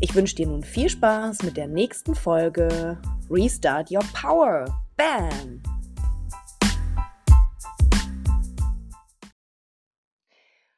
Ich 0.00 0.14
wünsche 0.14 0.36
dir 0.36 0.46
nun 0.46 0.62
viel 0.62 0.88
Spaß 0.88 1.42
mit 1.42 1.56
der 1.56 1.66
nächsten 1.66 2.14
Folge 2.14 3.02
Restart 3.28 3.90
Your 3.90 4.04
Power. 4.14 4.64
Bam! 4.96 5.60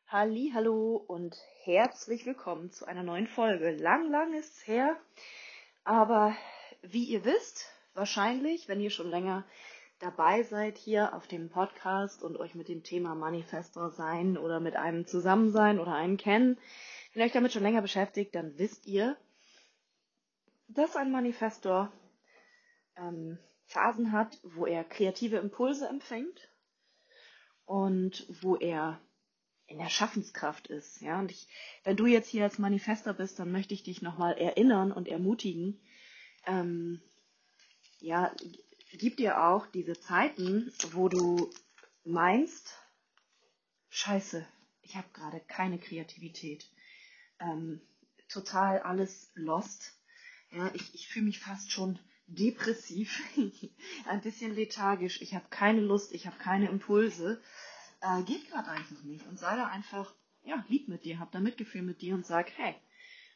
Hallo 0.06 1.04
und 1.06 1.36
herzlich 1.64 2.24
willkommen 2.24 2.70
zu 2.70 2.86
einer 2.86 3.02
neuen 3.02 3.26
Folge. 3.26 3.72
Lang, 3.72 4.10
lang 4.10 4.32
ist's 4.32 4.66
her, 4.66 4.96
aber 5.84 6.34
wie 6.80 7.04
ihr 7.04 7.26
wisst, 7.26 7.66
wahrscheinlich, 7.92 8.68
wenn 8.68 8.80
ihr 8.80 8.88
schon 8.88 9.10
länger 9.10 9.44
dabei 9.98 10.44
seid 10.44 10.78
hier 10.78 11.14
auf 11.14 11.26
dem 11.26 11.50
Podcast 11.50 12.22
und 12.22 12.38
euch 12.38 12.54
mit 12.54 12.68
dem 12.68 12.82
Thema 12.82 13.14
Manifestor 13.14 13.90
sein 13.90 14.38
oder 14.38 14.60
mit 14.60 14.76
einem 14.76 15.06
zusammen 15.06 15.50
sein 15.50 15.78
oder 15.78 15.92
einen 15.92 16.16
kennen, 16.16 16.56
wenn 17.12 17.22
ihr 17.22 17.26
euch 17.26 17.32
damit 17.32 17.52
schon 17.52 17.62
länger 17.62 17.82
beschäftigt, 17.82 18.34
dann 18.34 18.56
wisst 18.58 18.86
ihr, 18.86 19.16
dass 20.68 20.96
ein 20.96 21.10
Manifestor 21.10 21.92
ähm, 22.96 23.38
Phasen 23.64 24.12
hat, 24.12 24.38
wo 24.42 24.66
er 24.66 24.84
kreative 24.84 25.36
Impulse 25.36 25.88
empfängt 25.88 26.48
und 27.64 28.26
wo 28.42 28.56
er 28.56 29.00
in 29.66 29.78
der 29.78 29.88
Schaffenskraft 29.88 30.66
ist. 30.66 31.00
Ja, 31.00 31.20
und 31.20 31.30
ich, 31.30 31.48
wenn 31.84 31.96
du 31.96 32.06
jetzt 32.06 32.28
hier 32.28 32.42
als 32.44 32.58
Manifester 32.58 33.14
bist, 33.14 33.38
dann 33.38 33.52
möchte 33.52 33.74
ich 33.74 33.84
dich 33.84 34.02
nochmal 34.02 34.36
erinnern 34.36 34.90
und 34.90 35.06
ermutigen. 35.06 35.80
Ähm, 36.46 37.00
ja, 38.00 38.34
gib 38.92 39.16
dir 39.16 39.44
auch 39.44 39.66
diese 39.68 39.98
Zeiten, 40.00 40.72
wo 40.92 41.08
du 41.08 41.50
meinst, 42.04 42.76
Scheiße, 43.88 44.46
ich 44.82 44.96
habe 44.96 45.08
gerade 45.12 45.40
keine 45.40 45.78
Kreativität 45.78 46.68
ähm, 47.40 47.80
total 48.28 48.80
alles 48.80 49.30
lost. 49.34 49.98
Ja, 50.52 50.70
ich, 50.74 50.94
ich 50.94 51.08
fühle 51.08 51.26
mich 51.26 51.40
fast 51.40 51.72
schon 51.72 51.98
depressiv, 52.26 53.20
ein 54.06 54.20
bisschen 54.20 54.54
lethargisch. 54.54 55.20
Ich 55.20 55.34
habe 55.34 55.46
keine 55.50 55.80
Lust, 55.80 56.12
ich 56.12 56.26
habe 56.26 56.38
keine 56.38 56.68
Impulse. 56.68 57.40
Äh, 58.00 58.22
geht 58.22 58.48
gerade 58.48 58.70
einfach 58.70 59.02
nicht. 59.02 59.26
Und 59.26 59.38
sei 59.38 59.56
da 59.56 59.66
einfach, 59.66 60.14
ja, 60.44 60.64
lieb 60.68 60.88
mit 60.88 61.04
dir, 61.04 61.18
hab 61.18 61.32
da 61.32 61.40
Mitgefühl 61.40 61.82
mit 61.82 62.02
dir 62.02 62.14
und 62.14 62.26
sag, 62.26 62.50
hey, 62.56 62.74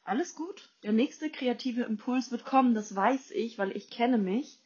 alles 0.05 0.34
gut. 0.34 0.72
Der 0.83 0.92
nächste 0.92 1.30
kreative 1.30 1.83
Impuls 1.83 2.30
wird 2.30 2.44
kommen, 2.44 2.74
das 2.74 2.94
weiß 2.94 3.30
ich, 3.33 3.58
weil 3.58 3.77
ich 3.77 3.91
kenne 3.91 4.18
mich. 4.18 4.61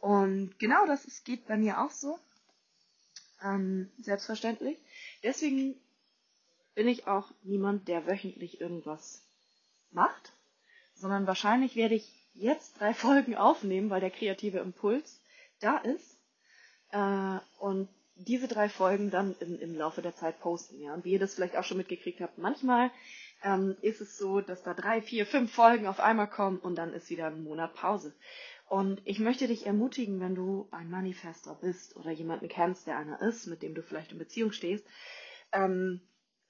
Und 0.00 0.58
genau 0.58 0.86
das 0.86 1.04
ist, 1.04 1.24
geht 1.24 1.46
bei 1.46 1.56
mir 1.56 1.80
auch 1.80 1.90
so. 1.90 2.18
Ähm, 3.42 3.90
selbstverständlich. 3.98 4.78
Deswegen 5.22 5.76
bin 6.74 6.88
ich 6.88 7.06
auch 7.06 7.30
niemand, 7.42 7.88
der 7.88 8.06
wöchentlich 8.06 8.60
irgendwas 8.60 9.22
macht, 9.90 10.32
sondern 10.94 11.26
wahrscheinlich 11.26 11.76
werde 11.76 11.94
ich 11.94 12.12
jetzt 12.34 12.80
drei 12.80 12.94
Folgen 13.06 13.36
aufnehmen, 13.36 13.90
weil 13.90 14.00
der 14.00 14.10
kreative 14.10 14.58
Impuls 14.58 15.20
da 15.60 15.78
ist 15.78 16.18
äh, 16.92 17.38
und 17.58 17.88
diese 18.14 18.48
drei 18.48 18.68
Folgen 18.68 19.10
dann 19.10 19.34
im, 19.40 19.58
im 19.58 19.74
Laufe 19.74 20.02
der 20.02 20.14
Zeit 20.14 20.40
posten. 20.40 20.80
Ja? 20.80 20.94
Und 20.94 21.04
wie 21.04 21.12
ihr 21.12 21.18
das 21.18 21.34
vielleicht 21.34 21.56
auch 21.56 21.64
schon 21.64 21.78
mitgekriegt 21.78 22.20
habt, 22.20 22.38
manchmal 22.38 22.90
ähm, 23.42 23.76
ist 23.80 24.00
es 24.00 24.18
so, 24.18 24.40
dass 24.40 24.62
da 24.62 24.74
drei, 24.74 25.00
vier, 25.00 25.26
fünf 25.26 25.52
Folgen 25.52 25.86
auf 25.86 26.00
einmal 26.00 26.28
kommen 26.28 26.58
und 26.58 26.76
dann 26.76 26.92
ist 26.92 27.08
wieder 27.08 27.28
ein 27.28 27.42
Monat 27.42 27.74
Pause. 27.74 28.14
Und 28.68 29.00
ich 29.04 29.18
möchte 29.18 29.48
dich 29.48 29.66
ermutigen, 29.66 30.20
wenn 30.20 30.34
du 30.34 30.68
ein 30.70 30.90
Manifester 30.90 31.58
bist 31.60 31.96
oder 31.96 32.10
jemanden 32.10 32.48
kennst, 32.48 32.86
der 32.86 32.98
einer 32.98 33.20
ist, 33.20 33.46
mit 33.46 33.62
dem 33.62 33.74
du 33.74 33.82
vielleicht 33.82 34.12
in 34.12 34.18
Beziehung 34.18 34.52
stehst, 34.52 34.84
ähm, 35.52 36.00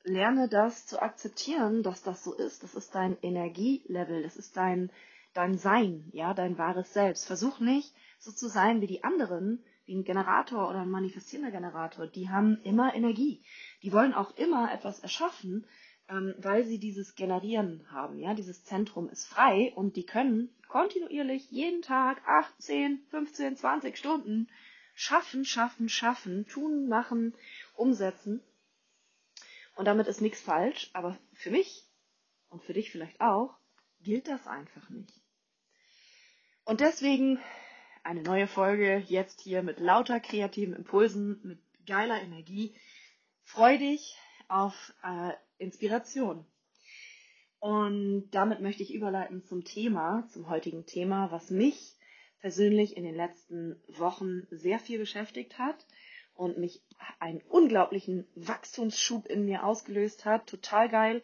lerne 0.05 0.49
das 0.49 0.87
zu 0.87 1.01
akzeptieren, 1.01 1.83
dass 1.83 2.03
das 2.03 2.25
so 2.25 2.35
ist. 2.35 2.63
Das 2.63 2.75
ist 2.75 2.95
dein 2.95 3.17
Energielevel, 3.23 4.23
das 4.23 4.37
ist 4.37 4.57
dein, 4.57 4.91
dein 5.35 5.59
Sein, 5.59 6.09
ja, 6.13 6.35
dein 6.35 6.59
wahres 6.59 6.93
Selbst. 6.93 7.27
Versuch 7.27 7.61
nicht 7.61 7.95
so 8.19 8.33
zu 8.33 8.49
sein 8.49 8.81
wie 8.81 8.87
die 8.87 9.05
anderen, 9.05 9.63
wie 9.87 9.95
ein 9.95 10.05
Generator 10.05 10.69
oder 10.69 10.81
ein 10.81 10.91
manifestierender 10.91 11.51
Generator. 11.51 12.07
Die 12.07 12.29
haben 12.29 12.61
immer 12.63 12.95
Energie. 12.95 13.43
Die 13.83 13.93
wollen 13.93 14.15
auch 14.15 14.37
immer 14.37 14.73
etwas 14.73 15.01
erschaffen, 15.01 15.67
ähm, 16.09 16.35
weil 16.39 16.65
sie 16.65 16.79
dieses 16.79 17.15
Generieren 17.15 17.87
haben, 17.91 18.19
ja. 18.19 18.35
Dieses 18.35 18.65
Zentrum 18.65 19.09
ist 19.09 19.27
frei 19.27 19.73
und 19.75 19.97
die 19.97 20.07
können 20.07 20.51
kontinuierlich 20.69 21.51
jeden 21.51 21.83
Tag 21.83 22.23
8, 22.27 22.63
10, 22.63 23.01
15, 23.11 23.57
20 23.57 23.97
Stunden 23.97 24.49
schaffen, 24.95 25.45
schaffen, 25.45 25.89
schaffen, 25.89 26.47
tun, 26.47 26.89
machen, 26.89 27.35
umsetzen 27.75 28.43
und 29.81 29.87
damit 29.87 30.09
ist 30.09 30.21
nichts 30.21 30.43
falsch, 30.43 30.91
aber 30.93 31.17
für 31.33 31.51
mich 31.51 31.89
und 32.51 32.63
für 32.63 32.75
dich 32.75 32.91
vielleicht 32.91 33.19
auch 33.23 33.57
gilt 34.03 34.29
das 34.29 34.47
einfach 34.47 34.91
nicht. 34.91 35.23
Und 36.67 36.81
deswegen 36.81 37.39
eine 38.03 38.23
neue 38.23 38.47
Folge 38.47 39.03
jetzt 39.09 39.41
hier 39.41 39.63
mit 39.63 39.81
lauter 39.81 40.21
kreativen 40.21 40.75
Impulsen, 40.75 41.41
mit 41.45 41.63
geiler 41.87 42.21
Energie. 42.21 42.77
Freu 43.43 43.79
dich 43.79 44.19
auf 44.49 44.93
äh, 45.03 45.33
Inspiration. 45.57 46.45
Und 47.59 48.29
damit 48.33 48.61
möchte 48.61 48.83
ich 48.83 48.93
überleiten 48.93 49.47
zum 49.47 49.65
Thema, 49.65 50.29
zum 50.29 50.51
heutigen 50.51 50.85
Thema, 50.85 51.31
was 51.31 51.49
mich 51.49 51.97
persönlich 52.41 52.99
in 52.99 53.05
den 53.05 53.15
letzten 53.15 53.83
Wochen 53.89 54.47
sehr 54.51 54.79
viel 54.79 54.99
beschäftigt 54.99 55.59
hat 55.59 55.87
und 56.35 56.59
mich 56.59 56.83
einen 57.19 57.43
unglaublichen 57.43 58.27
Wachstumsschub 58.35 59.27
in 59.27 59.45
mir 59.45 59.65
ausgelöst 59.65 60.25
hat. 60.25 60.47
Total 60.47 60.89
geil. 60.89 61.23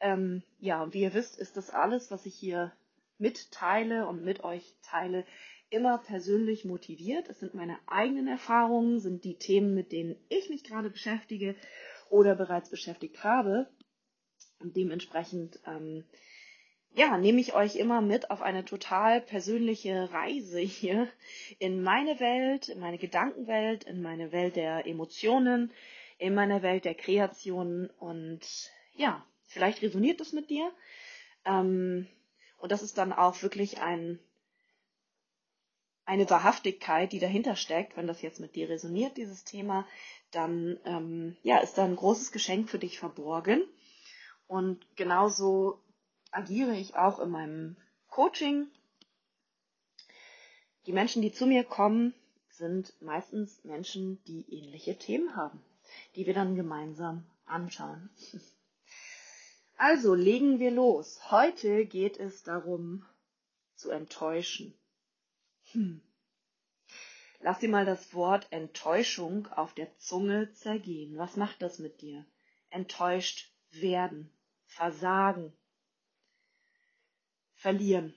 Ähm, 0.00 0.42
ja, 0.58 0.92
wie 0.92 1.02
ihr 1.02 1.14
wisst, 1.14 1.38
ist 1.38 1.56
das 1.56 1.70
alles, 1.70 2.10
was 2.10 2.26
ich 2.26 2.34
hier 2.34 2.72
mitteile 3.18 4.06
und 4.06 4.24
mit 4.24 4.42
euch 4.44 4.74
teile, 4.82 5.24
immer 5.70 5.98
persönlich 5.98 6.64
motiviert. 6.64 7.28
Es 7.28 7.40
sind 7.40 7.54
meine 7.54 7.78
eigenen 7.86 8.28
Erfahrungen, 8.28 9.00
sind 9.00 9.24
die 9.24 9.38
Themen, 9.38 9.74
mit 9.74 9.90
denen 9.92 10.16
ich 10.28 10.50
mich 10.50 10.64
gerade 10.64 10.90
beschäftige 10.90 11.54
oder 12.10 12.34
bereits 12.34 12.68
beschäftigt 12.68 13.24
habe. 13.24 13.70
Und 14.60 14.76
dementsprechend 14.76 15.60
ähm, 15.66 16.04
ja, 16.94 17.16
nehme 17.16 17.40
ich 17.40 17.54
euch 17.54 17.76
immer 17.76 18.00
mit 18.00 18.30
auf 18.30 18.42
eine 18.42 18.64
total 18.64 19.20
persönliche 19.20 20.12
Reise 20.12 20.60
hier 20.60 21.08
in 21.58 21.82
meine 21.82 22.20
Welt, 22.20 22.68
in 22.68 22.80
meine 22.80 22.98
Gedankenwelt, 22.98 23.84
in 23.84 24.02
meine 24.02 24.32
Welt 24.32 24.56
der 24.56 24.86
Emotionen, 24.86 25.72
in 26.18 26.34
meine 26.34 26.62
Welt 26.62 26.84
der 26.84 26.94
Kreationen 26.94 27.88
und 27.98 28.40
ja, 28.94 29.24
vielleicht 29.46 29.82
resoniert 29.82 30.20
das 30.20 30.32
mit 30.32 30.50
dir. 30.50 30.70
Ähm, 31.44 32.06
und 32.58 32.70
das 32.70 32.82
ist 32.82 32.98
dann 32.98 33.12
auch 33.12 33.42
wirklich 33.42 33.80
ein, 33.80 34.20
eine 36.04 36.28
Wahrhaftigkeit, 36.28 37.12
die 37.12 37.18
dahinter 37.18 37.56
steckt. 37.56 37.96
Wenn 37.96 38.06
das 38.06 38.22
jetzt 38.22 38.38
mit 38.38 38.54
dir 38.54 38.68
resoniert, 38.68 39.16
dieses 39.16 39.44
Thema, 39.44 39.86
dann 40.30 40.78
ähm, 40.84 41.36
ja, 41.42 41.58
ist 41.58 41.78
da 41.78 41.84
ein 41.84 41.96
großes 41.96 42.32
Geschenk 42.32 42.68
für 42.68 42.78
dich 42.78 42.98
verborgen. 42.98 43.64
Und 44.46 44.86
genauso 44.96 45.81
agiere 46.32 46.74
ich 46.74 46.96
auch 46.96 47.20
in 47.20 47.30
meinem 47.30 47.76
Coaching. 48.08 48.66
Die 50.86 50.92
Menschen, 50.92 51.22
die 51.22 51.32
zu 51.32 51.46
mir 51.46 51.62
kommen, 51.62 52.14
sind 52.50 52.92
meistens 53.00 53.62
Menschen, 53.64 54.22
die 54.24 54.44
ähnliche 54.52 54.98
Themen 54.98 55.36
haben, 55.36 55.62
die 56.16 56.26
wir 56.26 56.34
dann 56.34 56.56
gemeinsam 56.56 57.24
anschauen. 57.46 58.10
Also 59.78 60.14
legen 60.14 60.60
wir 60.60 60.70
los. 60.70 61.32
Heute 61.32 61.86
geht 61.86 62.16
es 62.16 62.44
darum, 62.44 63.04
zu 63.74 63.90
enttäuschen. 63.90 64.78
Hm. 65.72 66.00
Lass 67.40 67.58
dir 67.58 67.68
mal 67.68 67.84
das 67.84 68.14
Wort 68.14 68.46
Enttäuschung 68.50 69.48
auf 69.48 69.74
der 69.74 69.92
Zunge 69.98 70.52
zergehen. 70.52 71.18
Was 71.18 71.36
macht 71.36 71.62
das 71.62 71.80
mit 71.80 72.00
dir? 72.00 72.24
Enttäuscht 72.70 73.50
werden, 73.72 74.30
versagen, 74.66 75.52
verlieren. 77.62 78.14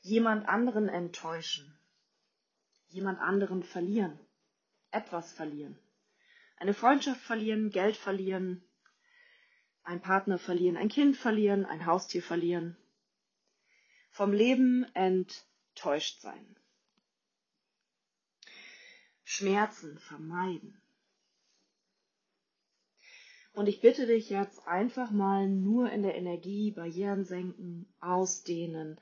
Jemand 0.00 0.48
anderen 0.48 0.88
enttäuschen. 0.88 1.78
Jemand 2.88 3.20
anderen 3.20 3.62
verlieren. 3.62 4.18
Etwas 4.90 5.32
verlieren. 5.32 5.78
Eine 6.56 6.74
Freundschaft 6.74 7.20
verlieren, 7.20 7.70
Geld 7.70 7.96
verlieren, 7.96 8.64
ein 9.84 10.00
Partner 10.00 10.38
verlieren, 10.38 10.76
ein 10.76 10.88
Kind 10.88 11.16
verlieren, 11.16 11.64
ein 11.66 11.86
Haustier 11.86 12.22
verlieren. 12.22 12.76
vom 14.18 14.32
Leben 14.32 14.84
enttäuscht 14.94 16.20
sein. 16.20 16.56
Schmerzen 19.24 19.98
vermeiden. 19.98 20.82
Und 23.58 23.68
ich 23.68 23.80
bitte 23.80 24.06
dich 24.06 24.30
jetzt 24.30 24.68
einfach 24.68 25.10
mal 25.10 25.48
nur 25.48 25.90
in 25.90 26.04
der 26.04 26.14
Energie 26.14 26.70
Barrieren 26.70 27.24
senken, 27.24 27.92
ausdehnen, 28.00 29.00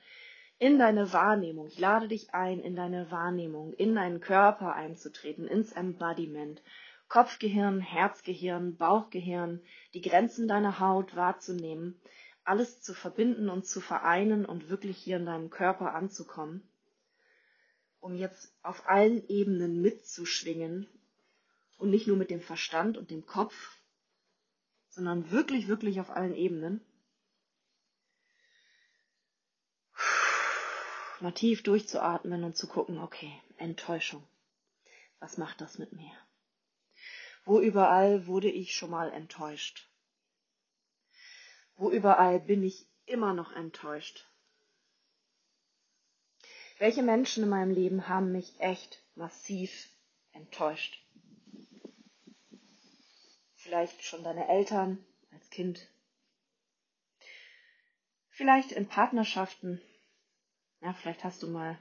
in 0.58 0.78
deine 0.78 1.12
Wahrnehmung. 1.12 1.66
Ich 1.66 1.78
lade 1.78 2.08
dich 2.08 2.32
ein, 2.32 2.60
in 2.60 2.74
deine 2.74 3.10
Wahrnehmung, 3.10 3.74
in 3.74 3.94
deinen 3.94 4.22
Körper 4.22 4.72
einzutreten, 4.72 5.46
ins 5.46 5.72
Embodiment. 5.72 6.62
Kopfgehirn, 7.10 7.80
Herzgehirn, 7.80 8.78
Bauchgehirn, 8.78 9.60
die 9.92 10.00
Grenzen 10.00 10.48
deiner 10.48 10.80
Haut 10.80 11.14
wahrzunehmen, 11.14 12.00
alles 12.42 12.80
zu 12.80 12.94
verbinden 12.94 13.50
und 13.50 13.66
zu 13.66 13.82
vereinen 13.82 14.46
und 14.46 14.70
wirklich 14.70 14.96
hier 14.96 15.18
in 15.18 15.26
deinem 15.26 15.50
Körper 15.50 15.94
anzukommen, 15.94 16.66
um 18.00 18.14
jetzt 18.14 18.54
auf 18.62 18.88
allen 18.88 19.22
Ebenen 19.28 19.82
mitzuschwingen 19.82 20.86
und 21.76 21.90
nicht 21.90 22.06
nur 22.06 22.16
mit 22.16 22.30
dem 22.30 22.40
Verstand 22.40 22.96
und 22.96 23.10
dem 23.10 23.26
Kopf, 23.26 23.75
sondern 24.96 25.31
wirklich, 25.31 25.69
wirklich 25.69 26.00
auf 26.00 26.08
allen 26.08 26.34
Ebenen. 26.34 26.81
Mal 31.20 31.32
tief 31.32 31.62
durchzuatmen 31.62 32.44
und 32.44 32.56
zu 32.56 32.66
gucken, 32.66 32.98
okay, 32.98 33.31
Enttäuschung. 33.58 34.26
Was 35.20 35.37
macht 35.37 35.60
das 35.60 35.78
mit 35.78 35.93
mir? 35.93 36.12
Wo 37.44 37.60
überall 37.60 38.26
wurde 38.26 38.50
ich 38.50 38.75
schon 38.75 38.90
mal 38.90 39.12
enttäuscht? 39.12 39.87
Wo 41.76 41.90
überall 41.90 42.40
bin 42.40 42.62
ich 42.62 42.87
immer 43.04 43.34
noch 43.34 43.52
enttäuscht? 43.52 44.26
Welche 46.78 47.02
Menschen 47.02 47.44
in 47.44 47.50
meinem 47.50 47.70
Leben 47.70 48.08
haben 48.08 48.32
mich 48.32 48.58
echt 48.60 49.02
massiv 49.14 49.90
enttäuscht? 50.32 51.05
Vielleicht 53.66 54.04
schon 54.04 54.22
deine 54.22 54.46
Eltern 54.46 55.04
als 55.32 55.50
Kind. 55.50 55.88
Vielleicht 58.30 58.70
in 58.70 58.86
Partnerschaften. 58.86 59.80
Ja, 60.80 60.92
vielleicht 60.92 61.24
hast 61.24 61.42
du 61.42 61.48
mal, 61.48 61.76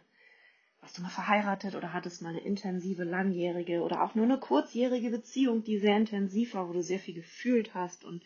warst 0.82 0.98
du 0.98 1.04
mal 1.04 1.10
verheiratet 1.10 1.76
oder 1.76 1.94
hattest 1.94 2.24
mal 2.24 2.30
eine 2.30 2.40
intensive, 2.40 3.04
langjährige 3.04 3.84
oder 3.84 4.02
auch 4.02 4.16
nur 4.16 4.26
eine 4.26 4.40
kurzjährige 4.40 5.12
Beziehung, 5.12 5.64
die 5.64 5.78
sehr 5.78 5.96
intensiv 5.96 6.56
war, 6.56 6.68
wo 6.68 6.74
du 6.74 6.82
sehr 6.82 6.98
viel 6.98 7.14
gefühlt 7.14 7.76
hast 7.76 8.04
und 8.04 8.24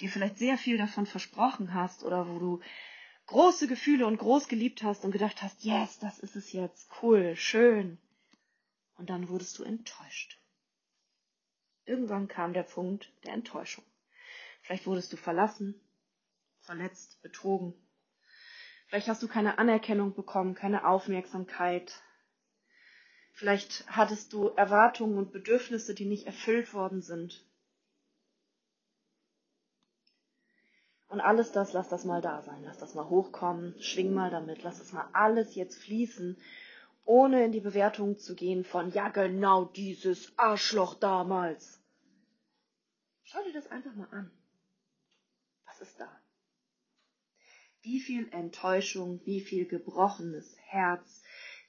dir 0.00 0.08
vielleicht 0.08 0.38
sehr 0.38 0.56
viel 0.56 0.78
davon 0.78 1.06
versprochen 1.06 1.74
hast 1.74 2.04
oder 2.04 2.28
wo 2.28 2.38
du 2.38 2.60
große 3.26 3.66
Gefühle 3.66 4.06
und 4.06 4.18
groß 4.18 4.46
geliebt 4.46 4.84
hast 4.84 5.04
und 5.04 5.10
gedacht 5.10 5.42
hast, 5.42 5.64
yes, 5.64 5.98
das 5.98 6.20
ist 6.20 6.36
es 6.36 6.52
jetzt, 6.52 6.88
cool, 7.02 7.34
schön. 7.34 7.98
Und 8.96 9.10
dann 9.10 9.28
wurdest 9.28 9.58
du 9.58 9.64
enttäuscht. 9.64 10.38
Irgendwann 11.84 12.28
kam 12.28 12.52
der 12.52 12.62
Punkt 12.62 13.12
der 13.24 13.32
Enttäuschung. 13.32 13.84
Vielleicht 14.62 14.86
wurdest 14.86 15.12
du 15.12 15.16
verlassen, 15.16 15.80
verletzt, 16.60 17.20
betrogen. 17.22 17.74
Vielleicht 18.86 19.08
hast 19.08 19.22
du 19.22 19.28
keine 19.28 19.58
Anerkennung 19.58 20.14
bekommen, 20.14 20.54
keine 20.54 20.86
Aufmerksamkeit. 20.86 22.02
Vielleicht 23.32 23.84
hattest 23.88 24.32
du 24.32 24.48
Erwartungen 24.48 25.18
und 25.18 25.32
Bedürfnisse, 25.32 25.94
die 25.94 26.04
nicht 26.04 26.26
erfüllt 26.26 26.74
worden 26.74 27.02
sind. 27.02 27.44
Und 31.08 31.20
alles 31.20 31.52
das, 31.52 31.72
lass 31.72 31.88
das 31.88 32.04
mal 32.04 32.22
da 32.22 32.42
sein, 32.42 32.62
lass 32.64 32.78
das 32.78 32.94
mal 32.94 33.08
hochkommen, 33.08 33.74
schwing 33.82 34.14
mal 34.14 34.30
damit, 34.30 34.62
lass 34.62 34.78
das 34.78 34.92
mal 34.92 35.08
alles 35.12 35.54
jetzt 35.54 35.76
fließen 35.82 36.38
ohne 37.04 37.44
in 37.44 37.52
die 37.52 37.60
Bewertung 37.60 38.18
zu 38.18 38.34
gehen 38.34 38.64
von, 38.64 38.90
ja 38.92 39.08
genau 39.08 39.64
dieses 39.64 40.36
Arschloch 40.38 40.94
damals. 40.94 41.82
Schau 43.24 43.42
dir 43.44 43.52
das 43.52 43.66
einfach 43.68 43.94
mal 43.94 44.08
an. 44.10 44.30
Was 45.66 45.80
ist 45.80 45.98
da? 45.98 46.20
Wie 47.80 48.00
viel 48.00 48.28
Enttäuschung, 48.32 49.20
wie 49.24 49.40
viel 49.40 49.66
gebrochenes 49.66 50.56
Herz, 50.66 51.22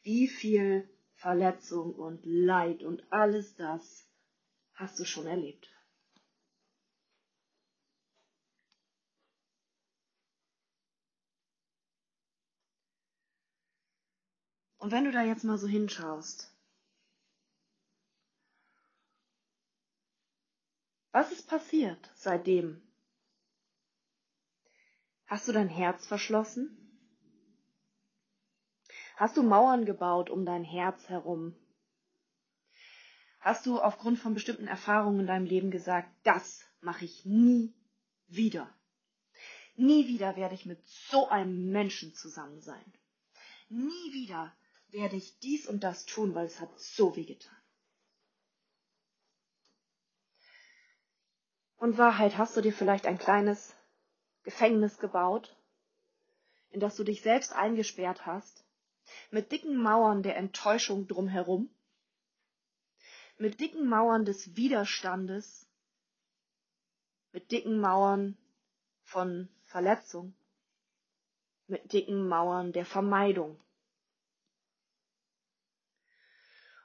wie 0.03 0.27
viel 0.27 0.89
Verletzung 1.15 1.95
und 1.95 2.25
Leid 2.25 2.83
und 2.83 3.11
alles 3.11 3.55
das 3.55 4.07
hast 4.73 4.99
du 4.99 5.05
schon 5.05 5.25
erlebt. 5.25 5.69
Und 14.83 14.91
wenn 14.91 15.05
du 15.05 15.13
da 15.13 15.23
jetzt 15.23 15.45
mal 15.45 15.57
so 15.57 15.65
hinschaust, 15.65 16.53
was 21.13 21.31
ist 21.31 21.47
passiert 21.47 22.11
seitdem? 22.15 22.81
Hast 25.25 25.47
du 25.47 25.53
dein 25.53 25.69
Herz 25.69 26.05
verschlossen? 26.05 26.77
Hast 29.15 29.37
du 29.37 29.43
Mauern 29.43 29.85
gebaut 29.85 30.29
um 30.29 30.45
dein 30.45 30.65
Herz 30.65 31.07
herum? 31.07 31.55
Hast 33.39 33.65
du 33.65 33.79
aufgrund 33.79 34.19
von 34.19 34.33
bestimmten 34.33 34.67
Erfahrungen 34.67 35.21
in 35.21 35.27
deinem 35.27 35.45
Leben 35.45 35.71
gesagt, 35.71 36.09
das 36.23 36.61
mache 36.81 37.05
ich 37.05 37.23
nie 37.23 37.73
wieder. 38.27 38.69
Nie 39.77 40.09
wieder 40.09 40.35
werde 40.35 40.55
ich 40.55 40.65
mit 40.65 40.85
so 40.85 41.29
einem 41.29 41.71
Menschen 41.71 42.13
zusammen 42.13 42.59
sein. 42.59 42.93
Nie 43.69 44.11
wieder 44.11 44.53
werde 44.93 45.15
ich 45.15 45.37
dies 45.39 45.67
und 45.67 45.83
das 45.83 46.05
tun, 46.05 46.33
weil 46.35 46.45
es 46.45 46.59
hat 46.59 46.79
so 46.79 47.15
weh 47.15 47.25
getan. 47.25 47.57
Und 51.77 51.97
Wahrheit, 51.97 52.37
hast 52.37 52.55
du 52.55 52.61
dir 52.61 52.71
vielleicht 52.71 53.05
ein 53.05 53.17
kleines 53.17 53.75
Gefängnis 54.43 54.99
gebaut, 54.99 55.57
in 56.69 56.79
das 56.79 56.95
du 56.95 57.03
dich 57.03 57.21
selbst 57.21 57.51
eingesperrt 57.51 58.25
hast, 58.25 58.63
mit 59.31 59.51
dicken 59.51 59.75
Mauern 59.75 60.23
der 60.23 60.37
Enttäuschung 60.37 61.07
drumherum, 61.07 61.69
mit 63.37 63.59
dicken 63.59 63.89
Mauern 63.89 64.23
des 64.23 64.55
Widerstandes, 64.55 65.67
mit 67.31 67.51
dicken 67.51 67.79
Mauern 67.79 68.37
von 69.01 69.49
Verletzung, 69.63 70.33
mit 71.67 71.91
dicken 71.91 72.27
Mauern 72.27 72.71
der 72.71 72.85
Vermeidung. 72.85 73.59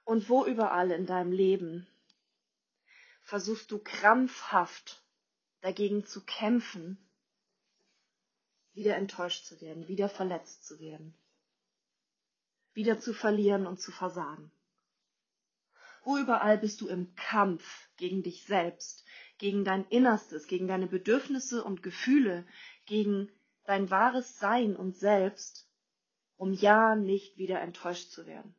Und 0.08 0.30
wo 0.30 0.46
überall 0.46 0.90
in 0.90 1.04
deinem 1.04 1.32
Leben 1.32 1.86
versuchst 3.20 3.70
du 3.70 3.78
krampfhaft 3.78 5.04
dagegen 5.60 6.06
zu 6.06 6.24
kämpfen, 6.24 6.96
wieder 8.72 8.96
enttäuscht 8.96 9.44
zu 9.44 9.60
werden, 9.60 9.86
wieder 9.86 10.08
verletzt 10.08 10.66
zu 10.66 10.80
werden, 10.80 11.14
wieder 12.72 12.98
zu 12.98 13.12
verlieren 13.12 13.66
und 13.66 13.82
zu 13.82 13.92
versagen. 13.92 14.50
Wo 16.04 16.16
überall 16.16 16.56
bist 16.56 16.80
du 16.80 16.88
im 16.88 17.14
Kampf 17.14 17.90
gegen 17.98 18.22
dich 18.22 18.44
selbst, 18.44 19.04
gegen 19.36 19.62
dein 19.62 19.86
Innerstes, 19.88 20.46
gegen 20.46 20.68
deine 20.68 20.86
Bedürfnisse 20.86 21.62
und 21.62 21.82
Gefühle, 21.82 22.46
gegen 22.86 23.30
dein 23.64 23.90
wahres 23.90 24.38
Sein 24.38 24.74
und 24.74 24.96
Selbst, 24.96 25.68
um 26.38 26.54
ja 26.54 26.96
nicht 26.96 27.36
wieder 27.36 27.60
enttäuscht 27.60 28.10
zu 28.10 28.26
werden 28.26 28.57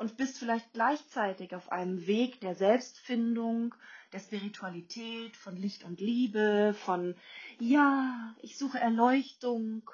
und 0.00 0.16
bist 0.16 0.38
vielleicht 0.38 0.72
gleichzeitig 0.72 1.54
auf 1.54 1.70
einem 1.70 2.06
Weg 2.06 2.40
der 2.40 2.54
Selbstfindung, 2.54 3.74
der 4.14 4.20
Spiritualität, 4.20 5.36
von 5.36 5.56
Licht 5.56 5.84
und 5.84 6.00
Liebe, 6.00 6.74
von 6.86 7.14
ja, 7.58 8.34
ich 8.40 8.56
suche 8.56 8.80
Erleuchtung. 8.80 9.90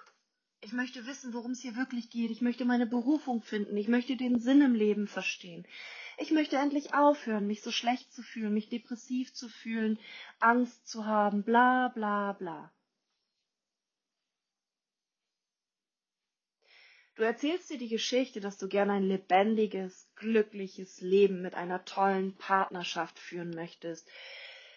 Ich 0.61 0.73
möchte 0.73 1.07
wissen, 1.07 1.35
worum 1.35 1.51
es 1.51 1.61
hier 1.61 1.75
wirklich 1.75 2.09
geht. 2.09 2.31
Ich 2.31 2.41
möchte 2.41 2.65
meine 2.65 2.87
Berufung 2.87 3.43
finden. 3.43 3.77
Ich 3.77 3.89
möchte 3.89 4.17
den 4.17 4.39
Sinn 4.39 4.63
im 4.63 4.77
Leben 4.77 5.09
verstehen. 5.09 5.67
Ich 6.19 6.31
möchte 6.31 6.57
endlich 6.57 6.95
aufhören, 6.95 7.49
mich 7.49 7.63
so 7.63 7.73
schlecht 7.73 8.13
zu 8.13 8.23
fühlen, 8.23 8.55
mich 8.55 8.69
depressiv 8.69 9.35
zu 9.35 9.49
fühlen, 9.49 9.99
Angst 10.39 10.87
zu 10.87 11.05
haben, 11.05 11.43
bla 11.43 11.89
bla 11.89 12.33
bla. 12.33 12.73
Du 17.17 17.23
erzählst 17.23 17.71
dir 17.71 17.79
die 17.79 17.89
Geschichte, 17.89 18.41
dass 18.41 18.59
du 18.59 18.69
gerne 18.69 18.93
ein 18.93 19.05
lebendiges, 19.05 20.07
glückliches 20.17 21.01
Leben 21.01 21.41
mit 21.41 21.55
einer 21.55 21.87
tollen 21.87 22.37
Partnerschaft 22.37 23.19
führen 23.19 23.51
möchtest. 23.55 24.07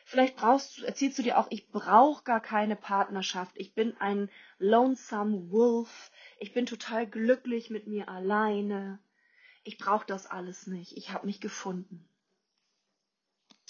Vielleicht 0.06 0.38
brauchst 0.38 0.82
erzählst 0.82 1.20
du 1.20 1.24
dir 1.24 1.38
auch, 1.38 1.48
ich 1.50 1.70
brauche 1.70 2.24
gar 2.24 2.40
keine 2.40 2.78
Partnerschaft. 2.78 3.52
Ich 3.58 3.74
bin 3.74 3.96
ein 3.98 4.30
lonesome 4.58 5.52
wolf. 5.52 6.12
Ich 6.40 6.54
bin 6.54 6.66
total 6.66 7.06
glücklich 7.06 7.70
mit 7.70 7.88
mir 7.88 8.08
alleine. 8.08 9.00
Ich 9.66 9.78
brauche 9.78 10.08
das 10.08 10.26
alles 10.26 10.66
nicht. 10.66 10.96
Ich 10.96 11.12
habe 11.12 11.26
mich 11.26 11.42
gefunden. 11.42 12.08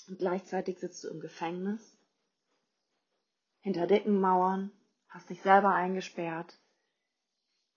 Und 0.08 0.20
gleichzeitig 0.20 0.78
sitzt 0.80 1.04
du 1.04 1.08
im 1.08 1.20
Gefängnis, 1.20 1.98
hinter 3.62 3.88
dicken 3.88 4.20
Mauern, 4.20 4.72
hast 5.08 5.32
dich 5.32 5.42
selber 5.42 5.74
eingesperrt 5.74 6.60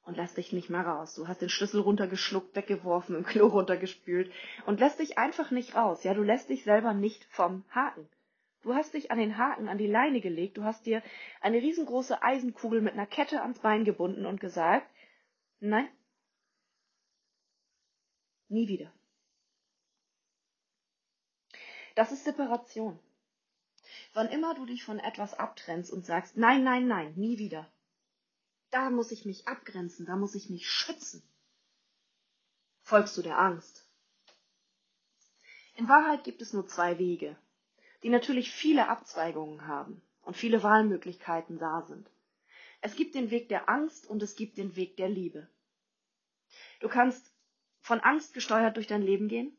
und 0.05 0.17
lässt 0.17 0.37
dich 0.37 0.53
nicht 0.53 0.71
mehr 0.71 0.83
raus. 0.83 1.15
Du 1.15 1.29
hast 1.29 1.41
den 1.41 1.49
Schlüssel 1.49 1.81
runtergeschluckt, 1.81 2.57
weggeworfen, 2.57 3.17
im 3.17 3.25
Klo 3.25 3.47
runtergespült 3.47 4.33
und 4.67 4.81
lässt 4.81 4.99
dich 4.99 5.19
einfach 5.19 5.51
nicht 5.51 5.75
raus. 5.75 6.05
Ja, 6.05 6.15
du 6.15 6.23
lässt 6.23 6.49
dich 6.49 6.65
selber 6.65 6.93
nicht 6.93 7.25
vom 7.31 7.65
Haken. 7.71 8.09
Du 8.63 8.75
hast 8.75 8.95
dich 8.95 9.11
an 9.11 9.19
den 9.19 9.39
Haken, 9.39 9.69
an 9.69 9.79
die 9.79 9.89
Leine 9.89 10.21
gelegt, 10.21 10.57
du 10.57 10.65
hast 10.65 10.87
dir 10.87 11.03
eine 11.41 11.59
riesengroße 11.59 12.23
Eisenkugel 12.23 12.81
mit 12.81 12.95
einer 12.95 13.07
Kette 13.07 13.43
ans 13.43 13.59
Bein 13.59 13.85
gebunden 13.85 14.25
und 14.25 14.41
gesagt, 14.41 14.89
nein, 15.59 15.89
nie 18.49 18.69
wieder. 18.69 18.93
Das 21.97 22.13
ist 22.13 22.25
Separation. 22.25 22.99
Wann 24.15 24.29
immer 24.29 24.55
du 24.55 24.65
dich 24.65 24.85
von 24.85 24.99
etwas 24.99 25.35
abtrennst 25.35 25.93
und 25.93 26.07
sagst, 26.07 26.37
nein, 26.37 26.63
nein, 26.63 26.87
nein, 26.87 27.13
nie 27.17 27.39
wieder, 27.39 27.69
da 28.73 28.91
muss 28.91 29.13
ich 29.13 29.25
mich 29.25 29.47
abgrenzen, 29.47 30.07
da 30.07 30.17
muss 30.17 30.35
ich 30.35 30.51
mich 30.51 30.69
schützen, 30.69 31.23
folgst 32.83 33.17
du 33.17 33.23
der 33.23 33.39
Angst. 33.39 33.87
In 35.75 35.89
Wahrheit 35.89 36.25
gibt 36.25 36.43
es 36.43 36.53
nur 36.53 36.67
zwei 36.67 36.99
Wege, 36.99 37.37
die 38.03 38.09
natürlich 38.09 38.51
viele 38.51 38.89
Abzweigungen 38.89 39.67
haben 39.67 40.03
und 40.23 40.37
viele 40.37 40.63
Wahlmöglichkeiten 40.63 41.59
da 41.59 41.83
sind. 41.83 42.11
Es 42.81 42.97
gibt 42.97 43.15
den 43.15 43.31
Weg 43.31 43.49
der 43.49 43.69
Angst 43.69 44.07
und 44.07 44.23
es 44.23 44.35
gibt 44.35 44.59
den 44.59 44.75
Weg 44.75 44.97
der 44.97 45.09
Liebe. 45.09 45.49
Du 46.81 46.89
kannst 46.89 47.33
von 47.81 48.01
Angst 48.01 48.35
gesteuert 48.35 48.77
durch 48.77 48.87
dein 48.87 49.03
Leben 49.03 49.29
gehen, 49.29 49.57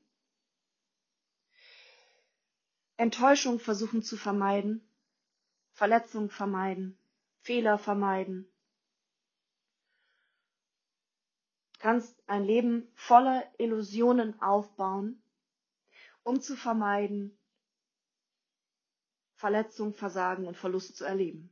Enttäuschung 2.97 3.59
versuchen 3.59 4.03
zu 4.03 4.17
vermeiden, 4.17 4.87
Verletzung 5.71 6.29
vermeiden, 6.29 6.97
Fehler 7.41 7.77
vermeiden. 7.77 8.47
Du 11.72 11.72
kannst 11.83 12.23
ein 12.27 12.45
Leben 12.45 12.89
voller 12.95 13.43
Illusionen 13.57 14.41
aufbauen, 14.41 15.21
um 16.23 16.39
zu 16.39 16.55
vermeiden, 16.55 17.37
Verletzung, 19.35 19.93
Versagen 19.93 20.47
und 20.47 20.55
Verlust 20.55 20.95
zu 20.95 21.03
erleben. 21.03 21.49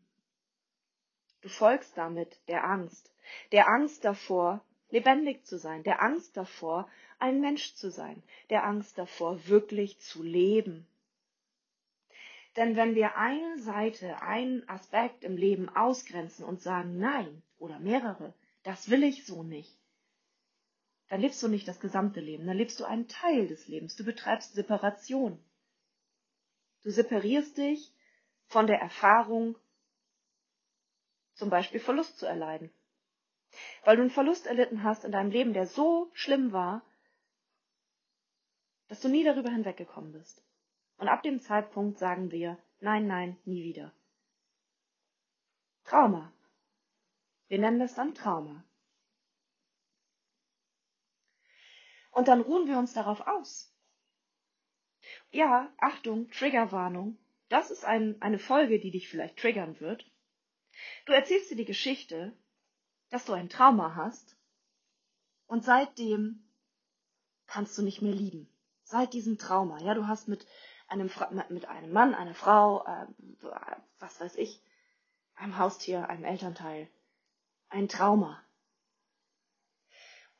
Du 1.41 1.49
folgst 1.49 1.97
damit 1.97 2.39
der 2.47 2.63
Angst, 2.63 3.13
der 3.51 3.67
Angst 3.67 4.05
davor, 4.05 4.63
lebendig 4.89 5.45
zu 5.45 5.57
sein, 5.57 5.83
der 5.83 6.01
Angst 6.01 6.37
davor, 6.37 6.89
ein 7.19 7.41
Mensch 7.41 7.75
zu 7.75 7.91
sein, 7.91 8.23
der 8.49 8.63
Angst 8.63 8.97
davor, 8.97 9.49
wirklich 9.49 9.99
zu 9.99 10.23
leben. 10.23 10.87
Denn 12.55 12.77
wenn 12.77 12.95
wir 12.95 13.17
eine 13.17 13.59
Seite, 13.59 14.21
einen 14.21 14.65
Aspekt 14.69 15.25
im 15.25 15.35
Leben 15.35 15.67
ausgrenzen 15.67 16.45
und 16.45 16.61
sagen 16.61 16.99
Nein 16.99 17.43
oder 17.59 17.79
mehrere, 17.79 18.33
das 18.63 18.89
will 18.89 19.03
ich 19.03 19.25
so 19.25 19.43
nicht, 19.43 19.80
dann 21.11 21.19
lebst 21.19 21.43
du 21.43 21.49
nicht 21.49 21.67
das 21.67 21.81
gesamte 21.81 22.21
Leben, 22.21 22.47
dann 22.47 22.55
lebst 22.55 22.79
du 22.79 22.85
einen 22.85 23.09
Teil 23.09 23.45
des 23.45 23.67
Lebens, 23.67 23.97
du 23.97 24.05
betreibst 24.05 24.53
Separation. 24.53 25.43
Du 26.83 26.89
separierst 26.89 27.57
dich 27.57 27.93
von 28.45 28.65
der 28.65 28.79
Erfahrung, 28.79 29.57
zum 31.33 31.49
Beispiel 31.49 31.81
Verlust 31.81 32.17
zu 32.17 32.25
erleiden. 32.25 32.71
Weil 33.83 33.97
du 33.97 34.03
einen 34.03 34.11
Verlust 34.11 34.47
erlitten 34.47 34.83
hast 34.83 35.03
in 35.03 35.11
deinem 35.11 35.31
Leben, 35.31 35.51
der 35.51 35.67
so 35.67 36.09
schlimm 36.13 36.53
war, 36.53 36.81
dass 38.87 39.01
du 39.01 39.09
nie 39.09 39.25
darüber 39.25 39.49
hinweggekommen 39.49 40.13
bist. 40.13 40.41
Und 40.95 41.09
ab 41.09 41.23
dem 41.23 41.41
Zeitpunkt 41.41 41.99
sagen 41.99 42.31
wir, 42.31 42.57
nein, 42.79 43.05
nein, 43.07 43.37
nie 43.43 43.65
wieder. 43.65 43.91
Trauma. 45.83 46.31
Wir 47.49 47.59
nennen 47.59 47.79
das 47.79 47.95
dann 47.95 48.15
Trauma. 48.15 48.63
Und 52.11 52.27
dann 52.27 52.41
ruhen 52.41 52.67
wir 52.67 52.77
uns 52.77 52.93
darauf 52.93 53.25
aus. 53.27 53.73
Ja, 55.31 55.71
Achtung, 55.77 56.29
Triggerwarnung. 56.29 57.17
Das 57.49 57.71
ist 57.71 57.85
ein, 57.85 58.21
eine 58.21 58.39
Folge, 58.39 58.79
die 58.79 58.91
dich 58.91 59.09
vielleicht 59.09 59.37
triggern 59.37 59.79
wird. 59.79 60.05
Du 61.05 61.13
erzählst 61.13 61.51
dir 61.51 61.57
die 61.57 61.65
Geschichte, 61.65 62.33
dass 63.09 63.25
du 63.25 63.33
ein 63.33 63.49
Trauma 63.49 63.95
hast 63.95 64.37
und 65.47 65.63
seitdem 65.63 66.47
kannst 67.45 67.77
du 67.77 67.81
nicht 67.81 68.01
mehr 68.01 68.13
lieben. 68.13 68.47
Seit 68.83 69.13
diesem 69.13 69.37
Trauma. 69.37 69.79
Ja, 69.81 69.93
du 69.93 70.07
hast 70.07 70.27
mit 70.27 70.45
einem, 70.87 71.09
mit 71.49 71.65
einem 71.65 71.91
Mann, 71.91 72.13
einer 72.13 72.33
Frau, 72.33 72.85
äh, 72.85 73.07
was 73.99 74.19
weiß 74.19 74.35
ich, 74.35 74.61
einem 75.35 75.57
Haustier, 75.57 76.09
einem 76.09 76.23
Elternteil, 76.23 76.89
ein 77.69 77.87
Trauma. 77.87 78.41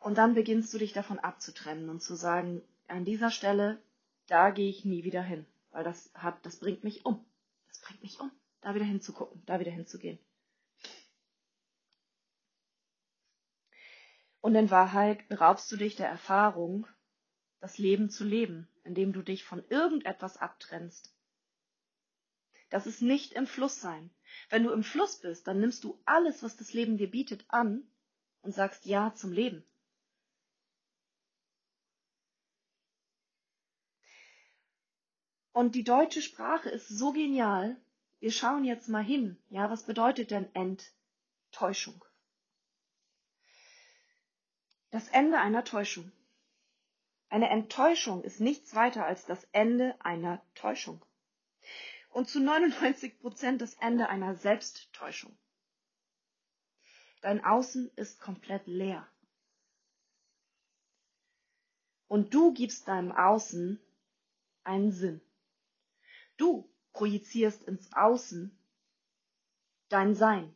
Und 0.02 0.18
dann 0.18 0.34
beginnst 0.34 0.74
du 0.74 0.80
dich 0.80 0.94
davon 0.94 1.20
abzutrennen 1.20 1.90
und 1.90 2.02
zu 2.02 2.16
sagen, 2.16 2.62
an 2.88 3.06
dieser 3.06 3.32
Stelle 3.32 3.80
da 4.28 4.50
gehe 4.50 4.70
ich 4.70 4.84
nie 4.84 5.04
wieder 5.04 5.22
hin, 5.22 5.46
weil 5.72 5.84
das 5.84 6.10
hat, 6.14 6.46
das 6.46 6.58
bringt 6.58 6.84
mich 6.84 7.06
um. 7.06 7.24
Das 7.68 7.82
bringt 7.82 8.02
mich 8.02 8.20
um, 8.20 8.32
da 8.62 8.74
wieder 8.74 8.86
hinzugucken, 8.86 9.44
da 9.46 9.60
wieder 9.60 9.72
hinzugehen. 9.72 10.18
Und 14.40 14.56
in 14.56 14.72
Wahrheit 14.72 15.28
beraubst 15.28 15.72
du 15.72 15.78
dich 15.78 15.98
der 15.98 16.08
Erfahrung, 16.08 16.88
das 17.60 17.78
Leben 17.78 18.10
zu 18.10 18.24
leben, 18.24 18.68
indem 18.84 19.14
du 19.14 19.22
dich 19.22 19.44
von 19.44 19.64
irgendetwas 19.70 20.38
abtrennst. 20.38 21.14
Das 22.72 22.88
ist 22.88 23.02
nicht 23.02 23.34
im 23.34 23.46
Fluss 23.46 23.82
sein. 23.82 24.10
Wenn 24.50 24.64
du 24.64 24.72
im 24.72 24.84
Fluss 24.84 25.20
bist, 25.20 25.46
dann 25.46 25.60
nimmst 25.60 25.84
du 25.84 26.02
alles, 26.06 26.42
was 26.42 26.56
das 26.58 26.74
Leben 26.74 26.98
dir 26.98 27.12
bietet, 27.12 27.46
an 27.50 27.84
und 28.42 28.56
sagst 28.56 28.86
Ja 28.86 29.14
zum 29.14 29.32
Leben. 29.32 29.64
Und 35.54 35.76
die 35.76 35.84
deutsche 35.84 36.22
Sprache 36.22 36.70
ist 36.70 36.88
so 36.88 37.12
genial. 37.12 37.76
Wir 38.20 38.32
schauen 38.32 38.64
jetzt 38.64 38.88
mal 38.88 39.04
hin. 39.04 39.38
Ja, 39.50 39.70
was 39.70 39.84
bedeutet 39.84 40.32
denn 40.32 40.50
Enttäuschung? 40.54 42.04
Das 44.92 45.08
Ende 45.10 45.40
einer 45.40 45.64
Täuschung. 45.64 46.12
Eine 47.30 47.50
Enttäuschung 47.50 48.24
ist 48.24 48.42
nichts 48.42 48.76
weiter 48.76 49.06
als 49.06 49.26
das 49.26 49.44
Ende 49.54 49.96
einer 50.04 50.42
Täuschung. 50.54 51.04
Und 52.10 52.30
zu 52.30 52.42
99 52.42 53.20
Prozent 53.20 53.62
das 53.62 53.74
Ende 53.76 54.10
einer 54.10 54.36
Selbsttäuschung. 54.36 55.38
Dein 57.22 57.44
Außen 57.44 57.90
ist 57.96 58.20
komplett 58.20 58.68
leer. 58.68 59.08
Und 62.08 62.34
du 62.34 62.54
gibst 62.54 62.88
deinem 62.90 63.14
Außen 63.14 63.80
einen 64.64 64.92
Sinn. 64.92 65.22
Du 66.42 66.68
projizierst 66.94 67.66
ins 67.66 67.94
Außen 67.94 68.52
dein 69.90 70.16
Sein. 70.16 70.56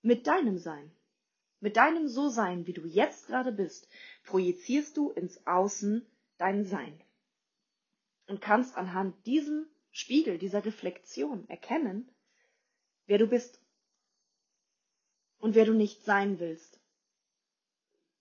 Mit 0.00 0.26
deinem 0.26 0.56
Sein, 0.56 0.90
mit 1.60 1.76
deinem 1.76 2.08
So-Sein, 2.08 2.66
wie 2.66 2.72
du 2.72 2.86
jetzt 2.86 3.26
gerade 3.26 3.52
bist, 3.52 3.86
projizierst 4.22 4.96
du 4.96 5.10
ins 5.10 5.46
Außen 5.46 6.06
dein 6.38 6.64
Sein. 6.64 6.98
Und 8.28 8.40
kannst 8.40 8.76
anhand 8.76 9.26
diesem 9.26 9.66
Spiegel, 9.90 10.38
dieser 10.38 10.64
Reflexion 10.64 11.46
erkennen, 11.50 12.10
wer 13.04 13.18
du 13.18 13.26
bist 13.26 13.60
und 15.36 15.54
wer 15.54 15.66
du 15.66 15.74
nicht 15.74 16.02
sein 16.02 16.38
willst. 16.38 16.80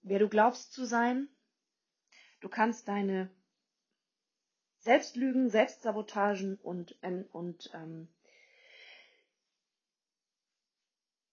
Wer 0.02 0.20
du 0.20 0.28
glaubst 0.28 0.74
zu 0.74 0.86
sein, 0.86 1.30
du 2.42 2.50
kannst 2.50 2.90
deine 2.90 3.32
Selbstlügen, 4.84 5.50
Selbstsabotagen 5.50 6.58
und, 6.58 6.98
und 7.32 7.72
ähm, 7.74 8.10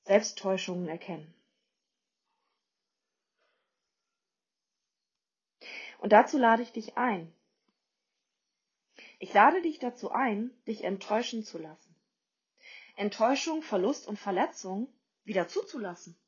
Selbsttäuschungen 0.05 0.89
erkennen. 0.89 1.35
Und 5.99 6.13
dazu 6.13 6.39
lade 6.39 6.63
ich 6.63 6.71
dich 6.71 6.97
ein. 6.97 7.33
Ich 9.19 9.33
lade 9.35 9.61
dich 9.63 9.81
dazu 9.81 10.13
ein, 10.13 10.51
dich 10.69 10.85
enttäuschen 10.85 11.43
zu 11.43 11.59
lassen. 11.59 11.95
Enttäuschung, 12.95 13.63
Verlust 13.63 14.07
und 14.07 14.17
Verletzung 14.17 14.93
wieder 15.25 15.49
zuzulassen 15.49 16.20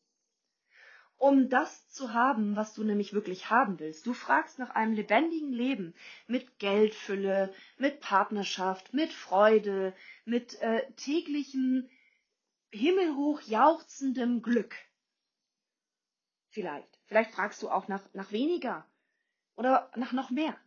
um 1.22 1.48
das 1.48 1.88
zu 1.88 2.12
haben, 2.12 2.56
was 2.56 2.74
du 2.74 2.82
nämlich 2.82 3.12
wirklich 3.12 3.48
haben 3.48 3.78
willst. 3.78 4.06
Du 4.06 4.12
fragst 4.12 4.58
nach 4.58 4.70
einem 4.70 4.92
lebendigen 4.92 5.52
Leben 5.52 5.94
mit 6.26 6.58
Geldfülle, 6.58 7.54
mit 7.78 8.00
Partnerschaft, 8.00 8.92
mit 8.92 9.12
Freude, 9.12 9.94
mit 10.24 10.60
äh, 10.60 10.84
täglichem 10.94 11.88
himmelhoch 12.72 13.40
jauchzendem 13.42 14.42
Glück. 14.42 14.74
Vielleicht. 16.48 16.98
Vielleicht 17.06 17.30
fragst 17.30 17.62
du 17.62 17.70
auch 17.70 17.86
nach, 17.86 18.02
nach 18.14 18.32
weniger 18.32 18.84
oder 19.54 19.92
nach 19.94 20.10
noch 20.10 20.30
mehr. 20.30 20.58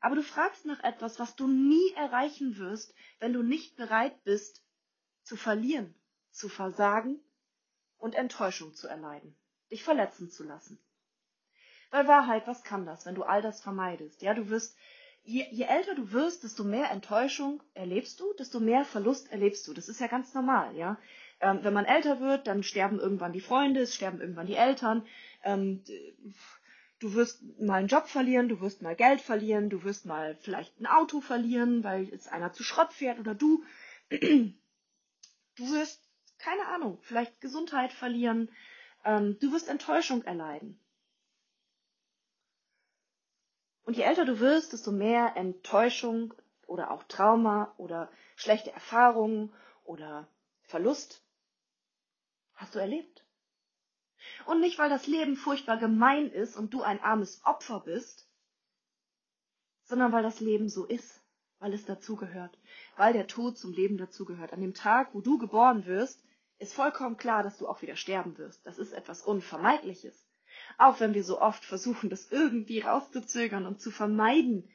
Aber 0.00 0.14
du 0.14 0.22
fragst 0.22 0.66
nach 0.66 0.84
etwas, 0.84 1.18
was 1.18 1.36
du 1.36 1.48
nie 1.48 1.92
erreichen 1.94 2.58
wirst, 2.58 2.94
wenn 3.18 3.32
du 3.32 3.42
nicht 3.42 3.76
bereit 3.76 4.22
bist 4.24 4.62
zu 5.22 5.38
verlieren 5.38 5.94
zu 6.32 6.50
versagen 6.50 7.18
und 8.02 8.16
Enttäuschung 8.16 8.74
zu 8.74 8.88
erleiden, 8.88 9.34
dich 9.70 9.84
verletzen 9.84 10.28
zu 10.28 10.42
lassen. 10.42 10.78
Weil 11.90 12.08
Wahrheit, 12.08 12.46
was 12.46 12.64
kann 12.64 12.84
das, 12.84 13.06
wenn 13.06 13.14
du 13.14 13.22
all 13.22 13.42
das 13.42 13.60
vermeidest? 13.60 14.22
Ja, 14.22 14.34
du 14.34 14.48
wirst, 14.48 14.76
je, 15.22 15.46
je 15.50 15.64
älter 15.64 15.94
du 15.94 16.10
wirst, 16.10 16.42
desto 16.42 16.64
mehr 16.64 16.90
Enttäuschung 16.90 17.62
erlebst 17.74 18.18
du, 18.18 18.32
desto 18.34 18.58
mehr 18.58 18.84
Verlust 18.84 19.30
erlebst 19.30 19.68
du. 19.68 19.72
Das 19.72 19.88
ist 19.88 20.00
ja 20.00 20.08
ganz 20.08 20.34
normal, 20.34 20.74
ja. 20.76 20.98
Ähm, 21.40 21.60
wenn 21.62 21.74
man 21.74 21.84
älter 21.84 22.18
wird, 22.18 22.46
dann 22.48 22.64
sterben 22.64 22.98
irgendwann 22.98 23.32
die 23.32 23.40
Freunde, 23.40 23.80
es 23.82 23.94
sterben 23.94 24.20
irgendwann 24.20 24.46
die 24.46 24.56
Eltern. 24.56 25.06
Ähm, 25.44 25.84
du 26.98 27.14
wirst 27.14 27.42
mal 27.60 27.80
einen 27.80 27.88
Job 27.88 28.08
verlieren, 28.08 28.48
du 28.48 28.60
wirst 28.60 28.82
mal 28.82 28.96
Geld 28.96 29.20
verlieren, 29.20 29.70
du 29.70 29.84
wirst 29.84 30.06
mal 30.06 30.36
vielleicht 30.40 30.80
ein 30.80 30.86
Auto 30.86 31.20
verlieren, 31.20 31.84
weil 31.84 32.04
jetzt 32.04 32.32
einer 32.32 32.52
zu 32.52 32.64
Schrott 32.64 32.92
fährt 32.92 33.20
oder 33.20 33.34
du. 33.34 33.62
Du 35.54 35.70
wirst, 35.70 36.11
keine 36.42 36.66
Ahnung, 36.66 36.98
vielleicht 37.02 37.40
Gesundheit 37.40 37.92
verlieren, 37.92 38.50
ähm, 39.04 39.38
du 39.38 39.52
wirst 39.52 39.68
Enttäuschung 39.68 40.22
erleiden. 40.24 40.78
Und 43.84 43.96
je 43.96 44.02
älter 44.02 44.24
du 44.24 44.40
wirst, 44.40 44.72
desto 44.72 44.92
mehr 44.92 45.36
Enttäuschung 45.36 46.34
oder 46.66 46.90
auch 46.90 47.04
Trauma 47.04 47.74
oder 47.78 48.10
schlechte 48.36 48.72
Erfahrungen 48.72 49.52
oder 49.84 50.28
Verlust 50.62 51.24
hast 52.54 52.74
du 52.74 52.78
erlebt. 52.78 53.24
Und 54.46 54.60
nicht, 54.60 54.78
weil 54.78 54.90
das 54.90 55.06
Leben 55.06 55.36
furchtbar 55.36 55.78
gemein 55.78 56.30
ist 56.30 56.56
und 56.56 56.74
du 56.74 56.82
ein 56.82 57.00
armes 57.00 57.44
Opfer 57.44 57.80
bist, 57.80 58.28
sondern 59.84 60.12
weil 60.12 60.22
das 60.22 60.40
Leben 60.40 60.68
so 60.68 60.86
ist, 60.86 61.20
weil 61.58 61.74
es 61.74 61.84
dazugehört, 61.84 62.56
weil 62.96 63.12
der 63.12 63.26
Tod 63.26 63.58
zum 63.58 63.72
Leben 63.72 63.96
dazugehört. 63.96 64.52
An 64.52 64.60
dem 64.60 64.74
Tag, 64.74 65.12
wo 65.12 65.20
du 65.20 65.38
geboren 65.38 65.86
wirst, 65.86 66.22
ist 66.62 66.74
vollkommen 66.74 67.16
klar, 67.16 67.42
dass 67.42 67.58
du 67.58 67.68
auch 67.68 67.82
wieder 67.82 67.96
sterben 67.96 68.38
wirst. 68.38 68.64
Das 68.66 68.78
ist 68.78 68.92
etwas 68.92 69.22
Unvermeidliches. 69.22 70.26
Auch 70.78 71.00
wenn 71.00 71.12
wir 71.12 71.24
so 71.24 71.40
oft 71.40 71.64
versuchen, 71.64 72.08
das 72.08 72.30
irgendwie 72.30 72.80
rauszuzögern 72.80 73.66
und 73.66 73.80
zu 73.80 73.90
vermeiden, 73.90 74.68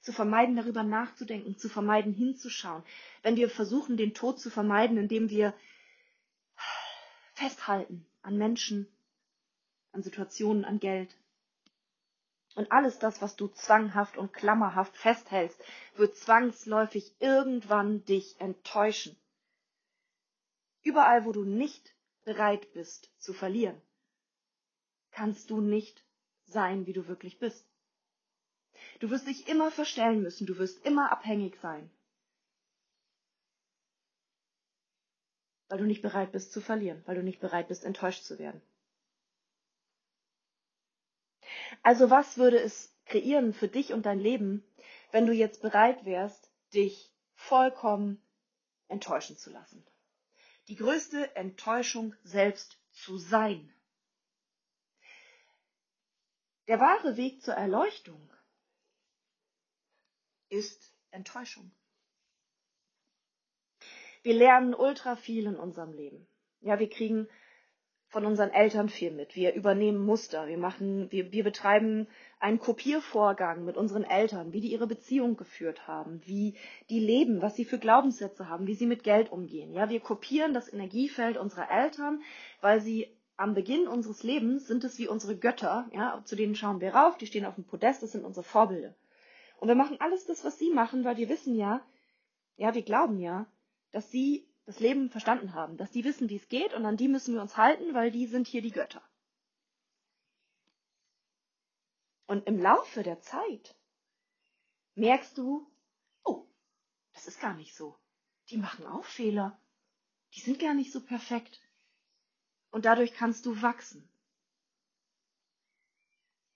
zu 0.00 0.12
vermeiden, 0.12 0.56
darüber 0.56 0.82
nachzudenken, 0.82 1.56
zu 1.56 1.68
vermeiden, 1.68 2.12
hinzuschauen. 2.12 2.82
Wenn 3.22 3.36
wir 3.36 3.48
versuchen, 3.48 3.96
den 3.96 4.14
Tod 4.14 4.40
zu 4.40 4.50
vermeiden, 4.50 4.96
indem 4.96 5.30
wir 5.30 5.54
festhalten 7.34 8.06
an 8.22 8.36
Menschen, 8.38 8.88
an 9.92 10.02
Situationen, 10.02 10.64
an 10.64 10.78
Geld. 10.80 11.14
Und 12.54 12.70
alles 12.72 12.98
das, 12.98 13.20
was 13.20 13.36
du 13.36 13.48
zwanghaft 13.48 14.16
und 14.16 14.32
klammerhaft 14.32 14.96
festhältst, 14.96 15.62
wird 15.96 16.16
zwangsläufig 16.16 17.12
irgendwann 17.18 18.04
dich 18.04 18.40
enttäuschen. 18.40 19.16
Überall, 20.84 21.24
wo 21.24 21.32
du 21.32 21.44
nicht 21.44 21.96
bereit 22.24 22.72
bist 22.74 23.10
zu 23.18 23.32
verlieren, 23.32 23.80
kannst 25.10 25.50
du 25.50 25.60
nicht 25.60 26.04
sein, 26.44 26.86
wie 26.86 26.92
du 26.92 27.08
wirklich 27.08 27.38
bist. 27.38 27.66
Du 29.00 29.10
wirst 29.10 29.26
dich 29.26 29.48
immer 29.48 29.70
verstellen 29.70 30.22
müssen, 30.22 30.46
du 30.46 30.58
wirst 30.58 30.84
immer 30.84 31.10
abhängig 31.10 31.56
sein, 31.56 31.90
weil 35.68 35.78
du 35.78 35.84
nicht 35.84 36.02
bereit 36.02 36.32
bist 36.32 36.52
zu 36.52 36.60
verlieren, 36.60 37.02
weil 37.06 37.16
du 37.16 37.22
nicht 37.22 37.40
bereit 37.40 37.68
bist, 37.68 37.84
enttäuscht 37.84 38.24
zu 38.24 38.38
werden. 38.38 38.60
Also 41.82 42.10
was 42.10 42.36
würde 42.36 42.58
es 42.58 42.94
kreieren 43.06 43.54
für 43.54 43.68
dich 43.68 43.94
und 43.94 44.04
dein 44.04 44.20
Leben, 44.20 44.62
wenn 45.12 45.26
du 45.26 45.32
jetzt 45.32 45.62
bereit 45.62 46.04
wärst, 46.04 46.50
dich 46.74 47.10
vollkommen 47.34 48.22
enttäuschen 48.88 49.38
zu 49.38 49.50
lassen? 49.50 49.84
Die 50.68 50.76
größte 50.76 51.36
Enttäuschung 51.36 52.14
selbst 52.22 52.78
zu 52.92 53.18
sein. 53.18 53.72
Der 56.68 56.80
wahre 56.80 57.16
Weg 57.16 57.42
zur 57.42 57.54
Erleuchtung 57.54 58.32
ist 60.48 60.94
Enttäuschung. 61.10 61.70
Wir 64.22 64.34
lernen 64.34 64.74
ultra 64.74 65.16
viel 65.16 65.46
in 65.46 65.56
unserem 65.56 65.92
Leben. 65.92 66.26
Ja, 66.60 66.78
wir 66.78 66.88
kriegen 66.88 67.28
von 68.14 68.26
unseren 68.26 68.50
Eltern 68.50 68.88
viel 68.88 69.10
mit. 69.10 69.34
Wir 69.34 69.54
übernehmen 69.54 69.98
Muster. 69.98 70.46
Wir 70.46 70.56
machen, 70.56 71.10
wir, 71.10 71.32
wir 71.32 71.42
betreiben 71.42 72.06
einen 72.38 72.60
Kopiervorgang 72.60 73.64
mit 73.64 73.76
unseren 73.76 74.04
Eltern, 74.04 74.52
wie 74.52 74.60
die 74.60 74.70
ihre 74.70 74.86
Beziehung 74.86 75.36
geführt 75.36 75.88
haben, 75.88 76.22
wie 76.24 76.54
die 76.90 77.00
leben, 77.00 77.42
was 77.42 77.56
sie 77.56 77.64
für 77.64 77.80
Glaubenssätze 77.80 78.48
haben, 78.48 78.68
wie 78.68 78.76
sie 78.76 78.86
mit 78.86 79.02
Geld 79.02 79.32
umgehen. 79.32 79.72
Ja, 79.72 79.90
wir 79.90 79.98
kopieren 79.98 80.54
das 80.54 80.72
Energiefeld 80.72 81.36
unserer 81.36 81.68
Eltern, 81.68 82.22
weil 82.60 82.80
sie 82.80 83.08
am 83.36 83.52
Beginn 83.52 83.88
unseres 83.88 84.22
Lebens 84.22 84.68
sind 84.68 84.84
es 84.84 84.96
wie 84.98 85.08
unsere 85.08 85.36
Götter, 85.36 85.90
ja, 85.92 86.22
zu 86.24 86.36
denen 86.36 86.54
schauen 86.54 86.80
wir 86.80 86.94
rauf, 86.94 87.18
die 87.18 87.26
stehen 87.26 87.44
auf 87.44 87.56
dem 87.56 87.64
Podest, 87.64 88.04
das 88.04 88.12
sind 88.12 88.24
unsere 88.24 88.44
Vorbilder. 88.44 88.94
Und 89.58 89.66
wir 89.66 89.74
machen 89.74 89.96
alles 89.98 90.24
das, 90.24 90.44
was 90.44 90.56
sie 90.56 90.70
machen, 90.70 91.04
weil 91.04 91.16
wir 91.16 91.28
wissen 91.28 91.56
ja, 91.56 91.84
ja, 92.56 92.76
wir 92.76 92.82
glauben 92.82 93.18
ja, 93.18 93.46
dass 93.90 94.08
sie 94.12 94.46
das 94.66 94.80
Leben 94.80 95.10
verstanden 95.10 95.54
haben, 95.54 95.76
dass 95.76 95.90
die 95.90 96.04
wissen, 96.04 96.28
wie 96.30 96.36
es 96.36 96.48
geht 96.48 96.72
und 96.72 96.86
an 96.86 96.96
die 96.96 97.08
müssen 97.08 97.34
wir 97.34 97.42
uns 97.42 97.56
halten, 97.56 97.94
weil 97.94 98.10
die 98.10 98.26
sind 98.26 98.46
hier 98.46 98.62
die 98.62 98.70
Götter. 98.70 99.02
Und 102.26 102.46
im 102.46 102.58
Laufe 102.58 103.02
der 103.02 103.20
Zeit 103.20 103.76
merkst 104.94 105.36
du, 105.36 105.70
oh, 106.24 106.46
das 107.12 107.26
ist 107.26 107.40
gar 107.40 107.54
nicht 107.54 107.74
so. 107.74 107.98
Die 108.48 108.56
machen 108.56 108.86
auch 108.86 109.04
Fehler. 109.04 109.58
Die 110.34 110.40
sind 110.40 110.58
gar 110.58 110.74
nicht 110.74 110.92
so 110.92 111.04
perfekt. 111.04 111.60
Und 112.70 112.86
dadurch 112.86 113.12
kannst 113.12 113.44
du 113.46 113.60
wachsen. 113.60 114.08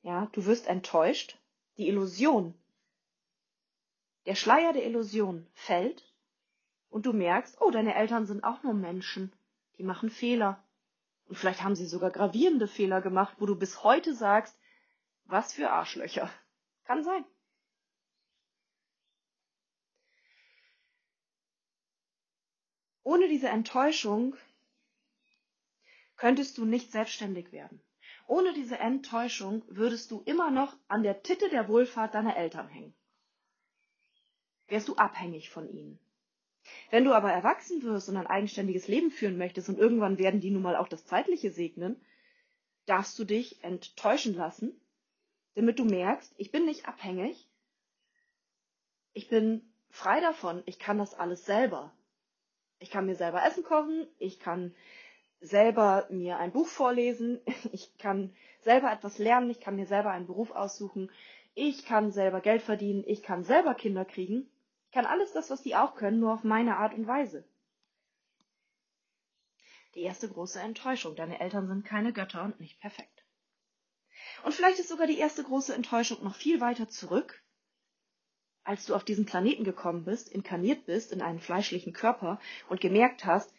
Ja, 0.02 0.26
du 0.32 0.46
wirst 0.46 0.66
enttäuscht. 0.66 1.38
Die 1.76 1.86
Illusion, 1.86 2.54
der 4.26 4.34
Schleier 4.34 4.72
der 4.72 4.84
Illusion 4.84 5.46
fällt 5.54 6.07
und 6.90 7.06
du 7.06 7.12
merkst, 7.12 7.60
oh, 7.60 7.70
deine 7.70 7.94
Eltern 7.94 8.26
sind 8.26 8.44
auch 8.44 8.62
nur 8.62 8.74
Menschen, 8.74 9.32
die 9.76 9.82
machen 9.82 10.10
Fehler. 10.10 10.62
Und 11.26 11.36
vielleicht 11.36 11.62
haben 11.62 11.76
sie 11.76 11.86
sogar 11.86 12.10
gravierende 12.10 12.66
Fehler 12.66 13.00
gemacht, 13.00 13.36
wo 13.38 13.46
du 13.46 13.54
bis 13.54 13.84
heute 13.84 14.14
sagst, 14.14 14.58
was 15.24 15.52
für 15.52 15.70
Arschlöcher. 15.70 16.30
Kann 16.84 17.04
sein. 17.04 17.24
Ohne 23.02 23.28
diese 23.28 23.48
Enttäuschung 23.48 24.36
könntest 26.16 26.58
du 26.58 26.64
nicht 26.64 26.92
selbstständig 26.92 27.52
werden. 27.52 27.80
Ohne 28.26 28.52
diese 28.52 28.78
Enttäuschung 28.78 29.62
würdest 29.68 30.10
du 30.10 30.22
immer 30.26 30.50
noch 30.50 30.76
an 30.88 31.02
der 31.02 31.22
Titte 31.22 31.48
der 31.48 31.68
Wohlfahrt 31.68 32.14
deiner 32.14 32.36
Eltern 32.36 32.68
hängen. 32.68 32.94
Wärst 34.66 34.88
du 34.88 34.96
abhängig 34.96 35.48
von 35.48 35.66
ihnen. 35.68 35.98
Wenn 36.90 37.04
du 37.04 37.12
aber 37.12 37.32
erwachsen 37.32 37.82
wirst 37.82 38.08
und 38.08 38.16
ein 38.16 38.26
eigenständiges 38.26 38.88
Leben 38.88 39.10
führen 39.10 39.38
möchtest 39.38 39.68
und 39.68 39.78
irgendwann 39.78 40.18
werden 40.18 40.40
die 40.40 40.50
nun 40.50 40.62
mal 40.62 40.76
auch 40.76 40.88
das 40.88 41.04
Zeitliche 41.04 41.50
segnen, 41.50 42.00
darfst 42.86 43.18
du 43.18 43.24
dich 43.24 43.62
enttäuschen 43.62 44.34
lassen, 44.34 44.80
damit 45.54 45.78
du 45.78 45.84
merkst, 45.84 46.32
ich 46.36 46.50
bin 46.50 46.64
nicht 46.64 46.88
abhängig, 46.88 47.46
ich 49.12 49.28
bin 49.28 49.62
frei 49.90 50.20
davon, 50.20 50.62
ich 50.66 50.78
kann 50.78 50.98
das 50.98 51.14
alles 51.14 51.44
selber. 51.44 51.92
Ich 52.78 52.90
kann 52.90 53.06
mir 53.06 53.16
selber 53.16 53.44
Essen 53.44 53.64
kochen, 53.64 54.06
ich 54.18 54.38
kann 54.38 54.74
selber 55.40 56.06
mir 56.10 56.38
ein 56.38 56.52
Buch 56.52 56.68
vorlesen, 56.68 57.40
ich 57.72 57.98
kann 57.98 58.32
selber 58.60 58.92
etwas 58.92 59.18
lernen, 59.18 59.50
ich 59.50 59.60
kann 59.60 59.76
mir 59.76 59.86
selber 59.86 60.10
einen 60.10 60.26
Beruf 60.26 60.52
aussuchen, 60.52 61.10
ich 61.54 61.84
kann 61.84 62.12
selber 62.12 62.40
Geld 62.40 62.62
verdienen, 62.62 63.04
ich 63.06 63.22
kann 63.22 63.42
selber 63.42 63.74
Kinder 63.74 64.04
kriegen 64.04 64.48
ich 64.88 64.94
kann 64.94 65.04
alles 65.04 65.32
das, 65.32 65.50
was 65.50 65.62
die 65.62 65.76
auch 65.76 65.96
können, 65.96 66.18
nur 66.18 66.32
auf 66.32 66.44
meine 66.44 66.78
Art 66.78 66.94
und 66.94 67.06
Weise. 67.06 67.46
Die 69.94 70.00
erste 70.00 70.28
große 70.28 70.58
Enttäuschung. 70.60 71.14
Deine 71.14 71.40
Eltern 71.40 71.68
sind 71.68 71.84
keine 71.84 72.14
Götter 72.14 72.42
und 72.42 72.58
nicht 72.58 72.80
perfekt. 72.80 73.26
Und 74.44 74.54
vielleicht 74.54 74.78
ist 74.78 74.88
sogar 74.88 75.06
die 75.06 75.18
erste 75.18 75.44
große 75.44 75.74
Enttäuschung 75.74 76.24
noch 76.24 76.34
viel 76.34 76.62
weiter 76.62 76.88
zurück, 76.88 77.42
als 78.64 78.86
du 78.86 78.94
auf 78.94 79.04
diesen 79.04 79.26
Planeten 79.26 79.64
gekommen 79.64 80.04
bist, 80.04 80.30
inkarniert 80.30 80.86
bist 80.86 81.12
in 81.12 81.20
einen 81.20 81.40
fleischlichen 81.40 81.92
Körper 81.92 82.40
und 82.70 82.80
gemerkt 82.80 83.26
hast, 83.26 83.52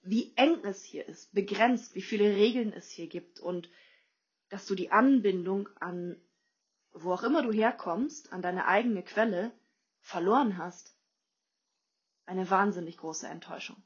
wie 0.00 0.32
eng 0.36 0.64
es 0.64 0.82
hier 0.82 1.06
ist, 1.06 1.34
begrenzt, 1.34 1.94
wie 1.94 2.02
viele 2.02 2.34
Regeln 2.34 2.72
es 2.72 2.90
hier 2.90 3.08
gibt 3.08 3.40
und 3.40 3.68
dass 4.48 4.64
du 4.66 4.74
die 4.74 4.90
Anbindung 4.90 5.68
an 5.76 6.16
wo 6.94 7.12
auch 7.12 7.22
immer 7.22 7.42
du 7.42 7.52
herkommst, 7.52 8.32
an 8.32 8.42
deine 8.42 8.66
eigene 8.66 9.02
Quelle, 9.02 9.52
verloren 10.02 10.58
hast. 10.58 10.94
Eine 12.26 12.48
wahnsinnig 12.50 12.98
große 12.98 13.26
Enttäuschung. 13.26 13.82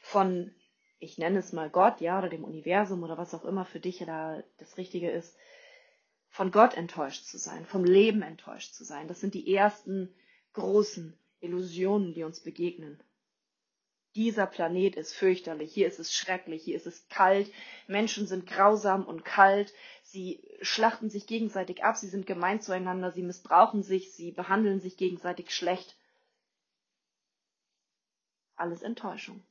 Von, 0.00 0.54
ich 0.98 1.18
nenne 1.18 1.38
es 1.38 1.52
mal 1.52 1.68
Gott, 1.68 2.00
ja, 2.00 2.18
oder 2.18 2.28
dem 2.28 2.44
Universum 2.44 3.02
oder 3.02 3.18
was 3.18 3.34
auch 3.34 3.44
immer 3.44 3.64
für 3.64 3.80
dich 3.80 3.98
da 3.98 4.42
das 4.58 4.76
Richtige 4.76 5.10
ist, 5.10 5.36
von 6.28 6.50
Gott 6.50 6.74
enttäuscht 6.74 7.24
zu 7.26 7.38
sein, 7.38 7.66
vom 7.66 7.84
Leben 7.84 8.22
enttäuscht 8.22 8.74
zu 8.74 8.84
sein. 8.84 9.08
Das 9.08 9.20
sind 9.20 9.34
die 9.34 9.52
ersten 9.52 10.14
großen 10.52 11.18
Illusionen, 11.40 12.14
die 12.14 12.22
uns 12.22 12.40
begegnen. 12.40 13.02
Dieser 14.16 14.46
Planet 14.46 14.96
ist 14.96 15.14
fürchterlich, 15.14 15.72
hier 15.72 15.86
ist 15.86 16.00
es 16.00 16.12
schrecklich, 16.12 16.64
hier 16.64 16.74
ist 16.74 16.86
es 16.86 17.08
kalt, 17.08 17.52
Menschen 17.86 18.26
sind 18.26 18.44
grausam 18.46 19.04
und 19.06 19.24
kalt, 19.24 19.72
sie 20.02 20.42
schlachten 20.62 21.10
sich 21.10 21.28
gegenseitig 21.28 21.84
ab, 21.84 21.96
sie 21.96 22.08
sind 22.08 22.26
gemein 22.26 22.60
zueinander, 22.60 23.12
sie 23.12 23.22
missbrauchen 23.22 23.84
sich, 23.84 24.12
sie 24.12 24.32
behandeln 24.32 24.80
sich 24.80 24.96
gegenseitig 24.96 25.54
schlecht. 25.54 25.96
Alles 28.56 28.82
Enttäuschung. 28.82 29.44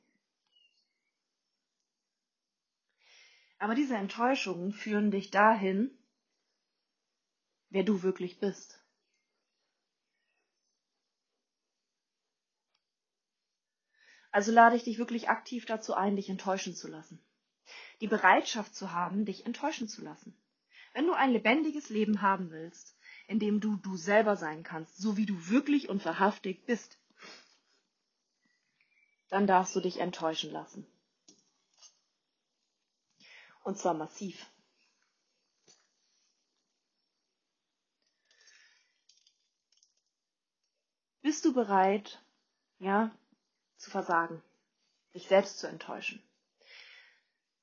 Aber 3.58 3.74
diese 3.74 3.96
Enttäuschungen 3.96 4.72
führen 4.72 5.10
dich 5.10 5.30
dahin, 5.30 5.90
wer 7.70 7.82
du 7.82 8.02
wirklich 8.02 8.40
bist. 8.40 8.82
Also 14.32 14.52
lade 14.52 14.76
ich 14.76 14.84
dich 14.84 14.98
wirklich 14.98 15.28
aktiv 15.28 15.66
dazu 15.66 15.94
ein, 15.94 16.16
dich 16.16 16.28
enttäuschen 16.28 16.74
zu 16.74 16.88
lassen. 16.88 17.20
Die 18.00 18.06
Bereitschaft 18.06 18.74
zu 18.74 18.92
haben, 18.92 19.24
dich 19.24 19.46
enttäuschen 19.46 19.88
zu 19.88 20.02
lassen. 20.02 20.36
Wenn 20.92 21.06
du 21.06 21.12
ein 21.12 21.30
lebendiges 21.30 21.88
Leben 21.88 22.22
haben 22.22 22.50
willst, 22.50 22.96
in 23.26 23.38
dem 23.38 23.60
du 23.60 23.76
du 23.76 23.96
selber 23.96 24.36
sein 24.36 24.62
kannst, 24.62 24.96
so 24.96 25.16
wie 25.16 25.26
du 25.26 25.48
wirklich 25.48 25.88
und 25.88 26.04
wahrhaftig 26.04 26.64
bist, 26.66 26.98
dann 29.28 29.46
darfst 29.46 29.74
du 29.76 29.80
dich 29.80 29.98
enttäuschen 30.00 30.50
lassen. 30.50 30.86
Und 33.62 33.78
zwar 33.78 33.94
massiv. 33.94 34.46
Bist 41.22 41.44
du 41.44 41.52
bereit, 41.52 42.20
ja, 42.78 43.14
zu 43.80 43.90
versagen, 43.90 44.42
dich 45.14 45.26
selbst 45.26 45.58
zu 45.58 45.66
enttäuschen. 45.66 46.22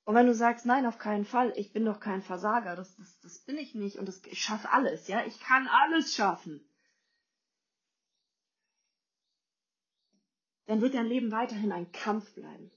Und 0.04 0.16
wenn 0.16 0.28
du 0.28 0.34
sagst, 0.34 0.66
nein, 0.66 0.86
auf 0.86 0.98
keinen 0.98 1.26
Fall, 1.26 1.54
ich 1.58 1.74
bin 1.74 1.86
doch 1.86 2.00
kein 2.00 2.22
Versager, 2.22 2.76
das, 2.76 2.96
das, 2.96 3.20
das 3.20 3.40
bin 3.40 3.58
ich 3.58 3.76
nicht 3.76 3.98
und 3.98 4.08
das, 4.08 4.24
ich 4.26 4.42
schaffe 4.42 4.72
alles, 4.72 5.08
ja, 5.08 5.26
ich 5.26 5.40
kann 5.40 5.68
alles 5.68 6.16
schaffen. 6.16 6.68
Dann 10.66 10.82
wird 10.82 10.96
dein 10.96 11.08
Leben 11.08 11.32
weiterhin 11.32 11.72
ein 11.72 11.92
Kampf 11.92 12.34
bleiben. 12.34 12.72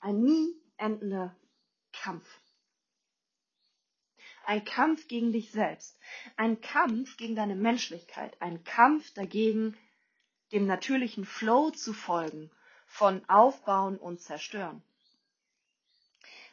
Ein 0.00 0.20
nie 0.20 0.54
endender 0.76 1.36
Kampf. 1.92 2.40
Ein 4.46 4.64
Kampf 4.64 5.06
gegen 5.08 5.32
dich 5.32 5.52
selbst. 5.52 5.98
Ein 6.36 6.60
Kampf 6.60 7.16
gegen 7.16 7.36
deine 7.36 7.54
Menschlichkeit. 7.54 8.40
Ein 8.40 8.64
Kampf 8.64 9.12
dagegen, 9.14 9.76
dem 10.52 10.66
natürlichen 10.66 11.24
Flow 11.24 11.70
zu 11.70 11.92
folgen 11.92 12.50
von 12.86 13.22
Aufbauen 13.28 13.96
und 13.96 14.20
Zerstören. 14.20 14.82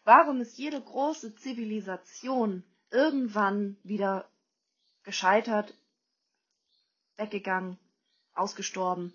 Warum 0.03 0.39
ist 0.39 0.57
jede 0.57 0.79
große 0.79 1.35
Zivilisation 1.35 2.63
irgendwann 2.91 3.77
wieder 3.83 4.29
gescheitert, 5.03 5.73
weggegangen, 7.17 7.77
ausgestorben? 8.33 9.13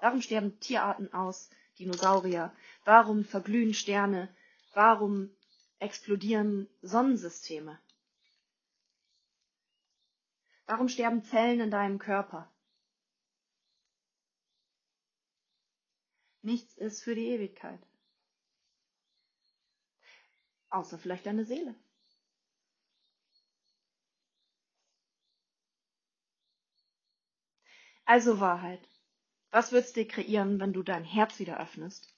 Warum 0.00 0.22
sterben 0.22 0.58
Tierarten 0.60 1.12
aus, 1.12 1.50
Dinosaurier? 1.78 2.54
Warum 2.84 3.24
verglühen 3.24 3.74
Sterne? 3.74 4.28
Warum 4.74 5.30
explodieren 5.78 6.68
Sonnensysteme? 6.80 7.78
Warum 10.66 10.88
sterben 10.88 11.24
Zellen 11.24 11.60
in 11.60 11.70
deinem 11.70 11.98
Körper? 11.98 12.51
Nichts 16.42 16.76
ist 16.76 17.02
für 17.02 17.14
die 17.14 17.28
Ewigkeit. 17.28 17.80
Außer 20.70 20.98
vielleicht 20.98 21.26
deine 21.26 21.44
Seele. 21.44 21.74
Also 28.04 28.40
Wahrheit. 28.40 28.80
Was 29.50 29.70
würdest 29.70 29.96
dir 29.96 30.08
kreieren, 30.08 30.58
wenn 30.58 30.72
du 30.72 30.82
dein 30.82 31.04
Herz 31.04 31.38
wieder 31.38 31.60
öffnest 31.60 32.12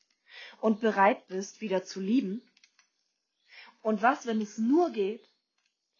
und 0.61 0.81
bereit 0.81 1.27
bist, 1.27 1.61
wieder 1.61 1.85
zu 1.85 2.01
lieben? 2.01 2.43
Und 3.83 4.01
was, 4.01 4.25
wenn 4.25 4.41
es 4.41 4.57
nur 4.57 4.91
geht, 4.93 5.29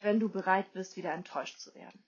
wenn 0.01 0.21
du 0.21 0.29
bereit 0.31 0.73
bist, 0.73 0.97
wieder 0.97 1.13
enttäuscht 1.13 1.59
zu 1.59 1.75
werden? 1.75 2.03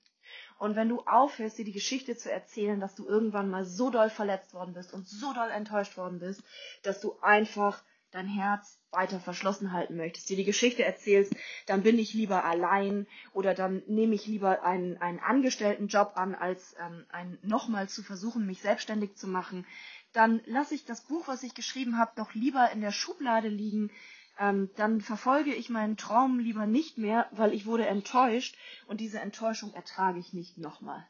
Und 0.58 0.76
wenn 0.76 0.88
du 0.88 1.00
aufhörst, 1.02 1.58
dir 1.58 1.64
die 1.64 1.72
Geschichte 1.72 2.16
zu 2.16 2.30
erzählen, 2.30 2.80
dass 2.80 2.94
du 2.94 3.06
irgendwann 3.06 3.50
mal 3.50 3.64
so 3.64 3.90
doll 3.90 4.10
verletzt 4.10 4.54
worden 4.54 4.74
bist 4.74 4.92
und 4.92 5.06
so 5.06 5.32
doll 5.34 5.50
enttäuscht 5.50 5.96
worden 5.96 6.18
bist, 6.18 6.42
dass 6.82 7.00
du 7.00 7.18
einfach 7.20 7.82
dein 8.10 8.26
Herz 8.26 8.80
weiter 8.90 9.20
verschlossen 9.20 9.72
halten 9.72 9.96
möchtest, 9.96 10.30
dir 10.30 10.36
die 10.36 10.44
Geschichte 10.44 10.84
erzählst, 10.84 11.34
dann 11.66 11.82
bin 11.82 11.98
ich 11.98 12.14
lieber 12.14 12.44
allein 12.44 13.06
oder 13.32 13.52
dann 13.52 13.82
nehme 13.86 14.14
ich 14.14 14.26
lieber 14.26 14.62
einen, 14.62 14.96
einen 15.02 15.18
Angestelltenjob 15.18 16.12
an, 16.16 16.34
als 16.34 16.74
ähm, 16.80 17.38
nochmal 17.42 17.88
zu 17.88 18.02
versuchen, 18.02 18.46
mich 18.46 18.62
selbstständig 18.62 19.16
zu 19.16 19.28
machen, 19.28 19.66
dann 20.12 20.40
lasse 20.46 20.74
ich 20.74 20.86
das 20.86 21.02
Buch, 21.02 21.28
was 21.28 21.42
ich 21.42 21.54
geschrieben 21.54 21.98
habe, 21.98 22.12
doch 22.16 22.32
lieber 22.32 22.70
in 22.70 22.80
der 22.80 22.92
Schublade 22.92 23.48
liegen, 23.48 23.90
ähm, 24.38 24.70
dann 24.76 25.00
verfolge 25.00 25.54
ich 25.54 25.70
meinen 25.70 25.96
Traum 25.96 26.38
lieber 26.38 26.66
nicht 26.66 26.98
mehr, 26.98 27.28
weil 27.32 27.52
ich 27.52 27.66
wurde 27.66 27.86
enttäuscht 27.86 28.56
und 28.86 29.00
diese 29.00 29.20
Enttäuschung 29.20 29.72
ertrage 29.74 30.18
ich 30.18 30.32
nicht 30.32 30.58
nochmal. 30.58 31.06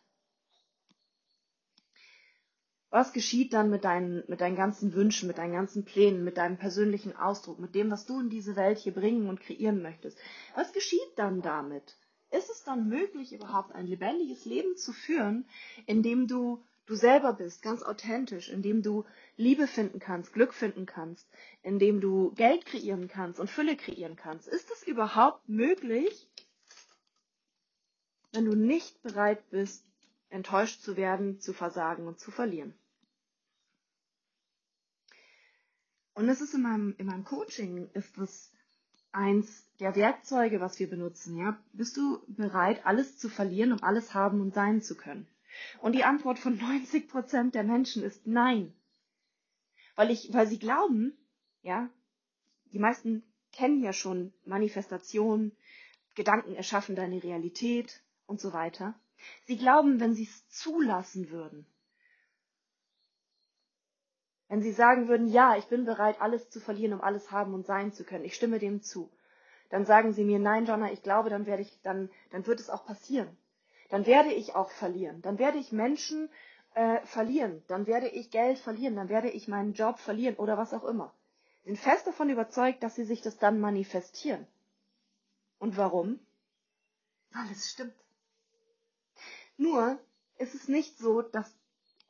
Was 2.90 3.12
geschieht 3.12 3.52
dann 3.52 3.68
mit 3.68 3.84
deinen, 3.84 4.22
mit 4.28 4.40
deinen 4.40 4.56
ganzen 4.56 4.94
Wünschen, 4.94 5.26
mit 5.26 5.38
deinen 5.38 5.52
ganzen 5.52 5.84
Plänen, 5.84 6.24
mit 6.24 6.38
deinem 6.38 6.56
persönlichen 6.56 7.16
Ausdruck, 7.16 7.58
mit 7.58 7.74
dem, 7.74 7.90
was 7.90 8.06
du 8.06 8.20
in 8.20 8.30
diese 8.30 8.56
Welt 8.56 8.78
hier 8.78 8.94
bringen 8.94 9.28
und 9.28 9.40
kreieren 9.40 9.82
möchtest? 9.82 10.16
Was 10.54 10.72
geschieht 10.72 11.00
dann 11.16 11.42
damit? 11.42 11.96
Ist 12.30 12.48
es 12.48 12.64
dann 12.64 12.88
möglich, 12.88 13.32
überhaupt 13.32 13.74
ein 13.74 13.86
lebendiges 13.86 14.44
Leben 14.44 14.76
zu 14.76 14.92
führen, 14.92 15.48
in 15.86 16.02
dem 16.02 16.26
du 16.26 16.64
du 16.87 16.94
selber 16.94 17.33
bist, 17.33 17.62
ganz 17.62 17.83
authentisch, 17.83 18.49
indem 18.49 18.83
du 18.83 19.05
Liebe 19.37 19.66
finden 19.66 19.99
kannst, 19.99 20.33
Glück 20.33 20.55
finden 20.55 20.87
kannst, 20.87 21.29
indem 21.62 22.01
du 22.01 22.33
Geld 22.33 22.64
kreieren 22.64 23.09
kannst 23.09 23.40
und 23.40 23.51
Fülle 23.51 23.77
kreieren 23.77 24.16
kannst. 24.16 24.49
Ist 24.49 24.70
es 24.70 24.87
überhaupt 24.87 25.49
möglich, 25.49 26.29
wenn 28.33 28.44
du 28.44 28.55
nicht 28.55 29.03
bereit 29.03 29.51
bist, 29.51 29.85
enttäuscht 30.29 30.81
zu 30.83 30.96
werden, 30.96 31.40
zu 31.40 31.53
versagen 31.53 32.07
und 32.07 32.20
zu 32.20 32.31
verlieren? 32.31 32.75
Und 36.14 36.29
es 36.31 36.40
ist 36.40 36.55
in 36.55 36.62
meinem, 36.62 36.94
in 36.96 37.07
meinem 37.07 37.25
Coaching, 37.25 37.90
ist 37.92 38.16
es 38.16 38.51
eins 39.12 39.66
der 39.81 39.96
Werkzeuge, 39.96 40.61
was 40.61 40.79
wir 40.79 40.88
benutzen. 40.88 41.37
Ja? 41.37 41.59
Bist 41.72 41.96
du 41.96 42.22
bereit, 42.27 42.87
alles 42.87 43.18
zu 43.18 43.29
verlieren, 43.29 43.72
um 43.72 43.83
alles 43.83 44.14
haben 44.14 44.40
und 44.40 44.55
sein 44.55 44.81
zu 44.81 44.94
können? 44.94 45.27
Und 45.81 45.92
die 45.92 46.05
Antwort 46.05 46.38
von 46.38 46.57
90 46.61 47.09
Prozent 47.09 47.55
der 47.55 47.64
Menschen 47.64 48.03
ist 48.03 48.27
nein. 48.27 48.75
Weil 49.95 50.11
ich, 50.11 50.33
weil 50.33 50.47
sie 50.47 50.59
glauben, 50.59 51.16
ja, 51.62 51.88
die 52.73 52.79
meisten 52.79 53.23
kennen 53.53 53.83
ja 53.83 53.92
schon 53.92 54.33
Manifestation, 54.45 55.53
Gedanken 56.14 56.55
erschaffen 56.55 56.97
deine 56.97 57.23
Realität 57.23 58.03
und 58.27 58.40
so 58.40 58.53
weiter. 58.53 58.95
Sie 59.45 59.57
glauben, 59.57 60.01
wenn 60.01 60.14
sie 60.14 60.25
es 60.25 60.49
zulassen 60.49 61.31
würden, 61.31 61.66
wenn 64.49 64.62
sie 64.62 64.73
sagen 64.73 65.09
würden, 65.09 65.27
ja, 65.27 65.57
ich 65.57 65.64
bin 65.64 65.85
bereit, 65.85 66.21
alles 66.21 66.51
zu 66.51 66.61
verlieren, 66.61 66.92
um 66.92 67.01
alles 67.01 67.31
haben 67.31 67.55
und 67.55 67.66
sein 67.66 67.92
zu 67.92 68.05
können, 68.05 68.25
ich 68.25 68.35
stimme 68.35 68.59
dem 68.59 68.83
zu, 68.83 69.11
dann 69.71 69.85
sagen 69.85 70.12
sie 70.12 70.25
mir, 70.25 70.38
nein, 70.38 70.66
Jonna, 70.66 70.92
ich 70.92 71.03
glaube, 71.03 71.31
dann 71.31 71.47
werde 71.47 71.62
ich, 71.62 71.81
dann, 71.83 72.11
dann 72.31 72.47
wird 72.47 72.61
es 72.61 72.71
auch 72.71 72.85
passieren 72.85 73.37
dann 73.88 74.07
werde 74.07 74.33
ich 74.33 74.55
auch 74.55 74.70
verlieren. 74.70 75.22
Dann 75.22 75.38
werde 75.38 75.59
ich 75.59 75.72
Menschen 75.72 76.29
äh, 76.75 77.01
verlieren. 77.07 77.62
Dann 77.68 77.87
werde 77.87 78.09
ich 78.09 78.31
Geld 78.31 78.59
verlieren. 78.59 78.96
Dann 78.96 79.09
werde 79.09 79.31
ich 79.31 79.49
meinen 79.49 79.72
Job 79.75 79.99
verlieren 79.99 80.37
oder 80.37 80.59
was 80.59 80.75
auch 80.75 80.85
immer. 80.85 81.12
Sind 81.64 81.79
fest 81.79 82.07
davon 82.07 82.31
überzeugt, 82.31 82.83
dass 82.83 82.94
sie 82.94 83.05
sich 83.05 83.22
das 83.22 83.38
dann 83.38 83.61
manifestieren. 83.61 84.46
Und 85.59 85.77
warum? 85.77 86.20
Weil 87.33 87.51
es 87.51 87.70
stimmt. 87.70 87.94
Nur 89.57 89.99
ist 90.38 90.55
es 90.55 90.68
nicht 90.68 90.99
so, 90.99 91.22
dass 91.22 91.57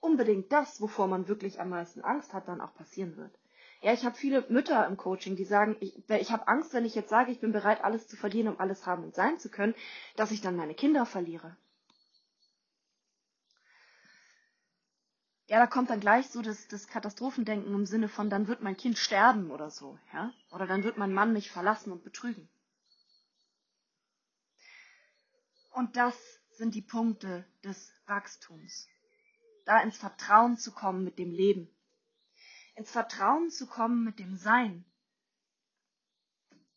unbedingt 0.01 0.53
das, 0.53 0.81
wovor 0.81 1.07
man 1.07 1.29
wirklich 1.29 1.61
am 1.61 1.71
meisten 1.71 2.03
Angst 2.03 2.33
hat, 2.33 2.49
dann 2.49 2.61
auch 2.61 2.75
passieren 2.75 3.17
wird. 3.17 3.33
Ja, 3.83 3.93
ich 3.93 4.05
habe 4.05 4.17
viele 4.17 4.45
Mütter 4.49 4.87
im 4.87 4.97
Coaching, 4.97 5.37
die 5.37 5.45
sagen, 5.45 5.77
ich, 5.81 5.97
ich 6.09 6.33
habe 6.33 6.49
Angst, 6.49 6.73
wenn 6.73 6.85
ich 6.85 6.95
jetzt 6.95 7.11
sage, 7.11 7.31
ich 7.31 7.41
bin 7.41 7.53
bereit, 7.53 7.85
alles 7.85 8.09
zu 8.09 8.17
verlieren, 8.17 8.49
um 8.49 8.59
alles 8.59 8.87
haben 8.87 9.05
und 9.05 9.15
sein 9.15 9.39
zu 9.39 9.49
können, 9.51 9.75
dass 10.17 10.31
ich 10.33 10.41
dann 10.41 10.57
meine 10.57 10.75
Kinder 10.75 11.07
verliere. 11.07 11.57
Ja, 15.49 15.59
da 15.59 15.67
kommt 15.67 15.91
dann 15.91 16.01
gleich 16.01 16.29
so 16.29 16.43
das, 16.43 16.67
das 16.69 16.89
Katastrophendenken 16.89 17.73
im 17.73 17.87
Sinne 17.87 18.09
von, 18.09 18.31
dann 18.31 18.49
wird 18.49 18.63
mein 18.63 18.77
Kind 18.77 18.99
sterben 18.99 19.51
oder 19.51 19.71
so, 19.71 19.99
ja? 20.13 20.33
Oder 20.51 20.67
dann 20.67 20.83
wird 20.83 20.97
mein 20.97 21.13
Mann 21.13 21.33
mich 21.33 21.51
verlassen 21.51 21.93
und 21.93 22.03
betrügen. 22.03 22.49
Und 25.71 25.97
das 25.97 26.17
sind 26.51 26.75
die 26.75 26.83
Punkte 26.83 27.45
des 27.63 27.93
Wachstums. 28.07 28.89
da 29.67 29.81
ins 29.83 29.97
Vertrauen 29.99 30.57
zu 30.57 30.73
kommen 30.73 31.05
mit 31.05 31.19
dem 31.19 31.33
Leben, 31.33 31.69
ins 32.77 32.91
Vertrauen 32.91 33.51
zu 33.51 33.67
kommen 33.67 34.05
mit 34.05 34.19
dem 34.19 34.37
Sein. 34.37 34.85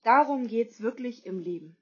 Darum 0.04 0.48
geht's 0.48 0.82
wirklich 0.82 1.26
im 1.26 1.40
Leben. 1.40 1.78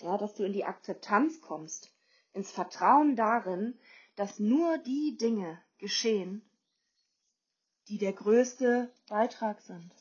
Ja, 0.00 0.18
dass 0.18 0.34
du 0.34 0.44
in 0.44 0.52
die 0.52 0.64
Akzeptanz 0.64 1.40
kommst, 1.40 1.94
ins 2.32 2.50
Vertrauen 2.50 3.16
darin, 3.16 3.78
dass 4.16 4.38
nur 4.38 4.78
die 4.78 5.16
Dinge 5.16 5.60
geschehen, 5.78 6.42
die 7.88 7.98
der 7.98 8.12
größte 8.12 8.92
Beitrag 9.08 9.60
sind. 9.60 9.92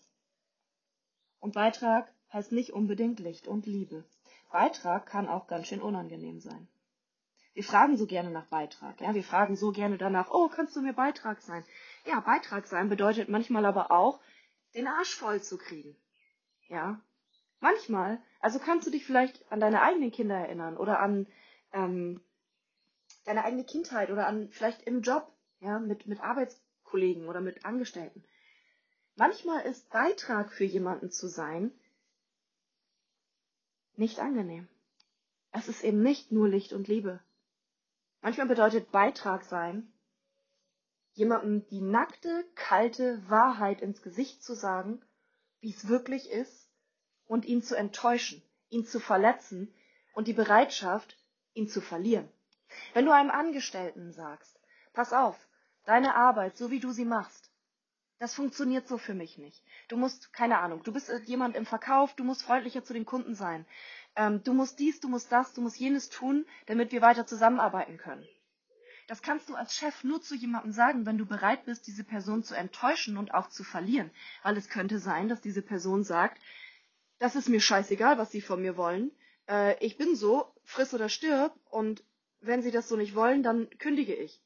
Und 1.39 1.53
Beitrag 1.53 2.13
heißt 2.31 2.51
nicht 2.51 2.71
unbedingt 2.71 3.19
Licht 3.19 3.47
und 3.47 3.65
Liebe. 3.65 4.05
Beitrag 4.51 5.05
kann 5.05 5.27
auch 5.27 5.47
ganz 5.47 5.67
schön 5.67 5.81
unangenehm 5.81 6.39
sein. 6.39 6.67
Wir 7.53 7.63
fragen 7.63 7.97
so 7.97 8.05
gerne 8.05 8.29
nach 8.29 8.45
Beitrag. 8.45 9.01
Ja, 9.01 9.13
wir 9.13 9.23
fragen 9.23 9.55
so 9.55 9.71
gerne 9.71 9.97
danach, 9.97 10.31
oh, 10.31 10.47
kannst 10.47 10.75
du 10.75 10.81
mir 10.81 10.93
Beitrag 10.93 11.41
sein? 11.41 11.65
Ja, 12.05 12.19
Beitrag 12.21 12.67
sein 12.67 12.87
bedeutet 12.87 13.27
manchmal 13.27 13.65
aber 13.65 13.91
auch, 13.91 14.21
den 14.73 14.87
Arsch 14.87 15.15
voll 15.15 15.41
zu 15.41 15.57
kriegen. 15.57 15.97
Ja, 16.67 17.01
manchmal. 17.59 18.21
Also 18.39 18.59
kannst 18.59 18.87
du 18.87 18.91
dich 18.91 19.05
vielleicht 19.05 19.51
an 19.51 19.59
deine 19.59 19.81
eigenen 19.81 20.11
Kinder 20.11 20.35
erinnern 20.35 20.77
oder 20.77 21.01
an 21.01 21.27
ähm, 21.73 22.21
deine 23.25 23.43
eigene 23.43 23.63
Kindheit 23.63 24.09
oder 24.09 24.27
an 24.27 24.49
vielleicht 24.49 24.83
im 24.83 25.01
Job, 25.01 25.31
ja, 25.59 25.79
mit, 25.79 26.07
mit 26.07 26.19
Arbeitskollegen 26.21 27.27
oder 27.27 27.41
mit 27.41 27.65
Angestellten. 27.65 28.23
Manchmal 29.15 29.65
ist 29.65 29.89
Beitrag 29.89 30.51
für 30.51 30.63
jemanden 30.63 31.11
zu 31.11 31.27
sein 31.27 31.71
nicht 33.95 34.19
angenehm. 34.19 34.67
Es 35.51 35.67
ist 35.67 35.83
eben 35.83 36.01
nicht 36.01 36.31
nur 36.31 36.47
Licht 36.47 36.73
und 36.73 36.87
Liebe. 36.87 37.19
Manchmal 38.21 38.47
bedeutet 38.47 38.91
Beitrag 38.91 39.43
sein, 39.43 39.91
jemandem 41.13 41.67
die 41.67 41.81
nackte, 41.81 42.45
kalte 42.55 43.21
Wahrheit 43.29 43.81
ins 43.81 44.01
Gesicht 44.01 44.43
zu 44.43 44.55
sagen, 44.55 45.01
wie 45.59 45.71
es 45.71 45.87
wirklich 45.87 46.29
ist, 46.29 46.69
und 47.25 47.45
ihn 47.45 47.61
zu 47.61 47.75
enttäuschen, 47.75 48.41
ihn 48.69 48.85
zu 48.85 48.99
verletzen 48.99 49.73
und 50.13 50.27
die 50.27 50.33
Bereitschaft, 50.33 51.17
ihn 51.53 51.67
zu 51.67 51.81
verlieren. 51.81 52.29
Wenn 52.93 53.05
du 53.05 53.11
einem 53.11 53.31
Angestellten 53.31 54.11
sagst, 54.11 54.59
pass 54.93 55.13
auf, 55.13 55.37
deine 55.85 56.15
Arbeit, 56.15 56.57
so 56.57 56.71
wie 56.71 56.79
du 56.79 56.91
sie 56.91 57.05
machst, 57.05 57.51
das 58.19 58.35
funktioniert 58.35 58.87
so 58.87 58.99
für 58.99 59.15
mich 59.15 59.39
nicht. 59.39 59.63
Du 59.87 59.97
musst, 59.97 60.31
keine 60.31 60.59
Ahnung, 60.59 60.83
du 60.83 60.93
bist 60.93 61.09
äh, 61.09 61.17
jemand 61.25 61.55
im 61.55 61.65
Verkauf, 61.65 62.13
du 62.15 62.23
musst 62.23 62.43
freundlicher 62.43 62.83
zu 62.83 62.93
den 62.93 63.05
Kunden 63.05 63.33
sein. 63.33 63.65
Ähm, 64.15 64.43
du 64.43 64.53
musst 64.53 64.77
dies, 64.77 64.99
du 64.99 65.09
musst 65.09 65.31
das, 65.31 65.53
du 65.53 65.61
musst 65.61 65.77
jenes 65.77 66.09
tun, 66.09 66.45
damit 66.67 66.91
wir 66.91 67.01
weiter 67.01 67.25
zusammenarbeiten 67.25 67.97
können. 67.97 68.23
Das 69.07 69.23
kannst 69.23 69.49
du 69.49 69.55
als 69.55 69.75
Chef 69.75 70.03
nur 70.03 70.21
zu 70.21 70.35
jemandem 70.35 70.71
sagen, 70.71 71.05
wenn 71.07 71.17
du 71.17 71.25
bereit 71.25 71.65
bist, 71.65 71.87
diese 71.87 72.03
Person 72.03 72.43
zu 72.43 72.53
enttäuschen 72.53 73.17
und 73.17 73.33
auch 73.33 73.49
zu 73.49 73.63
verlieren. 73.63 74.11
Weil 74.43 74.55
es 74.55 74.69
könnte 74.69 74.99
sein, 74.99 75.27
dass 75.27 75.41
diese 75.41 75.63
Person 75.63 76.03
sagt, 76.03 76.39
das 77.17 77.35
ist 77.35 77.49
mir 77.49 77.59
scheißegal, 77.59 78.17
was 78.19 78.31
sie 78.31 78.41
von 78.41 78.61
mir 78.61 78.77
wollen. 78.77 79.11
Äh, 79.49 79.83
ich 79.83 79.97
bin 79.97 80.15
so, 80.15 80.53
friss 80.63 80.93
oder 80.93 81.09
stirb 81.09 81.53
und 81.69 82.03
wenn 82.41 82.61
sie 82.61 82.71
das 82.71 82.89
so 82.89 82.95
nicht 82.95 83.15
wollen, 83.15 83.43
dann 83.43 83.69
kündige 83.77 84.15
ich. 84.15 84.41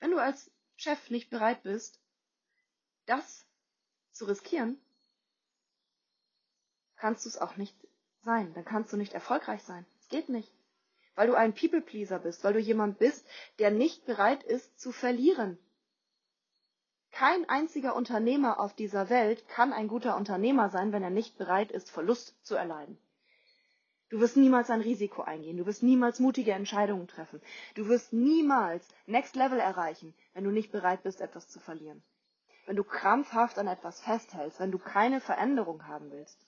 Wenn 0.00 0.10
du 0.10 0.18
als 0.18 0.50
Chef 0.76 1.10
nicht 1.10 1.30
bereit 1.30 1.62
bist, 1.62 2.00
das 3.06 3.46
zu 4.12 4.24
riskieren, 4.24 4.80
kannst 6.96 7.24
du 7.24 7.28
es 7.28 7.38
auch 7.38 7.56
nicht 7.56 7.76
sein. 8.22 8.52
Dann 8.54 8.64
kannst 8.64 8.92
du 8.92 8.96
nicht 8.96 9.14
erfolgreich 9.14 9.62
sein. 9.62 9.86
Es 10.00 10.08
geht 10.08 10.28
nicht. 10.28 10.52
Weil 11.14 11.28
du 11.28 11.34
ein 11.34 11.54
People-Pleaser 11.54 12.18
bist, 12.18 12.44
weil 12.44 12.52
du 12.52 12.58
jemand 12.58 12.98
bist, 12.98 13.26
der 13.58 13.70
nicht 13.70 14.04
bereit 14.04 14.42
ist 14.42 14.78
zu 14.78 14.92
verlieren. 14.92 15.58
Kein 17.10 17.48
einziger 17.48 17.96
Unternehmer 17.96 18.60
auf 18.60 18.74
dieser 18.74 19.08
Welt 19.08 19.48
kann 19.48 19.72
ein 19.72 19.88
guter 19.88 20.16
Unternehmer 20.16 20.68
sein, 20.68 20.92
wenn 20.92 21.02
er 21.02 21.10
nicht 21.10 21.38
bereit 21.38 21.72
ist, 21.72 21.90
Verlust 21.90 22.36
zu 22.44 22.54
erleiden. 22.54 22.98
Du 24.08 24.20
wirst 24.20 24.36
niemals 24.36 24.70
ein 24.70 24.80
Risiko 24.80 25.22
eingehen. 25.22 25.56
Du 25.56 25.66
wirst 25.66 25.82
niemals 25.82 26.20
mutige 26.20 26.52
Entscheidungen 26.52 27.08
treffen. 27.08 27.40
Du 27.74 27.88
wirst 27.88 28.12
niemals 28.12 28.86
Next 29.06 29.34
Level 29.34 29.58
erreichen, 29.58 30.14
wenn 30.32 30.44
du 30.44 30.50
nicht 30.50 30.70
bereit 30.70 31.02
bist, 31.02 31.20
etwas 31.20 31.48
zu 31.48 31.58
verlieren 31.58 32.02
wenn 32.66 32.76
du 32.76 32.84
krampfhaft 32.84 33.58
an 33.58 33.68
etwas 33.68 34.00
festhältst, 34.00 34.58
wenn 34.58 34.72
du 34.72 34.78
keine 34.78 35.20
Veränderung 35.20 35.86
haben 35.86 36.10
willst, 36.10 36.44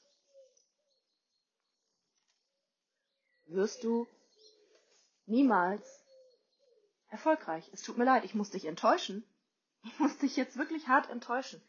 wirst 3.46 3.84
du 3.84 4.06
niemals 5.26 6.04
erfolgreich. 7.08 7.70
Es 7.72 7.82
tut 7.82 7.96
mir 7.96 8.04
leid, 8.04 8.24
ich 8.24 8.34
muss 8.34 8.50
dich 8.50 8.66
enttäuschen. 8.66 9.24
Ich 9.84 9.98
muss 10.00 10.18
dich 10.18 10.36
jetzt 10.36 10.58
wirklich 10.58 10.88
hart 10.88 11.08
enttäuschen. 11.08 11.62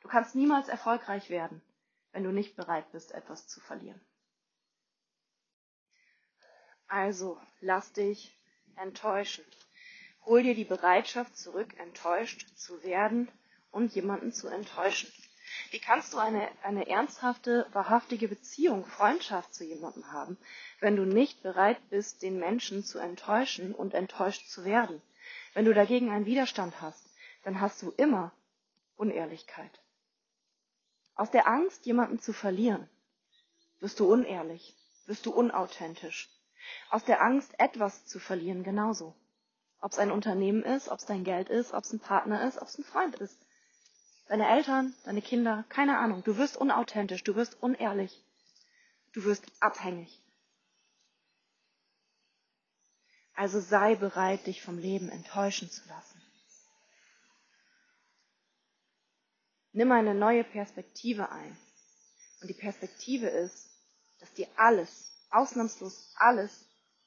Du 0.00 0.08
kannst 0.08 0.34
niemals 0.34 0.68
erfolgreich 0.68 1.30
werden, 1.30 1.62
wenn 2.10 2.24
du 2.24 2.32
nicht 2.32 2.56
bereit 2.56 2.90
bist, 2.90 3.12
etwas 3.12 3.46
zu 3.46 3.60
verlieren. 3.60 4.00
Also, 6.92 7.40
lass 7.62 7.90
dich 7.94 8.36
enttäuschen. 8.76 9.46
Hol 10.26 10.42
dir 10.42 10.54
die 10.54 10.66
Bereitschaft 10.66 11.38
zurück, 11.38 11.72
enttäuscht 11.78 12.46
zu 12.54 12.82
werden 12.82 13.30
und 13.70 13.94
jemanden 13.94 14.30
zu 14.30 14.48
enttäuschen. 14.48 15.10
Wie 15.70 15.78
kannst 15.78 16.12
du 16.12 16.18
eine, 16.18 16.46
eine 16.62 16.86
ernsthafte, 16.86 17.66
wahrhaftige 17.72 18.28
Beziehung, 18.28 18.84
Freundschaft 18.84 19.54
zu 19.54 19.64
jemandem 19.64 20.12
haben, 20.12 20.36
wenn 20.80 20.96
du 20.96 21.06
nicht 21.06 21.42
bereit 21.42 21.78
bist, 21.88 22.20
den 22.20 22.38
Menschen 22.38 22.84
zu 22.84 22.98
enttäuschen 22.98 23.74
und 23.74 23.94
enttäuscht 23.94 24.50
zu 24.50 24.66
werden? 24.66 25.00
Wenn 25.54 25.64
du 25.64 25.72
dagegen 25.72 26.10
einen 26.10 26.26
Widerstand 26.26 26.82
hast, 26.82 27.08
dann 27.42 27.58
hast 27.62 27.80
du 27.80 27.90
immer 27.96 28.32
Unehrlichkeit. 28.96 29.80
Aus 31.14 31.30
der 31.30 31.46
Angst, 31.48 31.86
jemanden 31.86 32.18
zu 32.18 32.34
verlieren, 32.34 32.86
wirst 33.80 33.98
du 33.98 34.12
unehrlich, 34.12 34.76
wirst 35.06 35.24
du 35.24 35.32
unauthentisch. 35.32 36.28
Aus 36.90 37.04
der 37.04 37.22
Angst, 37.22 37.52
etwas 37.58 38.06
zu 38.06 38.18
verlieren, 38.18 38.64
genauso. 38.64 39.14
Ob 39.80 39.92
es 39.92 39.98
ein 39.98 40.10
Unternehmen 40.10 40.62
ist, 40.62 40.88
ob 40.88 40.98
es 40.98 41.06
dein 41.06 41.24
Geld 41.24 41.48
ist, 41.48 41.72
ob 41.72 41.84
es 41.84 41.92
ein 41.92 42.00
Partner 42.00 42.46
ist, 42.46 42.58
ob 42.60 42.68
es 42.68 42.78
ein 42.78 42.84
Freund 42.84 43.16
ist 43.16 43.38
deine 44.32 44.48
Eltern, 44.48 44.94
deine 45.04 45.20
Kinder, 45.20 45.64
keine 45.68 45.98
Ahnung. 45.98 46.24
Du 46.24 46.38
wirst 46.38 46.56
unauthentisch, 46.56 47.22
du 47.22 47.34
wirst 47.34 47.62
unehrlich, 47.62 48.24
du 49.12 49.24
wirst 49.24 49.44
abhängig. 49.60 50.22
Also 53.34 53.60
sei 53.60 53.94
bereit, 53.94 54.46
dich 54.46 54.62
vom 54.62 54.78
Leben 54.78 55.10
enttäuschen 55.10 55.70
zu 55.70 55.86
lassen. 55.86 56.22
Nimm 59.72 59.92
eine 59.92 60.14
neue 60.14 60.44
Perspektive 60.44 61.30
ein. 61.30 61.58
Und 62.40 62.48
die 62.48 62.54
Perspektive 62.54 63.26
ist, 63.28 63.68
dass 64.20 64.32
dir 64.32 64.48
alles, 64.56 65.11
ausnahmslos 65.32 66.12
alles, 66.16 66.66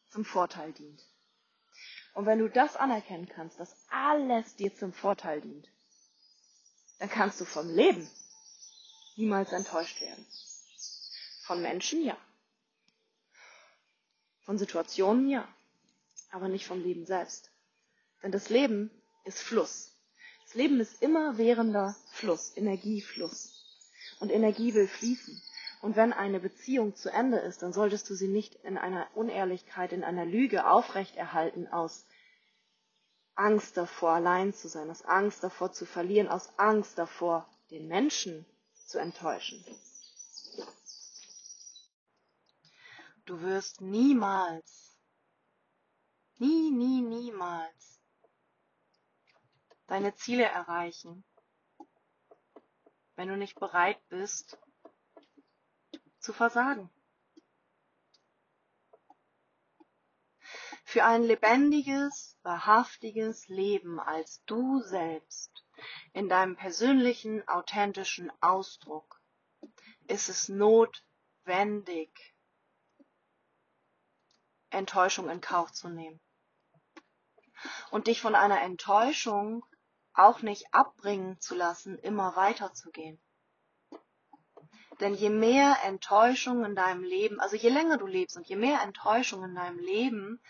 zum 0.09 0.25
Vorteil 0.25 0.73
dient. 0.73 1.01
Und 2.13 2.25
wenn 2.25 2.39
du 2.39 2.49
das 2.49 2.75
anerkennen 2.77 3.27
kannst, 3.27 3.59
dass 3.59 3.75
alles 3.89 4.55
dir 4.55 4.73
zum 4.75 4.93
Vorteil 4.93 5.41
dient, 5.41 5.69
dann 6.99 7.09
kannst 7.09 7.41
du 7.41 7.45
vom 7.45 7.69
Leben 7.69 8.09
niemals 9.17 9.51
enttäuscht 9.51 9.99
werden. 10.01 10.25
Von 11.43 11.61
Menschen 11.61 12.03
ja. 12.03 12.17
Von 14.45 14.57
Situationen 14.57 15.29
ja. 15.29 15.47
Aber 16.31 16.47
nicht 16.47 16.65
vom 16.65 16.81
Leben 16.81 17.05
selbst. 17.05 17.51
Denn 18.23 18.31
das 18.31 18.49
Leben 18.49 18.89
ist 19.25 19.41
Fluss. 19.41 19.91
Das 20.45 20.53
Leben 20.55 20.79
ist 20.79 21.01
immer 21.01 21.37
währender 21.37 21.95
Fluss, 22.11 22.55
Energiefluss. 22.55 23.61
Und 24.19 24.31
Energie 24.31 24.73
will 24.73 24.87
fließen. 24.87 25.41
Und 25.81 25.95
wenn 25.95 26.13
eine 26.13 26.39
Beziehung 26.39 26.95
zu 26.95 27.11
Ende 27.11 27.37
ist, 27.37 27.61
dann 27.61 27.73
solltest 27.73 28.09
du 28.09 28.15
sie 28.15 28.27
nicht 28.27 28.55
in 28.63 28.77
einer 28.77 29.07
Unehrlichkeit, 29.15 29.91
in 29.93 30.03
einer 30.03 30.25
Lüge 30.25 30.67
aufrechterhalten 30.67 31.67
aus 31.67 32.05
Angst 33.35 33.75
davor, 33.77 34.11
allein 34.11 34.53
zu 34.53 34.67
sein, 34.67 34.89
aus 34.89 35.03
Angst 35.03 35.43
davor 35.43 35.71
zu 35.71 35.85
verlieren, 35.85 36.27
aus 36.27 36.57
Angst 36.57 36.97
davor, 36.97 37.47
den 37.69 37.87
Menschen 37.87 38.45
zu 38.85 38.97
enttäuschen. 38.97 39.63
Du 43.25 43.41
wirst 43.41 43.81
niemals, 43.81 44.97
nie, 46.37 46.71
nie, 46.71 47.01
niemals 47.01 47.99
deine 49.87 50.15
Ziele 50.15 50.45
erreichen, 50.45 51.23
wenn 53.15 53.27
du 53.27 53.37
nicht 53.37 53.59
bereit 53.59 53.99
bist 54.09 54.57
zu 56.25 56.33
versagen. 56.33 56.89
Für 60.83 61.03
ein 61.03 61.23
lebendiges, 61.23 62.37
wahrhaftiges 62.41 63.47
Leben 63.47 63.99
als 63.99 64.43
du 64.45 64.81
selbst 64.81 65.51
in 66.13 66.27
deinem 66.27 66.55
persönlichen, 66.55 67.47
authentischen 67.47 68.31
Ausdruck 68.41 69.21
ist 70.07 70.29
es 70.29 70.49
notwendig, 70.49 72.35
Enttäuschung 74.71 75.29
in 75.29 75.41
Kauf 75.41 75.71
zu 75.73 75.89
nehmen. 75.89 76.19
und 77.89 78.07
dich 78.07 78.21
von 78.21 78.35
einer 78.35 78.61
Enttäuschung 78.61 79.65
auch 80.13 80.41
nicht 80.41 80.73
abbringen 80.73 81.39
zu 81.39 81.55
lassen, 81.55 81.97
immer 81.99 82.35
weiterzugehen. 82.35 83.19
Denn 84.99 85.13
je 85.13 85.29
mehr 85.29 85.77
Enttäuschung 85.83 86.63
in 86.63 86.75
deinem 86.75 87.03
Leben, 87.03 87.39
also 87.39 87.55
je 87.55 87.69
länger 87.69 87.97
du 87.97 88.05
lebst 88.05 88.37
und 88.37 88.47
je 88.47 88.55
mehr 88.55 88.81
Enttäuschung 88.81 89.43
in 89.43 89.55
deinem 89.55 89.79
Leben 89.79 90.41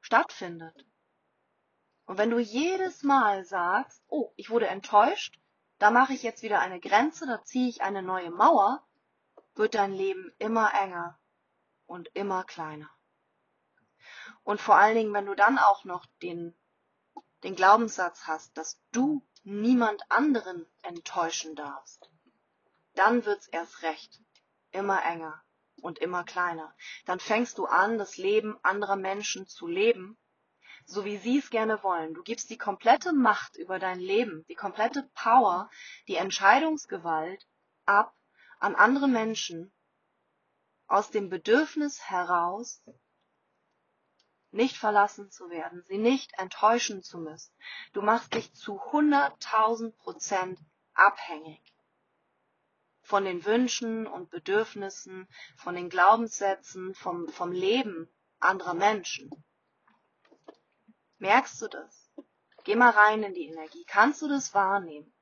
stattfindet, 0.00 0.86
und 2.12 2.18
wenn 2.18 2.30
du 2.30 2.38
jedes 2.38 3.02
Mal 3.02 3.44
sagst, 3.44 4.02
oh, 4.08 4.32
ich 4.36 4.50
wurde 4.50 4.66
enttäuscht, 4.66 5.40
da 5.78 5.90
mache 5.90 6.12
ich 6.12 6.22
jetzt 6.22 6.42
wieder 6.42 6.60
eine 6.60 6.78
Grenze, 6.78 7.26
da 7.26 7.42
ziehe 7.42 7.68
ich 7.68 7.82
eine 7.82 8.02
neue 8.02 8.30
Mauer, 8.30 8.86
wird 9.54 9.74
dein 9.74 9.92
Leben 9.92 10.30
immer 10.38 10.72
enger 10.74 11.18
und 11.86 12.08
immer 12.14 12.44
kleiner. 12.44 12.90
Und 14.44 14.60
vor 14.60 14.76
allen 14.76 14.94
Dingen, 14.94 15.12
wenn 15.12 15.26
du 15.26 15.34
dann 15.34 15.58
auch 15.58 15.84
noch 15.84 16.06
den, 16.22 16.54
den 17.44 17.56
Glaubenssatz 17.56 18.26
hast, 18.26 18.56
dass 18.58 18.80
du 18.92 19.26
niemand 19.42 20.02
anderen 20.10 20.66
enttäuschen 20.82 21.56
darfst, 21.56 22.11
dann 22.94 23.24
wird's 23.24 23.48
erst 23.48 23.82
recht 23.82 24.20
immer 24.70 25.04
enger 25.04 25.42
und 25.80 25.98
immer 25.98 26.24
kleiner. 26.24 26.74
Dann 27.06 27.20
fängst 27.20 27.58
du 27.58 27.66
an, 27.66 27.98
das 27.98 28.16
Leben 28.16 28.58
anderer 28.62 28.96
Menschen 28.96 29.46
zu 29.46 29.66
leben, 29.66 30.18
so 30.84 31.04
wie 31.04 31.16
sie 31.16 31.38
es 31.38 31.50
gerne 31.50 31.82
wollen. 31.82 32.14
Du 32.14 32.22
gibst 32.22 32.50
die 32.50 32.58
komplette 32.58 33.12
Macht 33.12 33.56
über 33.56 33.78
dein 33.78 34.00
Leben, 34.00 34.44
die 34.48 34.54
komplette 34.54 35.08
Power, 35.14 35.70
die 36.08 36.16
Entscheidungsgewalt 36.16 37.46
ab 37.84 38.14
an 38.58 38.74
andere 38.74 39.08
Menschen 39.08 39.72
aus 40.86 41.10
dem 41.10 41.28
Bedürfnis 41.30 42.00
heraus, 42.02 42.82
nicht 44.50 44.76
verlassen 44.76 45.30
zu 45.30 45.48
werden, 45.48 45.82
sie 45.84 45.98
nicht 45.98 46.32
enttäuschen 46.38 47.02
zu 47.02 47.18
müssen. 47.18 47.54
Du 47.94 48.02
machst 48.02 48.34
dich 48.34 48.52
zu 48.52 48.78
100.000 48.78 49.96
Prozent 49.96 50.60
abhängig 50.92 51.71
von 53.02 53.24
den 53.24 53.44
Wünschen 53.44 54.06
und 54.06 54.30
Bedürfnissen, 54.30 55.28
von 55.56 55.74
den 55.74 55.90
Glaubenssätzen, 55.90 56.94
vom, 56.94 57.28
vom 57.28 57.52
Leben 57.52 58.08
anderer 58.38 58.74
Menschen. 58.74 59.30
Merkst 61.18 61.60
du 61.62 61.68
das? 61.68 62.10
Geh 62.64 62.76
mal 62.76 62.90
rein 62.90 63.22
in 63.22 63.34
die 63.34 63.46
Energie. 63.46 63.84
Kannst 63.86 64.22
du 64.22 64.28
das 64.28 64.54
wahrnehmen? 64.54 65.12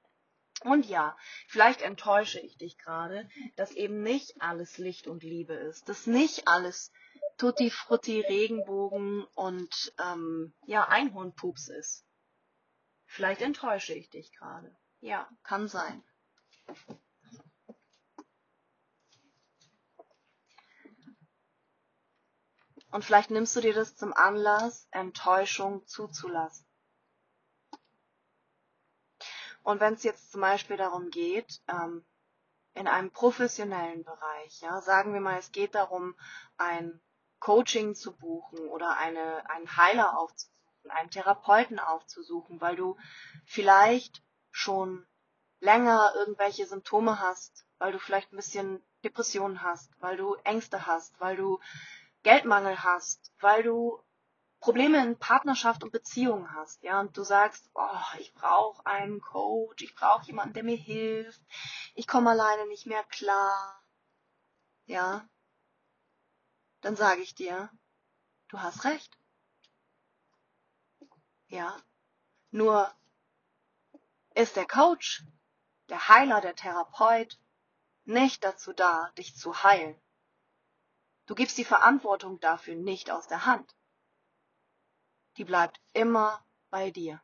Und 0.62 0.86
ja, 0.86 1.16
vielleicht 1.48 1.80
enttäusche 1.80 2.38
ich 2.38 2.58
dich 2.58 2.76
gerade, 2.76 3.28
dass 3.56 3.72
eben 3.72 4.02
nicht 4.02 4.42
alles 4.42 4.76
Licht 4.76 5.06
und 5.06 5.22
Liebe 5.22 5.54
ist, 5.54 5.88
dass 5.88 6.06
nicht 6.06 6.48
alles 6.48 6.92
Tutti 7.38 7.70
Frutti 7.70 8.20
Regenbogen 8.20 9.24
und 9.34 9.94
ähm, 9.98 10.52
ja 10.66 10.86
Einhornpups 10.86 11.68
ist. 11.68 12.04
Vielleicht 13.06 13.40
enttäusche 13.40 13.94
ich 13.94 14.10
dich 14.10 14.32
gerade. 14.32 14.76
Ja, 15.00 15.26
kann 15.42 15.66
sein. 15.66 16.04
Und 22.90 23.04
vielleicht 23.04 23.30
nimmst 23.30 23.54
du 23.56 23.60
dir 23.60 23.74
das 23.74 23.96
zum 23.96 24.12
Anlass, 24.12 24.88
Enttäuschung 24.90 25.86
zuzulassen. 25.86 26.66
Und 29.62 29.80
wenn 29.80 29.94
es 29.94 30.02
jetzt 30.02 30.32
zum 30.32 30.40
Beispiel 30.40 30.76
darum 30.76 31.10
geht, 31.10 31.60
ähm, 31.68 32.04
in 32.74 32.88
einem 32.88 33.10
professionellen 33.10 34.04
Bereich, 34.04 34.60
ja, 34.60 34.80
sagen 34.80 35.12
wir 35.12 35.20
mal, 35.20 35.38
es 35.38 35.52
geht 35.52 35.74
darum, 35.74 36.16
ein 36.56 37.00
Coaching 37.38 37.94
zu 37.94 38.16
buchen 38.16 38.58
oder 38.68 38.96
eine, 38.96 39.48
einen 39.50 39.76
Heiler 39.76 40.18
aufzusuchen, 40.18 40.90
einen 40.90 41.10
Therapeuten 41.10 41.78
aufzusuchen, 41.78 42.60
weil 42.60 42.76
du 42.76 42.96
vielleicht 43.44 44.22
schon 44.50 45.06
länger 45.60 46.12
irgendwelche 46.16 46.66
Symptome 46.66 47.18
hast, 47.20 47.66
weil 47.78 47.92
du 47.92 47.98
vielleicht 47.98 48.32
ein 48.32 48.36
bisschen 48.36 48.82
Depressionen 49.04 49.62
hast, 49.62 49.90
weil 50.00 50.16
du 50.16 50.34
Ängste 50.44 50.86
hast, 50.86 51.18
weil 51.20 51.36
du 51.36 51.60
Geldmangel 52.22 52.82
hast, 52.82 53.32
weil 53.40 53.62
du 53.62 54.02
Probleme 54.60 55.02
in 55.02 55.18
Partnerschaft 55.18 55.82
und 55.82 55.90
Beziehungen 55.90 56.52
hast, 56.54 56.82
ja, 56.82 57.00
und 57.00 57.16
du 57.16 57.22
sagst, 57.24 57.70
oh, 57.74 58.18
ich 58.18 58.34
brauche 58.34 58.84
einen 58.84 59.20
Coach, 59.22 59.82
ich 59.82 59.94
brauche 59.94 60.26
jemanden, 60.26 60.52
der 60.52 60.64
mir 60.64 60.76
hilft, 60.76 61.40
ich 61.94 62.06
komme 62.06 62.30
alleine 62.30 62.66
nicht 62.66 62.86
mehr 62.86 63.02
klar, 63.04 63.82
ja, 64.84 65.26
dann 66.82 66.94
sage 66.94 67.22
ich 67.22 67.34
dir, 67.34 67.70
du 68.48 68.60
hast 68.60 68.84
recht. 68.84 69.16
Ja, 71.48 71.76
nur 72.50 72.92
ist 74.34 74.56
der 74.56 74.66
Coach, 74.66 75.24
der 75.88 76.08
Heiler, 76.08 76.40
der 76.40 76.54
Therapeut 76.54 77.38
nicht 78.04 78.44
dazu 78.44 78.72
da, 78.72 79.10
dich 79.16 79.36
zu 79.36 79.62
heilen. 79.62 80.00
Du 81.30 81.36
gibst 81.36 81.58
die 81.58 81.64
Verantwortung 81.64 82.40
dafür 82.40 82.74
nicht 82.74 83.12
aus 83.12 83.28
der 83.28 83.46
Hand. 83.46 83.76
Die 85.36 85.44
bleibt 85.44 85.80
immer 85.92 86.44
bei 86.70 86.90
dir. 86.90 87.22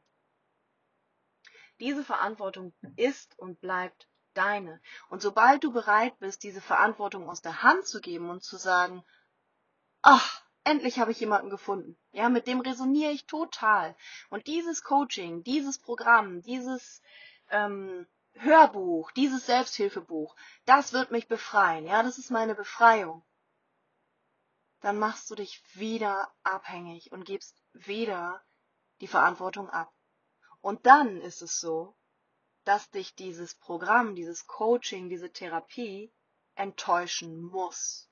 Diese 1.80 2.04
Verantwortung 2.04 2.72
ist 2.94 3.36
und 3.36 3.60
bleibt 3.60 4.06
deine. 4.32 4.80
Und 5.08 5.22
sobald 5.22 5.64
du 5.64 5.72
bereit 5.72 6.16
bist, 6.20 6.44
diese 6.44 6.60
Verantwortung 6.60 7.28
aus 7.28 7.42
der 7.42 7.64
Hand 7.64 7.88
zu 7.88 8.00
geben 8.00 8.30
und 8.30 8.44
zu 8.44 8.58
sagen, 8.58 9.04
ach, 10.02 10.40
endlich 10.62 11.00
habe 11.00 11.10
ich 11.10 11.18
jemanden 11.18 11.50
gefunden. 11.50 11.98
Ja, 12.12 12.28
mit 12.28 12.46
dem 12.46 12.60
resoniere 12.60 13.10
ich 13.10 13.26
total. 13.26 13.96
Und 14.30 14.46
dieses 14.46 14.84
Coaching, 14.84 15.42
dieses 15.42 15.80
Programm, 15.80 16.42
dieses 16.42 17.02
ähm, 17.50 18.06
Hörbuch, 18.34 19.10
dieses 19.10 19.46
Selbsthilfebuch, 19.46 20.36
das 20.64 20.92
wird 20.92 21.10
mich 21.10 21.26
befreien. 21.26 21.86
Ja, 21.86 22.04
das 22.04 22.18
ist 22.18 22.30
meine 22.30 22.54
Befreiung 22.54 23.24
dann 24.80 24.98
machst 24.98 25.30
du 25.30 25.34
dich 25.34 25.62
wieder 25.74 26.32
abhängig 26.42 27.12
und 27.12 27.24
gibst 27.24 27.62
wieder 27.72 28.44
die 29.00 29.08
Verantwortung 29.08 29.68
ab. 29.70 29.92
Und 30.60 30.86
dann 30.86 31.20
ist 31.20 31.42
es 31.42 31.60
so, 31.60 31.96
dass 32.64 32.90
dich 32.90 33.14
dieses 33.14 33.54
Programm, 33.54 34.14
dieses 34.14 34.46
Coaching, 34.46 35.08
diese 35.08 35.32
Therapie 35.32 36.12
enttäuschen 36.54 37.40
muss. 37.42 38.10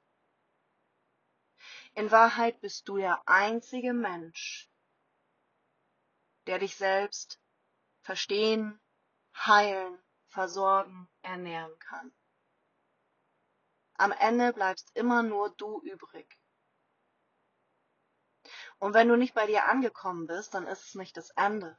In 1.95 2.11
Wahrheit 2.11 2.61
bist 2.61 2.89
du 2.89 2.97
der 2.97 3.23
einzige 3.27 3.93
Mensch, 3.93 4.71
der 6.47 6.59
dich 6.59 6.77
selbst 6.77 7.41
verstehen, 8.01 8.81
heilen, 9.35 9.99
versorgen, 10.29 11.09
ernähren 11.23 11.77
kann. 11.79 12.13
Am 13.95 14.13
Ende 14.13 14.53
bleibst 14.53 14.91
immer 14.95 15.23
nur 15.23 15.51
du 15.51 15.81
übrig. 15.83 16.39
Und 18.85 18.93
wenn 18.93 19.09
du 19.09 19.17
nicht 19.17 19.33
bei 19.33 19.47
dir 19.47 19.65
angekommen 19.65 20.27
bist, 20.27 20.53
dann 20.53 20.67
ist 20.67 20.89
es 20.89 20.95
nicht 20.95 21.17
das 21.17 21.31
Ende. 21.31 21.75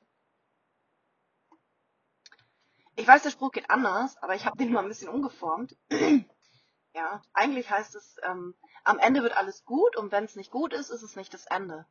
Ich 2.95 3.07
weiß, 3.07 3.21
der 3.21 3.29
Spruch 3.29 3.51
geht 3.51 3.69
anders, 3.69 4.17
aber 4.23 4.33
ich 4.33 4.47
habe 4.47 4.57
den 4.57 4.71
mal 4.71 4.81
ein 4.81 4.87
bisschen 4.87 5.09
umgeformt. 5.09 5.77
ja, 6.95 7.21
eigentlich 7.31 7.69
heißt 7.69 7.93
es, 7.93 8.15
ähm, 8.23 8.55
am 8.83 8.97
Ende 8.97 9.21
wird 9.21 9.37
alles 9.37 9.65
gut 9.65 9.95
und 9.95 10.11
wenn 10.11 10.23
es 10.23 10.35
nicht 10.35 10.49
gut 10.49 10.73
ist, 10.73 10.89
ist 10.89 11.03
es 11.03 11.15
nicht 11.15 11.31
das 11.35 11.45
Ende. 11.45 11.85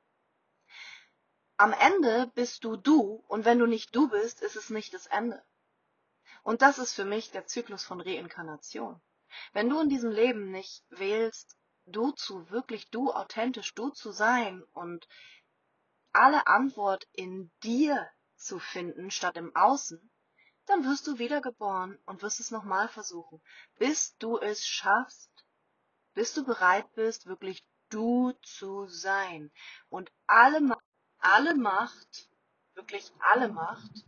Am 1.59 1.73
Ende 1.73 2.33
bist 2.35 2.65
du 2.65 2.75
du 2.75 3.23
und 3.29 3.45
wenn 3.45 3.61
du 3.61 3.67
nicht 3.67 3.95
du 3.95 4.09
bist, 4.09 4.43
ist 4.43 4.57
es 4.57 4.69
nicht 4.69 4.95
das 4.95 5.07
Ende. 5.07 5.41
Und 6.43 6.61
das 6.61 6.81
ist 6.81 6.93
für 6.93 7.05
mich 7.05 7.31
der 7.31 7.47
Zyklus 7.47 7.85
von 7.85 8.01
Reinkarnation. 8.01 9.01
Wenn 9.53 9.69
du 9.69 9.79
in 9.79 9.89
diesem 9.89 10.11
Leben 10.11 10.51
nicht 10.51 10.83
wählst, 10.91 11.57
du 11.87 12.13
zu, 12.13 12.51
wirklich 12.51 12.91
du, 12.91 13.13
authentisch 13.13 13.75
du 13.75 13.91
zu 13.91 14.13
sein 14.13 14.63
und 14.73 15.07
alle 16.13 16.47
Antwort 16.47 17.07
in 17.13 17.51
dir 17.63 18.09
zu 18.37 18.59
finden 18.59 19.11
statt 19.11 19.37
im 19.37 19.55
Außen, 19.55 20.11
dann 20.67 20.85
wirst 20.85 21.07
du 21.07 21.19
wiedergeboren 21.19 21.99
und 22.07 22.23
wirst 22.23 22.41
es 22.41 22.51
nochmal 22.51 22.89
versuchen, 22.89 23.43
bis 23.79 24.17
du 24.19 24.39
es 24.39 24.67
schaffst, 24.67 25.31
bis 26.15 26.33
du 26.33 26.45
bereit 26.45 26.91
bist, 26.95 27.27
wirklich 27.27 27.67
du 27.91 28.33
zu 28.43 28.87
sein. 28.87 29.51
Und 29.89 30.11
alle, 30.27 30.77
alle 31.19 31.55
Macht, 31.55 32.31
wirklich 32.75 33.13
alle 33.19 33.49
Macht 33.49 34.05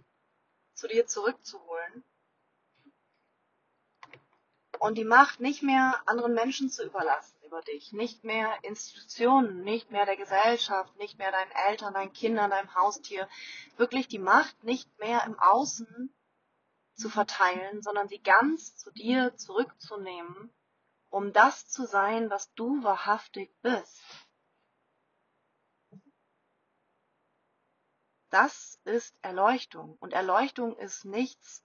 zu 0.75 0.89
dir 0.89 1.07
zurückzuholen 1.07 2.05
und 4.79 4.97
die 4.97 5.05
Macht 5.05 5.41
nicht 5.41 5.63
mehr 5.63 6.03
anderen 6.07 6.35
Menschen 6.35 6.71
zu 6.71 6.85
überlassen 6.85 7.36
über 7.57 7.63
dich. 7.63 7.93
Nicht 7.93 8.23
mehr 8.23 8.53
Institutionen, 8.65 9.63
nicht 9.63 9.91
mehr 9.91 10.05
der 10.05 10.17
Gesellschaft, 10.17 10.95
nicht 10.97 11.19
mehr 11.19 11.33
deinen 11.33 11.51
Eltern, 11.69 11.95
deinen 11.95 12.13
Kindern, 12.13 12.51
deinem 12.51 12.75
Haustier. 12.75 13.29
Wirklich 13.79 14.09
die 14.09 14.19
Macht 14.19 14.63
nicht 14.63 14.99
mehr 14.99 15.25
im 15.25 15.39
Außen 15.39 16.15
zu 16.95 17.09
verteilen, 17.09 17.83
sondern 17.83 18.09
sie 18.09 18.19
ganz 18.19 18.77
zu 18.77 18.91
dir 18.91 19.35
zurückzunehmen, 19.37 20.53
um 21.09 21.33
das 21.33 21.69
zu 21.69 21.87
sein, 21.87 22.29
was 22.29 22.53
du 22.55 22.83
wahrhaftig 22.83 23.51
bist. 23.63 24.03
Das 28.29 28.79
ist 28.85 29.15
Erleuchtung. 29.23 29.97
Und 29.99 30.13
Erleuchtung 30.13 30.77
ist 30.77 31.07
nichts, 31.07 31.65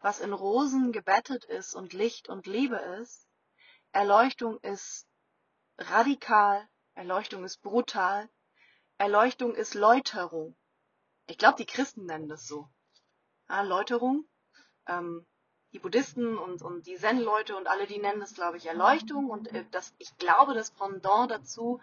was 0.00 0.20
in 0.20 0.34
Rosen 0.34 0.92
gebettet 0.92 1.44
ist 1.44 1.74
und 1.74 1.94
Licht 1.94 2.28
und 2.28 2.46
Liebe 2.46 2.76
ist. 2.76 3.29
Erleuchtung 3.92 4.58
ist 4.60 5.06
radikal, 5.78 6.68
Erleuchtung 6.94 7.44
ist 7.44 7.60
brutal, 7.62 8.28
Erleuchtung 8.98 9.54
ist 9.54 9.74
Läuterung. 9.74 10.56
Ich 11.26 11.38
glaube, 11.38 11.56
die 11.56 11.66
Christen 11.66 12.06
nennen 12.06 12.28
das 12.28 12.46
so. 12.46 12.68
Ja, 13.48 13.62
Läuterung. 13.62 14.28
Ähm, 14.86 15.26
die 15.72 15.78
Buddhisten 15.78 16.36
und, 16.36 16.62
und 16.62 16.86
die 16.86 16.96
Zen-Leute 16.96 17.56
und 17.56 17.68
alle, 17.68 17.86
die 17.86 17.98
nennen 17.98 18.20
das, 18.20 18.34
glaube 18.34 18.56
ich, 18.56 18.66
Erleuchtung. 18.66 19.30
Und 19.30 19.48
äh, 19.48 19.64
das, 19.70 19.94
ich 19.98 20.16
glaube, 20.18 20.54
das 20.54 20.70
Pendant 20.72 21.30
dazu 21.30 21.80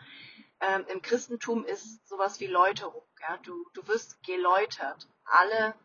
ähm, 0.59 0.85
im 0.87 1.01
Christentum 1.01 1.65
ist 1.65 2.07
sowas 2.07 2.39
wie 2.39 2.47
Läuterung. 2.47 3.03
Ja? 3.21 3.37
Du, 3.37 3.69
du 3.73 3.87
wirst 3.87 4.21
geläutert. 4.23 5.07
Alle 5.23 5.75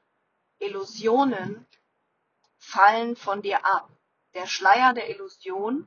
Illusionen 0.59 1.67
fallen 2.59 3.17
von 3.17 3.43
dir 3.43 3.65
ab. 3.65 3.91
Der 4.35 4.47
Schleier 4.47 4.95
der 4.95 5.11
Illusion 5.11 5.87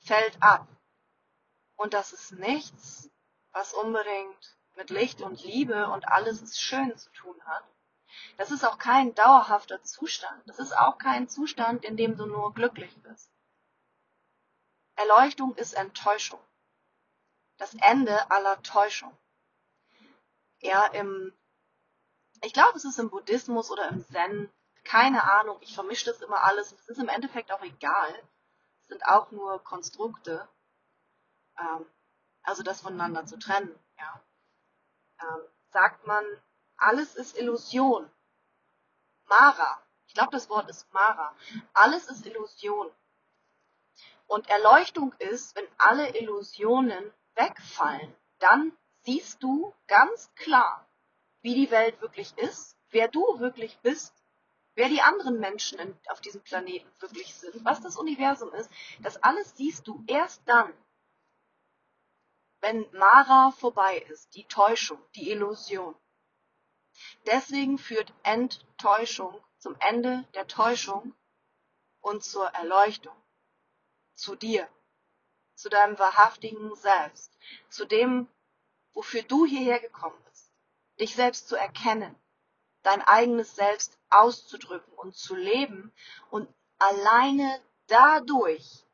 fällt 0.00 0.42
ab. 0.42 0.66
Und 1.76 1.94
das 1.94 2.12
ist 2.12 2.32
nichts, 2.32 3.10
was 3.52 3.72
unbedingt 3.74 4.56
mit 4.74 4.90
Licht 4.90 5.20
und 5.20 5.42
Liebe 5.42 5.88
und 5.88 6.08
alles 6.08 6.40
ist 6.42 6.60
schön 6.60 6.96
zu 6.96 7.10
tun 7.10 7.40
hat. 7.44 7.64
Das 8.36 8.50
ist 8.50 8.64
auch 8.64 8.78
kein 8.78 9.14
dauerhafter 9.14 9.82
Zustand. 9.82 10.42
Das 10.46 10.58
ist 10.58 10.76
auch 10.76 10.98
kein 10.98 11.28
Zustand, 11.28 11.84
in 11.84 11.96
dem 11.96 12.16
du 12.16 12.26
nur 12.26 12.54
glücklich 12.54 12.96
bist. 13.02 13.30
Erleuchtung 14.96 15.54
ist 15.56 15.74
Enttäuschung. 15.74 16.40
Das 17.56 17.74
Ende 17.74 18.30
aller 18.30 18.62
Täuschung. 18.62 19.16
Ja, 20.60 20.86
im, 20.86 21.32
ich 22.42 22.52
glaube, 22.52 22.76
es 22.76 22.84
ist 22.84 22.98
im 22.98 23.10
Buddhismus 23.10 23.70
oder 23.70 23.88
im 23.88 24.04
Zen, 24.04 24.52
keine 24.84 25.22
Ahnung, 25.22 25.58
ich 25.60 25.74
vermische 25.74 26.06
das 26.06 26.20
immer 26.22 26.42
alles. 26.44 26.72
Es 26.72 26.88
ist 26.88 26.98
im 26.98 27.08
Endeffekt 27.08 27.52
auch 27.52 27.62
egal. 27.62 28.22
Sind 28.88 29.04
auch 29.06 29.30
nur 29.30 29.62
Konstrukte. 29.62 30.48
Ähm, 31.58 31.86
also 32.42 32.62
das 32.62 32.80
voneinander 32.80 33.26
zu 33.26 33.38
trennen, 33.38 33.78
ja. 33.98 34.22
Ähm, 35.20 35.42
sagt 35.70 36.06
man, 36.06 36.24
alles 36.76 37.14
ist 37.14 37.36
Illusion. 37.36 38.10
Mara. 39.26 39.82
Ich 40.06 40.14
glaube, 40.14 40.30
das 40.32 40.48
Wort 40.48 40.70
ist 40.70 40.90
Mara. 40.92 41.34
Alles 41.74 42.08
ist 42.08 42.24
Illusion. 42.24 42.90
Und 44.26 44.48
Erleuchtung 44.48 45.12
ist, 45.18 45.54
wenn 45.56 45.66
alle 45.78 46.16
Illusionen 46.16 47.12
wegfallen, 47.34 48.14
dann 48.38 48.76
siehst 49.02 49.42
du 49.42 49.74
ganz 49.86 50.32
klar, 50.34 50.86
wie 51.42 51.54
die 51.54 51.70
Welt 51.70 52.00
wirklich 52.00 52.36
ist, 52.38 52.76
wer 52.90 53.08
du 53.08 53.38
wirklich 53.40 53.78
bist, 53.80 54.14
wer 54.78 54.88
die 54.88 55.02
anderen 55.02 55.40
Menschen 55.40 55.98
auf 56.08 56.20
diesem 56.20 56.40
Planeten 56.42 56.88
wirklich 57.00 57.34
sind, 57.34 57.64
was 57.64 57.80
das 57.80 57.96
Universum 57.96 58.54
ist. 58.54 58.70
Das 59.00 59.20
alles 59.24 59.56
siehst 59.56 59.88
du 59.88 60.04
erst 60.06 60.40
dann, 60.46 60.72
wenn 62.60 62.86
Mara 62.92 63.50
vorbei 63.50 63.98
ist, 64.08 64.36
die 64.36 64.44
Täuschung, 64.44 65.00
die 65.16 65.32
Illusion. 65.32 65.96
Deswegen 67.26 67.76
führt 67.78 68.12
Enttäuschung 68.22 69.42
zum 69.58 69.74
Ende 69.80 70.24
der 70.34 70.46
Täuschung 70.46 71.12
und 72.00 72.22
zur 72.22 72.46
Erleuchtung, 72.50 73.16
zu 74.14 74.36
dir, 74.36 74.68
zu 75.56 75.68
deinem 75.68 75.98
wahrhaftigen 75.98 76.76
Selbst, 76.76 77.36
zu 77.68 77.84
dem, 77.84 78.28
wofür 78.92 79.24
du 79.24 79.44
hierher 79.44 79.80
gekommen 79.80 80.22
bist, 80.30 80.52
dich 81.00 81.16
selbst 81.16 81.48
zu 81.48 81.56
erkennen, 81.56 82.14
dein 82.82 83.02
eigenes 83.02 83.54
Selbst 83.54 83.98
auszudrücken 84.10 84.92
und 84.94 85.16
zu 85.16 85.34
leben 85.34 85.92
und 86.30 86.48
alleine 86.78 87.60
dadurch 87.86 88.84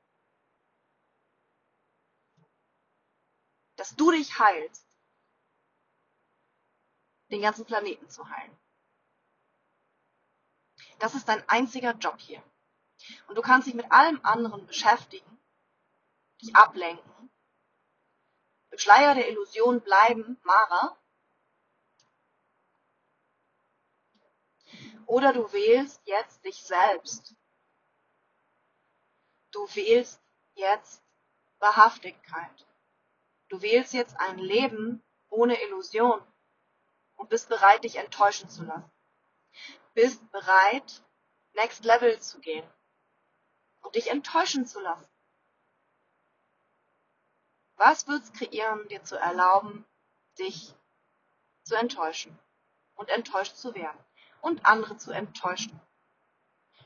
dass 3.77 3.97
du 3.97 4.11
dich 4.11 4.39
heilst, 4.39 4.87
den 7.31 7.43
ganzen 7.43 7.65
Planeten 7.65 8.09
zu 8.09 8.29
heilen. 8.29 8.57
Das 10.99 11.15
ist 11.15 11.29
dein 11.29 11.47
einziger 11.49 11.93
Job 11.93 12.19
hier. 12.19 12.43
Und 13.27 13.35
du 13.35 13.43
kannst 13.43 13.67
dich 13.67 13.75
mit 13.75 13.91
allem 13.91 14.21
anderen 14.25 14.67
beschäftigen, 14.67 15.39
dich 16.41 16.55
ablenken, 16.55 17.31
im 18.71 18.79
Schleier 18.79 19.15
der 19.15 19.29
Illusion 19.29 19.81
bleiben, 19.81 20.41
Mara, 20.45 20.97
oder 25.07 25.33
du 25.33 25.53
wählst 25.53 26.01
jetzt 26.07 26.45
dich 26.45 26.63
selbst. 26.63 27.35
Du 29.51 29.67
wählst 29.75 30.21
jetzt 30.55 31.03
Wahrhaftigkeit. 31.59 32.67
Du 33.49 33.63
wählst 33.63 33.93
jetzt 33.93 34.19
ein 34.19 34.39
Leben 34.39 35.03
ohne 35.29 35.61
Illusion 35.63 36.21
und 37.17 37.29
bist 37.29 37.49
bereit, 37.49 37.85
dich 37.85 37.97
enttäuschen 37.97 38.49
zu 38.49 38.65
lassen. 38.65 38.91
Bist 39.95 40.31
bereit, 40.31 41.03
Next 41.53 41.85
Level 41.85 42.21
zu 42.21 42.41
gehen 42.41 42.69
und 43.83 43.95
dich 43.95 44.09
enttäuschen 44.09 44.67
zu 44.67 44.81
lassen. 44.81 45.09
Was 47.77 48.09
wird's 48.09 48.33
kreieren, 48.33 48.89
dir 48.89 49.05
zu 49.05 49.17
erlauben, 49.17 49.85
dich 50.39 50.75
zu 51.63 51.77
enttäuschen 51.77 52.37
und 52.95 53.09
enttäuscht 53.09 53.57
zu 53.57 53.75
werden 53.75 54.05
und 54.45 54.67
andere 54.67 54.97
zu 54.97 55.11
enttäuschen? 55.11 55.81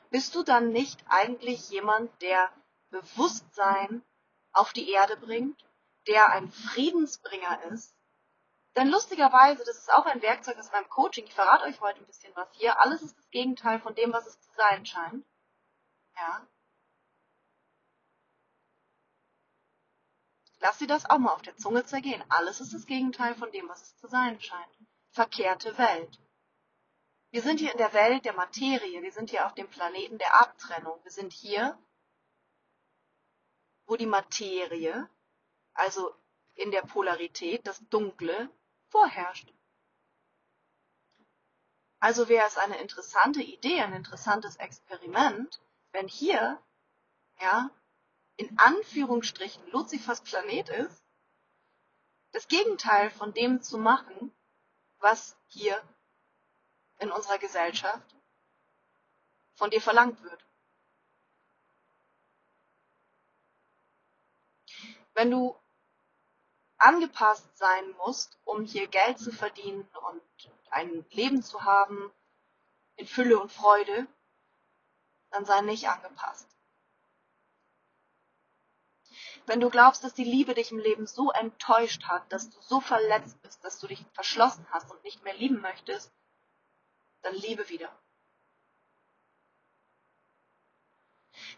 Bist 0.09 0.33
du 0.33 0.43
dann 0.43 0.71
nicht 0.71 1.03
eigentlich 1.07 1.69
jemand, 1.69 2.09
der 2.21 2.51
Bewusstsein 2.89 4.03
auf 4.51 4.73
die 4.73 4.89
Erde 4.89 5.15
bringt 5.17 5.63
der 6.09 6.31
ein 6.31 6.51
Friedensbringer 6.51 7.63
ist. 7.71 7.95
Denn 8.75 8.89
lustigerweise, 8.89 9.63
das 9.65 9.77
ist 9.77 9.91
auch 9.91 10.05
ein 10.05 10.21
Werkzeug 10.21 10.57
aus 10.57 10.71
meinem 10.71 10.89
Coaching. 10.89 11.25
Ich 11.25 11.33
verrate 11.33 11.65
euch 11.65 11.79
heute 11.81 11.99
ein 11.99 12.05
bisschen 12.05 12.35
was 12.35 12.47
hier. 12.53 12.79
Alles 12.79 13.01
ist 13.01 13.17
das 13.17 13.29
Gegenteil 13.29 13.79
von 13.79 13.95
dem, 13.95 14.13
was 14.13 14.27
es 14.27 14.39
zu 14.39 14.49
sein 14.55 14.85
scheint. 14.85 15.25
Ja. 16.15 16.47
Lass 20.59 20.77
dir 20.77 20.87
das 20.87 21.09
auch 21.09 21.19
mal 21.19 21.33
auf 21.33 21.41
der 21.41 21.57
Zunge 21.57 21.85
zergehen. 21.85 22.23
Alles 22.29 22.59
ist 22.59 22.73
das 22.73 22.85
Gegenteil 22.85 23.35
von 23.35 23.51
dem, 23.51 23.67
was 23.69 23.81
es 23.81 23.97
zu 23.97 24.07
sein 24.07 24.39
scheint. 24.41 24.77
Verkehrte 25.11 25.77
Welt. 25.77 26.19
Wir 27.31 27.41
sind 27.41 27.59
hier 27.59 27.71
in 27.71 27.77
der 27.77 27.93
Welt 27.93 28.25
der 28.25 28.33
Materie. 28.33 29.01
Wir 29.01 29.11
sind 29.11 29.29
hier 29.29 29.45
auf 29.45 29.53
dem 29.53 29.69
Planeten 29.69 30.17
der 30.17 30.39
Abtrennung. 30.39 30.99
Wir 31.03 31.11
sind 31.11 31.31
hier, 31.31 31.77
wo 33.85 33.95
die 33.95 34.07
Materie 34.07 35.09
also 35.79 36.13
in 36.55 36.71
der 36.71 36.81
Polarität 36.81 37.65
das 37.65 37.79
Dunkle, 37.89 38.49
vorherrscht. 38.89 39.53
Also 41.99 42.27
wäre 42.27 42.47
es 42.47 42.57
eine 42.57 42.79
interessante 42.79 43.41
Idee, 43.41 43.81
ein 43.81 43.93
interessantes 43.93 44.57
Experiment, 44.57 45.61
wenn 45.91 46.07
hier, 46.07 46.61
ja, 47.39 47.69
in 48.35 48.57
Anführungsstrichen 48.57 49.69
Luzifers 49.71 50.21
Planet 50.21 50.69
ist, 50.69 51.03
das 52.31 52.47
Gegenteil 52.47 53.09
von 53.09 53.33
dem 53.33 53.61
zu 53.61 53.77
machen, 53.77 54.33
was 54.99 55.37
hier 55.47 55.81
in 56.99 57.11
unserer 57.11 57.37
Gesellschaft 57.37 58.15
von 59.55 59.69
dir 59.69 59.81
verlangt 59.81 60.21
wird. 60.23 60.45
Wenn 65.13 65.31
du 65.31 65.57
angepasst 66.77 67.57
sein 67.57 67.91
musst, 67.97 68.37
um 68.45 68.63
hier 68.63 68.87
Geld 68.87 69.19
zu 69.19 69.31
verdienen 69.31 69.87
und 70.09 70.21
ein 70.71 71.05
Leben 71.11 71.43
zu 71.43 71.63
haben 71.63 72.11
in 72.95 73.05
Fülle 73.05 73.39
und 73.39 73.51
Freude, 73.51 74.07
dann 75.31 75.45
sei 75.45 75.61
nicht 75.61 75.89
angepasst. 75.89 76.47
Wenn 79.45 79.59
du 79.59 79.69
glaubst, 79.69 80.03
dass 80.03 80.13
die 80.13 80.23
Liebe 80.23 80.53
dich 80.53 80.71
im 80.71 80.79
Leben 80.79 81.07
so 81.07 81.31
enttäuscht 81.31 82.03
hat, 82.05 82.31
dass 82.31 82.49
du 82.49 82.61
so 82.61 82.79
verletzt 82.79 83.41
bist, 83.41 83.63
dass 83.63 83.79
du 83.79 83.87
dich 83.87 84.05
verschlossen 84.13 84.65
hast 84.69 84.91
und 84.91 85.03
nicht 85.03 85.23
mehr 85.23 85.33
lieben 85.33 85.59
möchtest, 85.59 86.11
dann 87.21 87.35
liebe 87.35 87.67
wieder. 87.69 87.91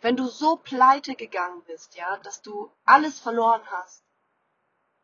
Wenn 0.02 0.18
du 0.18 0.28
so 0.28 0.56
pleite 0.56 1.16
gegangen 1.16 1.64
bist, 1.64 1.96
ja, 1.96 2.18
dass 2.18 2.42
du 2.42 2.72
alles 2.86 3.20
verloren 3.20 3.66
hast, 3.70 4.04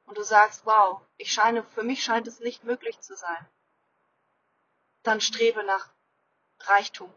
und 0.08 0.18
du 0.18 0.24
sagst, 0.24 0.66
wow, 0.66 1.02
ich 1.18 1.32
scheine, 1.32 1.64
für 1.64 1.84
mich 1.84 2.04
scheint 2.04 2.28
es 2.28 2.40
nicht 2.40 2.64
möglich 2.64 3.00
zu 3.02 3.16
sein, 3.16 3.46
dann 5.04 5.22
strebe 5.22 5.64
nach 5.64 5.90
Reichtum. 6.62 7.14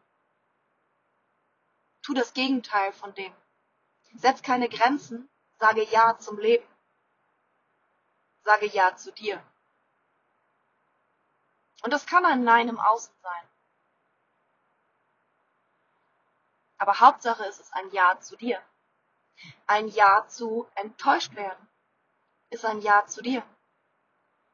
Tu 2.03 2.15
das 2.15 2.35
Gegenteil 2.35 2.93
von 2.93 3.15
dem. 3.15 3.33
Setz 4.17 4.43
keine 4.43 4.69
Grenzen, 4.69 5.29
sage 5.59 5.85
Ja 5.85 6.19
zum 6.19 6.39
Leben. 6.39 6.67
Sage 8.43 8.67
Ja 8.67 8.97
zu 8.97 9.13
dir. 9.13 9.43
Und 11.83 11.93
das 11.93 12.07
kann 12.07 12.25
ein 12.25 12.45
Nein 12.45 12.69
im 12.69 12.79
Außen 12.79 13.15
sein. 13.23 13.49
Aber 16.79 17.01
Hauptsache 17.01 17.45
ist 17.45 17.61
es 17.61 17.73
ein 17.73 17.91
Ja 17.91 18.19
zu 18.21 18.37
dir. 18.37 18.61
Ein 19.67 19.89
Ja 19.89 20.27
zu 20.29 20.69
enttäuscht 20.75 21.35
werden 21.35 21.69
ist 22.51 22.65
ein 22.65 22.81
Ja 22.81 23.07
zu 23.07 23.23
dir. 23.23 23.43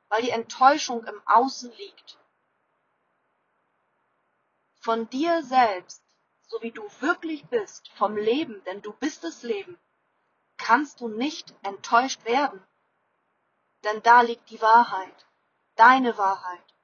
Weil 0.08 0.22
die 0.22 0.30
Enttäuschung 0.30 1.04
im 1.04 1.20
Außen 1.26 1.72
liegt. 1.72 2.18
Von 4.80 5.10
dir 5.10 5.42
selbst, 5.42 6.02
so 6.46 6.62
wie 6.62 6.70
du 6.70 6.88
wirklich 7.00 7.44
bist, 7.46 7.88
vom 7.94 8.16
Leben, 8.16 8.62
denn 8.64 8.82
du 8.82 8.92
bist 8.92 9.24
das 9.24 9.42
Leben, 9.42 9.76
kannst 10.58 11.00
du 11.00 11.08
nicht 11.08 11.52
enttäuscht 11.62 12.24
werden. 12.24 12.62
Denn 13.82 14.00
da 14.02 14.20
liegt 14.20 14.48
die 14.50 14.60
Wahrheit, 14.60 15.26
deine 15.74 16.16
Wahrheit. 16.18 16.75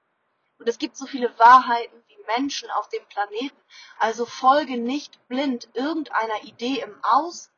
Und 0.58 0.68
es 0.68 0.78
gibt 0.78 0.96
so 0.96 1.06
viele 1.06 1.36
Wahrheiten 1.38 2.02
wie 2.06 2.18
Menschen 2.26 2.70
auf 2.70 2.88
dem 2.88 3.04
Planeten. 3.08 3.60
Also 3.98 4.26
folge 4.26 4.78
nicht 4.78 5.26
blind 5.28 5.68
irgendeiner 5.74 6.42
Idee 6.44 6.80
im 6.80 7.02
Aus, 7.02 7.50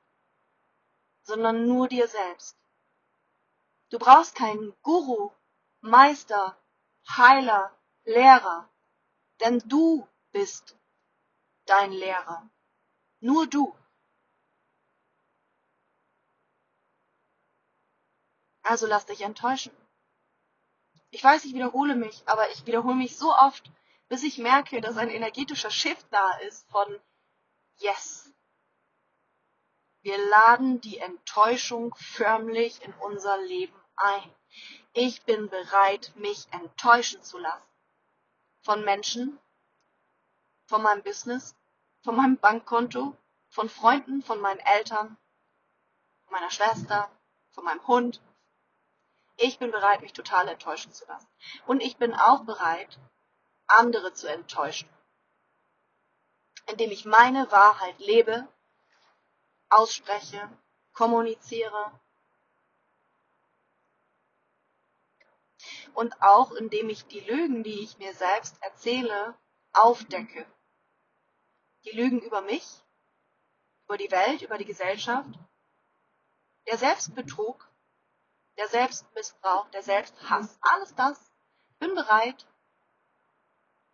sondern 1.23 1.67
nur 1.67 1.89
dir 1.89 2.09
selbst. 2.09 2.57
Du 3.91 3.99
brauchst 3.99 4.35
keinen 4.35 4.75
Guru, 4.83 5.31
Meister, 5.81 6.57
Heiler, 7.09 7.77
Lehrer, 8.05 8.69
denn 9.41 9.61
du 9.67 10.09
bist 10.33 10.77
dein 11.67 11.93
Lehrer. 11.93 12.49
Nur 13.21 13.47
du. 13.47 13.77
Also 18.63 18.87
lass 18.87 19.07
dich 19.07 19.21
enttäuschen. 19.21 19.77
Ich 21.15 21.23
weiß, 21.23 21.45
ich 21.45 21.55
wiederhole 21.55 21.95
mich, 21.95 22.25
aber 22.27 22.51
ich 22.51 22.67
wiederhole 22.67 22.97
mich 22.97 23.17
so 23.17 23.33
oft, 23.33 23.71
bis 24.09 24.25
ich 24.25 24.39
merke, 24.39 24.81
dass 24.81 24.97
ein 24.97 25.11
energetischer 25.11 25.71
Shift 25.71 26.05
da 26.11 26.39
ist 26.39 26.69
von 26.73 27.01
Yes. 27.77 28.33
Wir 30.03 30.19
laden 30.19 30.81
die 30.81 30.99
Enttäuschung 30.99 31.95
förmlich 31.95 32.83
in 32.83 32.93
unser 32.95 33.41
Leben 33.43 33.81
ein. 33.95 34.35
Ich 34.93 35.23
bin 35.23 35.49
bereit, 35.49 36.13
mich 36.17 36.49
enttäuschen 36.51 37.23
zu 37.23 37.39
lassen. 37.39 37.63
Von 38.63 38.85
Menschen, 38.85 39.39
von 40.67 40.83
meinem 40.83 41.05
Business, 41.05 41.55
von 42.03 42.17
meinem 42.17 42.39
Bankkonto, 42.39 43.17
von 43.51 43.69
Freunden, 43.69 44.21
von 44.21 44.41
meinen 44.41 44.59
Eltern, 44.59 45.17
meiner 46.29 46.51
Schwester, 46.51 47.09
von 47.53 47.63
meinem 47.63 47.87
Hund, 47.87 48.21
ich 49.37 49.59
bin 49.59 49.71
bereit, 49.71 50.01
mich 50.01 50.13
total 50.13 50.49
enttäuschen 50.49 50.93
zu 50.93 51.05
lassen. 51.07 51.29
Und 51.67 51.81
ich 51.81 51.97
bin 51.97 52.15
auch 52.15 52.45
bereit, 52.45 52.99
andere 53.67 54.13
zu 54.13 54.29
enttäuschen. 54.29 54.89
Indem 56.67 56.91
ich 56.91 57.05
meine 57.05 57.51
Wahrheit 57.51 57.99
lebe, 57.99 58.49
ausspreche, 59.69 60.49
kommuniziere. 60.93 62.01
Und 65.95 66.21
auch 66.23 66.53
indem 66.53 66.89
ich 66.89 67.07
die 67.07 67.21
Lügen, 67.21 67.63
die 67.63 67.81
ich 67.81 67.99
mir 67.99 68.15
selbst 68.15 68.57
erzähle, 68.63 69.37
aufdecke. 69.73 70.47
Die 71.85 71.97
Lügen 71.97 72.21
über 72.21 72.41
mich, 72.41 72.83
über 73.85 73.99
die 73.99 74.11
Welt, 74.11 74.43
über 74.43 74.59
die 74.59 74.65
Gesellschaft, 74.65 75.31
der 76.67 76.79
Selbstbetrug, 76.79 77.69
der 78.57 78.69
Selbstmissbrauch, 78.69 79.69
der 79.71 79.83
Selbsthass, 79.83 80.59
alles 80.61 80.95
das, 80.95 81.19
bin 81.79 81.95
bereit, 81.95 82.47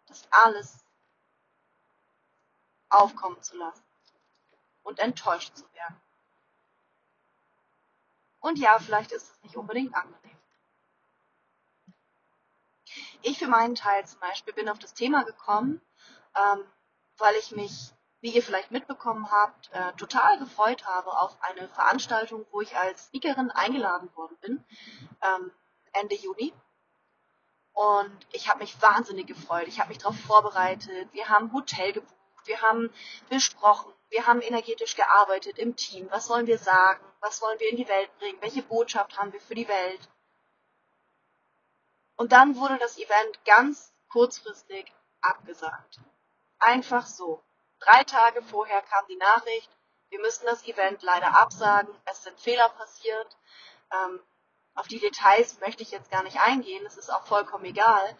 das 0.06 0.26
alles 0.30 0.84
aufkommen 2.88 3.40
zu 3.42 3.56
lassen 3.56 3.84
und 4.82 4.98
enttäuscht 4.98 5.56
zu 5.56 5.64
werden. 5.74 6.00
Und 8.40 8.58
ja, 8.58 8.78
vielleicht 8.78 9.12
ist 9.12 9.30
es 9.30 9.42
nicht 9.42 9.56
unbedingt 9.56 9.94
angenehm. 9.94 10.36
Ich 13.22 13.38
für 13.38 13.48
meinen 13.48 13.74
Teil 13.74 14.06
zum 14.06 14.18
Beispiel 14.20 14.54
bin 14.54 14.68
auf 14.68 14.78
das 14.78 14.94
Thema 14.94 15.24
gekommen, 15.24 15.80
ähm, 16.34 16.64
weil 17.18 17.34
ich 17.36 17.52
mich 17.52 17.92
wie 18.20 18.30
ihr 18.30 18.42
vielleicht 18.42 18.70
mitbekommen 18.70 19.30
habt, 19.30 19.70
äh, 19.72 19.92
total 19.94 20.38
gefreut 20.38 20.86
habe 20.86 21.10
auf 21.18 21.36
eine 21.42 21.68
Veranstaltung, 21.68 22.46
wo 22.50 22.60
ich 22.60 22.76
als 22.76 23.06
Speakerin 23.06 23.50
eingeladen 23.50 24.14
worden 24.14 24.36
bin, 24.40 24.64
ähm, 25.22 25.50
Ende 25.92 26.14
Juni. 26.14 26.52
Und 27.72 28.26
ich 28.32 28.48
habe 28.48 28.60
mich 28.60 28.80
wahnsinnig 28.82 29.26
gefreut. 29.26 29.68
Ich 29.68 29.80
habe 29.80 29.88
mich 29.88 29.98
darauf 29.98 30.18
vorbereitet. 30.20 31.08
Wir 31.12 31.28
haben 31.28 31.52
Hotel 31.52 31.92
gebucht. 31.92 32.14
Wir 32.44 32.60
haben 32.60 32.92
besprochen. 33.28 33.92
Wir 34.10 34.26
haben 34.26 34.42
energetisch 34.42 34.96
gearbeitet 34.96 35.58
im 35.58 35.76
Team. 35.76 36.08
Was 36.10 36.28
wollen 36.28 36.46
wir 36.46 36.58
sagen? 36.58 37.04
Was 37.20 37.40
wollen 37.40 37.58
wir 37.60 37.70
in 37.70 37.76
die 37.76 37.88
Welt 37.88 38.10
bringen? 38.18 38.40
Welche 38.40 38.62
Botschaft 38.62 39.18
haben 39.18 39.32
wir 39.32 39.40
für 39.40 39.54
die 39.54 39.68
Welt? 39.68 40.08
Und 42.16 42.32
dann 42.32 42.56
wurde 42.56 42.76
das 42.78 42.98
Event 42.98 43.44
ganz 43.46 43.94
kurzfristig 44.10 44.92
abgesagt. 45.22 46.00
Einfach 46.58 47.06
so. 47.06 47.42
Drei 47.80 48.04
Tage 48.04 48.42
vorher 48.42 48.82
kam 48.82 49.06
die 49.08 49.16
Nachricht, 49.16 49.70
wir 50.10 50.20
müssen 50.20 50.44
das 50.46 50.64
Event 50.64 51.02
leider 51.02 51.34
absagen, 51.34 51.94
es 52.04 52.22
sind 52.24 52.38
Fehler 52.38 52.68
passiert. 52.68 53.36
Ähm, 53.92 54.20
auf 54.74 54.86
die 54.86 54.98
Details 54.98 55.58
möchte 55.60 55.82
ich 55.82 55.90
jetzt 55.90 56.10
gar 56.10 56.22
nicht 56.22 56.40
eingehen, 56.40 56.84
es 56.86 56.96
ist 56.96 57.10
auch 57.10 57.26
vollkommen 57.26 57.64
egal. 57.64 58.16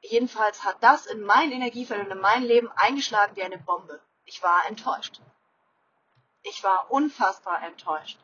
Jedenfalls 0.00 0.64
hat 0.64 0.76
das 0.82 1.06
in 1.06 1.22
mein 1.22 1.50
Energiefeld 1.50 2.04
und 2.04 2.10
in 2.10 2.20
mein 2.20 2.42
Leben 2.42 2.70
eingeschlagen 2.76 3.36
wie 3.36 3.42
eine 3.42 3.58
Bombe. 3.58 4.00
Ich 4.26 4.42
war 4.42 4.66
enttäuscht. 4.66 5.20
Ich 6.42 6.62
war 6.62 6.90
unfassbar 6.90 7.62
enttäuscht. 7.62 8.18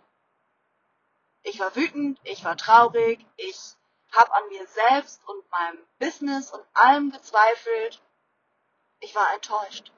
Ich 1.42 1.58
war 1.58 1.74
wütend, 1.74 2.20
ich 2.24 2.44
war 2.44 2.56
traurig, 2.56 3.24
ich 3.36 3.58
habe 4.12 4.32
an 4.34 4.46
mir 4.48 4.66
selbst 4.66 5.26
und 5.26 5.50
meinem 5.50 5.78
Business 5.98 6.50
und 6.50 6.62
allem 6.74 7.10
gezweifelt. 7.12 8.02
Ich 9.00 9.14
war 9.14 9.32
enttäuscht. 9.32 9.90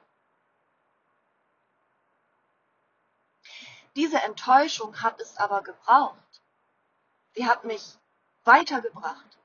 Diese 3.95 4.21
Enttäuschung 4.21 5.01
hat 5.01 5.19
es 5.21 5.37
aber 5.37 5.61
gebraucht. 5.61 6.41
Sie 7.35 7.45
hat 7.47 7.63
mich 7.63 7.97
weitergebracht. 8.43 9.37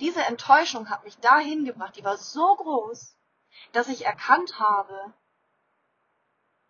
Diese 0.00 0.22
Enttäuschung 0.22 0.88
hat 0.88 1.04
mich 1.04 1.18
dahin 1.18 1.64
gebracht, 1.64 1.96
die 1.96 2.04
war 2.04 2.16
so 2.16 2.56
groß, 2.56 3.16
dass 3.72 3.88
ich 3.88 4.06
erkannt 4.06 4.58
habe, 4.58 5.12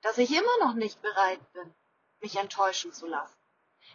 dass 0.02 0.18
ich 0.18 0.32
immer 0.32 0.58
noch 0.64 0.74
nicht 0.74 1.00
bereit 1.02 1.40
bin, 1.52 1.74
mich 2.20 2.36
enttäuschen 2.36 2.92
zu 2.92 3.06
lassen. 3.06 3.36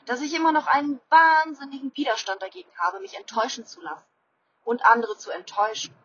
Dass 0.05 0.21
ich 0.21 0.33
immer 0.33 0.51
noch 0.51 0.67
einen 0.67 1.01
wahnsinnigen 1.09 1.95
Widerstand 1.95 2.41
dagegen 2.41 2.71
habe, 2.77 2.99
mich 2.99 3.15
enttäuschen 3.15 3.65
zu 3.65 3.81
lassen 3.81 4.05
und 4.63 4.85
andere 4.85 5.17
zu 5.17 5.31
enttäuschen. 5.31 5.95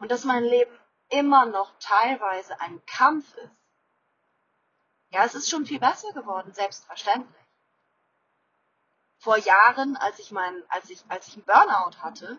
Und 0.00 0.10
dass 0.10 0.24
mein 0.24 0.44
Leben 0.44 0.78
immer 1.08 1.44
noch 1.46 1.72
teilweise 1.78 2.58
ein 2.60 2.84
Kampf 2.86 3.34
ist, 3.36 3.61
ja, 5.12 5.24
es 5.24 5.34
ist 5.34 5.50
schon 5.50 5.66
viel 5.66 5.78
besser 5.78 6.12
geworden, 6.12 6.52
selbstverständlich. 6.54 7.42
Vor 9.18 9.36
Jahren, 9.36 9.96
als 9.96 10.18
ich 10.18 10.32
mein, 10.32 10.64
als 10.68 10.90
ich, 10.90 11.04
als 11.08 11.28
ich 11.28 11.34
einen 11.34 11.44
Burnout 11.44 11.98
hatte, 11.98 12.38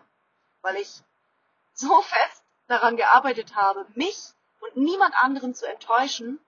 weil 0.60 0.76
ich 0.76 1.02
so 1.74 2.02
fest 2.02 2.42
daran 2.66 2.96
gearbeitet 2.96 3.54
habe, 3.54 3.86
mich 3.94 4.32
und 4.60 4.76
niemand 4.76 5.14
anderen 5.22 5.54
zu 5.54 5.66
enttäuschen 5.66 6.40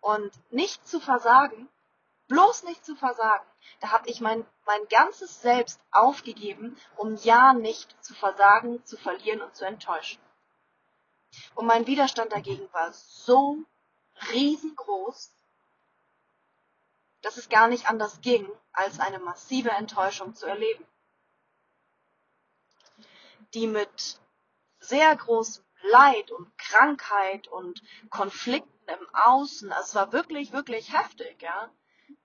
und 0.00 0.32
nicht 0.52 0.86
zu 0.86 1.00
versagen, 1.00 1.68
bloß 2.28 2.64
nicht 2.64 2.84
zu 2.84 2.96
versagen, 2.96 3.46
da 3.80 3.90
habe 3.90 4.08
ich 4.08 4.20
mein, 4.20 4.46
mein 4.66 4.86
ganzes 4.88 5.42
Selbst 5.42 5.80
aufgegeben, 5.90 6.76
um 6.96 7.16
ja 7.16 7.52
nicht 7.52 8.02
zu 8.04 8.14
versagen, 8.14 8.84
zu 8.84 8.96
verlieren 8.96 9.42
und 9.42 9.54
zu 9.54 9.64
enttäuschen. 9.64 10.20
Und 11.54 11.66
mein 11.66 11.86
Widerstand 11.86 12.32
dagegen 12.32 12.72
war 12.72 12.92
so 12.92 13.58
riesengroß, 14.32 15.32
dass 17.22 17.36
es 17.36 17.48
gar 17.48 17.68
nicht 17.68 17.88
anders 17.88 18.20
ging, 18.20 18.48
als 18.72 19.00
eine 19.00 19.18
massive 19.18 19.70
Enttäuschung 19.70 20.34
zu 20.34 20.46
erleben, 20.46 20.86
die 23.54 23.66
mit 23.66 24.20
sehr 24.78 25.14
großem 25.16 25.64
Leid 25.82 26.30
und 26.30 26.56
Krankheit 26.58 27.48
und 27.48 27.82
Konflikten 28.10 28.70
im 28.88 29.14
Außen, 29.14 29.72
es 29.80 29.94
war 29.94 30.12
wirklich, 30.12 30.52
wirklich 30.52 30.92
heftig, 30.92 31.40
ja. 31.42 31.70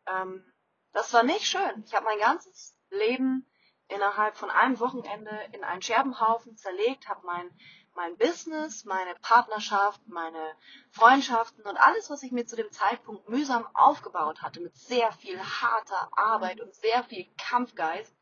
Ähm, 0.08 0.44
das 0.92 1.14
war 1.14 1.24
nicht 1.24 1.46
schön. 1.46 1.84
Ich 1.86 1.94
habe 1.94 2.06
mein 2.06 2.20
ganzes 2.20 2.78
Leben 2.90 3.46
innerhalb 3.88 4.36
von 4.36 4.50
einem 4.50 4.80
Wochenende 4.80 5.32
in 5.52 5.64
einen 5.64 5.82
Scherbenhaufen 5.82 6.58
zerlegt, 6.58 7.08
habe 7.08 7.26
mein 7.26 7.50
mein 7.96 8.18
Business, 8.18 8.86
meine 8.86 9.16
Partnerschaft, 9.16 10.02
meine 10.08 10.56
Freundschaften 10.92 11.64
und 11.64 11.78
alles, 11.78 12.10
was 12.10 12.24
ich 12.24 12.32
mir 12.32 12.46
zu 12.46 12.56
dem 12.56 12.72
Zeitpunkt 12.72 13.30
mühsam 13.30 13.68
aufgebaut 13.74 14.42
hatte, 14.42 14.60
mit 14.60 14.76
sehr 14.76 15.12
viel 15.14 15.40
harter 15.40 16.10
Arbeit 16.18 16.60
und 16.62 16.74
sehr 16.76 17.04
viel 17.06 17.26
Kampfgeist, 17.38 18.14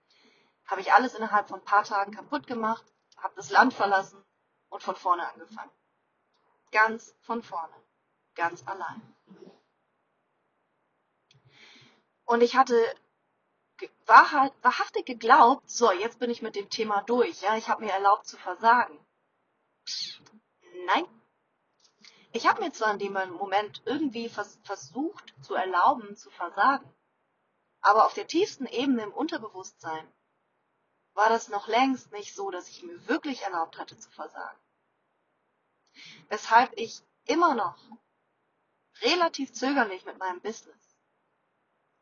habe 0.65 0.82
ich 0.82 0.93
alles 0.93 1.15
innerhalb 1.15 1.49
von 1.49 1.59
ein 1.59 1.65
paar 1.65 1.84
Tagen 1.84 2.13
kaputt 2.13 2.47
gemacht, 2.47 2.86
habe 3.17 3.34
das 3.36 3.49
Land 3.49 3.74
verlassen 3.74 4.24
und 4.69 4.84
von 4.84 4.95
vorne 4.95 5.28
angefangen. 5.28 5.71
Ganz 6.71 7.15
von 7.21 7.41
vorne. 7.43 7.74
Ganz 8.36 8.65
allein. 8.67 9.01
Und 12.26 12.41
ich 12.41 12.55
hatte 12.55 12.76
wahrhaftig 14.05 15.05
geglaubt, 15.05 15.69
so, 15.69 15.91
jetzt 15.91 16.19
bin 16.19 16.30
ich 16.30 16.41
mit 16.41 16.55
dem 16.55 16.69
Thema 16.69 17.01
durch, 17.01 17.41
ja, 17.41 17.57
ich 17.57 17.69
habe 17.69 17.84
mir 17.84 17.91
erlaubt 17.91 18.28
zu 18.28 18.38
versagen. 18.38 18.97
Nein. 20.86 21.05
Ich 22.31 22.47
habe 22.47 22.61
mir 22.61 22.71
zwar 22.71 22.93
in 22.93 22.99
dem 22.99 23.13
Moment 23.13 23.84
irgendwie 23.86 24.27
vers 24.27 24.59
versucht 24.63 25.34
zu 25.41 25.53
erlauben, 25.53 26.15
zu 26.15 26.31
versagen, 26.31 26.91
aber 27.81 28.05
auf 28.05 28.13
der 28.13 28.27
tiefsten 28.27 28.65
Ebene 28.65 29.03
im 29.03 29.13
Unterbewusstsein 29.13 30.11
war 31.13 31.29
das 31.29 31.49
noch 31.49 31.67
längst 31.67 32.11
nicht 32.11 32.34
so, 32.34 32.49
dass 32.49 32.69
ich 32.69 32.84
mir 32.84 33.07
wirklich 33.07 33.41
erlaubt 33.41 33.77
hatte 33.77 33.97
zu 33.97 34.09
versagen. 34.09 34.59
Weshalb 36.29 36.71
ich 36.77 37.03
immer 37.25 37.53
noch 37.53 37.77
relativ 39.01 39.53
zögerlich 39.53 40.05
mit 40.05 40.17
meinem 40.17 40.41
Business 40.41 40.97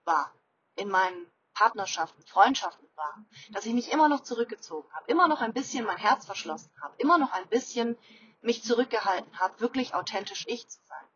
war, 0.06 0.34
in 0.76 0.90
meinen 0.90 1.31
Partnerschaften, 1.54 2.22
Freundschaften 2.24 2.88
war, 2.96 3.26
dass 3.52 3.66
ich 3.66 3.74
mich 3.74 3.92
immer 3.92 4.10
noch 4.10 4.22
zurückgezogen 4.22 4.92
habe, 4.94 5.10
immer 5.12 5.28
noch 5.28 5.42
ein 5.42 5.54
bisschen 5.54 5.86
mein 5.86 5.98
Herz 5.98 6.26
verschlossen 6.26 6.72
habe, 6.82 6.96
immer 6.98 7.18
noch 7.18 7.32
ein 7.32 7.48
bisschen 7.50 7.98
mich 8.42 8.64
zurückgehalten 8.64 9.40
habe, 9.40 9.60
wirklich 9.60 9.94
authentisch 9.94 10.46
ich 10.48 10.68
zu 10.68 10.80
sein. 10.84 11.08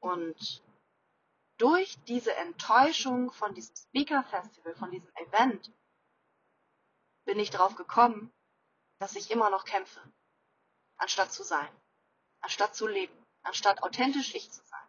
Und 0.00 0.62
durch 1.58 1.96
diese 2.08 2.34
Enttäuschung 2.34 3.30
von 3.32 3.54
diesem 3.54 3.76
Speaker 3.76 4.24
Festival, 4.24 4.74
von 4.74 4.90
diesem 4.90 5.14
Event, 5.14 5.72
bin 7.24 7.38
ich 7.38 7.50
darauf 7.50 7.76
gekommen, 7.76 8.32
dass 8.98 9.14
ich 9.16 9.30
immer 9.30 9.48
noch 9.48 9.64
kämpfe, 9.64 10.02
anstatt 10.96 11.32
zu 11.32 11.44
sein, 11.44 11.68
anstatt 12.40 12.74
zu 12.74 12.86
leben, 12.86 13.16
anstatt 13.42 13.82
authentisch 13.82 14.34
ich 14.34 14.50
zu 14.50 14.62
sein. 14.64 14.88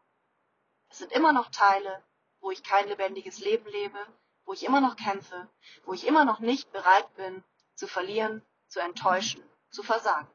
Es 0.90 0.98
sind 0.98 1.12
immer 1.12 1.32
noch 1.32 1.50
Teile, 1.50 2.04
wo 2.44 2.52
ich 2.52 2.62
kein 2.62 2.88
lebendiges 2.90 3.40
Leben 3.40 3.66
lebe, 3.70 3.98
wo 4.44 4.52
ich 4.52 4.64
immer 4.64 4.82
noch 4.82 4.98
kämpfe, 4.98 5.50
wo 5.86 5.94
ich 5.94 6.06
immer 6.06 6.26
noch 6.26 6.40
nicht 6.40 6.72
bereit 6.74 7.12
bin, 7.16 7.42
zu 7.74 7.88
verlieren, 7.88 8.46
zu 8.68 8.82
enttäuschen, 8.82 9.42
zu 9.72 9.82
versagen. 9.82 10.30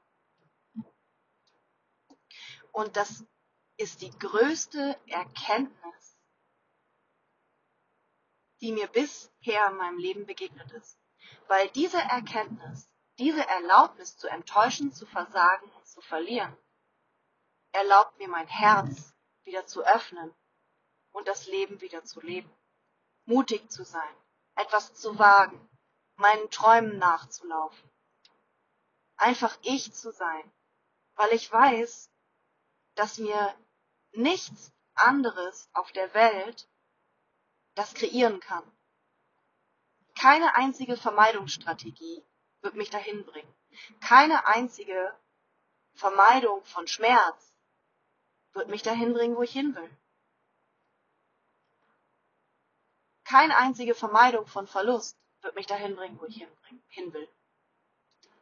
Und 2.72 2.96
das 2.96 3.24
ist 3.76 4.00
die 4.00 4.10
größte 4.18 4.98
Erkenntnis, 5.06 6.16
die 8.62 8.72
mir 8.72 8.86
bisher 8.86 9.68
in 9.68 9.76
meinem 9.76 9.98
Leben 9.98 10.24
begegnet 10.26 10.72
ist. 10.72 10.98
Weil 11.46 11.68
diese 11.70 11.98
Erkenntnis, 11.98 12.88
diese 13.18 13.46
Erlaubnis 13.46 14.16
zu 14.16 14.28
enttäuschen, 14.28 14.92
zu 14.92 15.04
versagen 15.04 15.70
und 15.72 15.86
zu 15.86 16.00
verlieren, 16.00 16.56
erlaubt 17.72 18.18
mir 18.18 18.28
mein 18.28 18.48
Herz 18.48 19.14
wieder 19.44 19.66
zu 19.66 19.84
öffnen 19.84 20.34
und 21.12 21.28
das 21.28 21.46
Leben 21.46 21.80
wieder 21.80 22.04
zu 22.04 22.20
leben. 22.20 22.50
Mutig 23.24 23.70
zu 23.70 23.84
sein, 23.84 24.14
etwas 24.54 24.94
zu 24.94 25.18
wagen, 25.18 25.68
meinen 26.16 26.50
Träumen 26.50 26.98
nachzulaufen. 26.98 27.90
Einfach 29.16 29.56
ich 29.62 29.92
zu 29.92 30.12
sein, 30.12 30.52
weil 31.14 31.32
ich 31.32 31.50
weiß, 31.50 32.10
dass 32.94 33.18
mir 33.18 33.54
nichts 34.12 34.72
anderes 34.94 35.68
auf 35.72 35.92
der 35.92 36.12
Welt 36.14 36.68
das 37.74 37.94
kreieren 37.94 38.40
kann. 38.40 38.64
Keine 40.18 40.56
einzige 40.56 40.96
Vermeidungsstrategie 40.96 42.24
wird 42.60 42.74
mich 42.74 42.90
dahin 42.90 43.24
bringen. 43.24 43.54
Keine 44.00 44.46
einzige 44.46 45.14
Vermeidung 45.94 46.64
von 46.64 46.88
Schmerz 46.88 47.52
wird 48.52 48.68
mich 48.68 48.82
dahin 48.82 49.12
bringen, 49.12 49.36
wo 49.36 49.42
ich 49.42 49.52
hin 49.52 49.76
will. 49.76 49.90
Keine 53.28 53.58
einzige 53.58 53.94
Vermeidung 53.94 54.46
von 54.46 54.66
Verlust 54.66 55.18
wird 55.42 55.54
mich 55.54 55.66
dahin 55.66 55.96
bringen, 55.96 56.18
wo 56.18 56.24
ich 56.24 56.46
hin 56.88 57.12
will. 57.12 57.28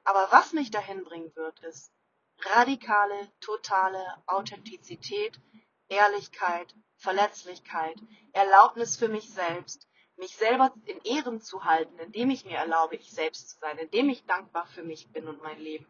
Aber 0.05 0.29
was 0.31 0.53
mich 0.53 0.71
dahin 0.71 1.03
bringen 1.03 1.35
wird, 1.35 1.59
ist 1.65 1.91
radikale, 2.39 3.33
totale 3.41 4.23
Authentizität, 4.27 5.41
Ehrlichkeit, 5.89 6.73
Verletzlichkeit, 6.99 7.97
Erlaubnis 8.33 8.97
für 8.97 9.09
mich 9.09 9.29
selbst, 9.33 9.89
mich 10.17 10.37
selber 10.37 10.73
in 10.85 11.01
Ehren 11.03 11.41
zu 11.41 11.65
halten, 11.65 11.99
indem 11.99 12.31
ich 12.31 12.45
mir 12.45 12.59
erlaube, 12.59 12.95
ich 12.95 13.11
selbst 13.11 13.51
zu 13.51 13.59
sein, 13.59 13.79
indem 13.79 14.09
ich 14.09 14.25
dankbar 14.27 14.67
für 14.69 14.85
mich 14.85 15.11
bin 15.11 15.27
und 15.27 15.43
mein 15.43 15.59
Leben, 15.59 15.87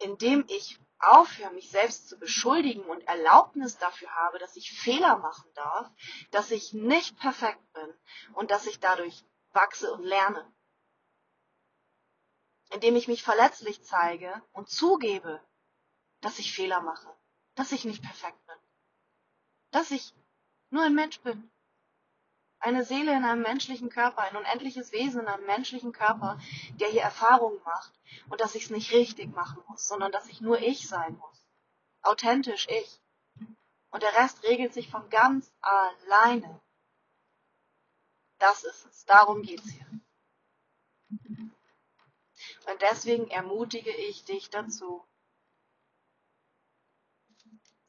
indem 0.00 0.44
ich 0.48 0.78
aufhöre, 1.00 1.52
mich 1.52 1.70
selbst 1.70 2.08
zu 2.08 2.18
beschuldigen 2.18 2.82
und 2.84 3.06
Erlaubnis 3.06 3.78
dafür 3.78 4.10
habe, 4.14 4.38
dass 4.38 4.56
ich 4.56 4.72
Fehler 4.72 5.16
machen 5.18 5.50
darf, 5.54 5.90
dass 6.30 6.50
ich 6.50 6.72
nicht 6.72 7.18
perfekt 7.18 7.72
bin 7.72 7.94
und 8.34 8.50
dass 8.50 8.66
ich 8.66 8.80
dadurch 8.80 9.24
wachse 9.52 9.92
und 9.92 10.02
lerne. 10.02 10.52
Indem 12.70 12.96
ich 12.96 13.08
mich 13.08 13.22
verletzlich 13.22 13.82
zeige 13.82 14.42
und 14.52 14.68
zugebe, 14.68 15.42
dass 16.20 16.38
ich 16.38 16.52
Fehler 16.52 16.80
mache, 16.80 17.14
dass 17.54 17.72
ich 17.72 17.84
nicht 17.84 18.02
perfekt 18.02 18.44
bin, 18.46 18.56
dass 19.70 19.90
ich 19.90 20.14
nur 20.70 20.82
ein 20.82 20.94
Mensch 20.94 21.20
bin 21.20 21.50
eine 22.60 22.84
Seele 22.84 23.16
in 23.16 23.24
einem 23.24 23.42
menschlichen 23.42 23.88
Körper, 23.88 24.22
ein 24.22 24.36
unendliches 24.36 24.92
Wesen 24.92 25.20
in 25.20 25.28
einem 25.28 25.46
menschlichen 25.46 25.92
Körper, 25.92 26.40
der 26.80 26.88
hier 26.88 27.02
Erfahrungen 27.02 27.60
macht 27.64 27.92
und 28.28 28.40
dass 28.40 28.54
ich 28.54 28.64
es 28.64 28.70
nicht 28.70 28.92
richtig 28.92 29.34
machen 29.34 29.62
muss, 29.68 29.86
sondern 29.86 30.12
dass 30.12 30.28
ich 30.28 30.40
nur 30.40 30.58
ich 30.60 30.88
sein 30.88 31.16
muss. 31.16 31.46
Authentisch 32.02 32.66
ich. 32.68 33.00
Und 33.90 34.02
der 34.02 34.14
Rest 34.16 34.42
regelt 34.42 34.74
sich 34.74 34.90
von 34.90 35.08
ganz 35.08 35.52
alleine. 35.60 36.60
Das 38.38 38.64
ist 38.64 38.86
es. 38.86 39.04
Darum 39.04 39.42
geht's 39.42 39.68
hier. 39.70 39.86
Und 41.10 42.82
deswegen 42.82 43.28
ermutige 43.28 43.90
ich 43.90 44.24
dich 44.24 44.50
dazu. 44.50 45.04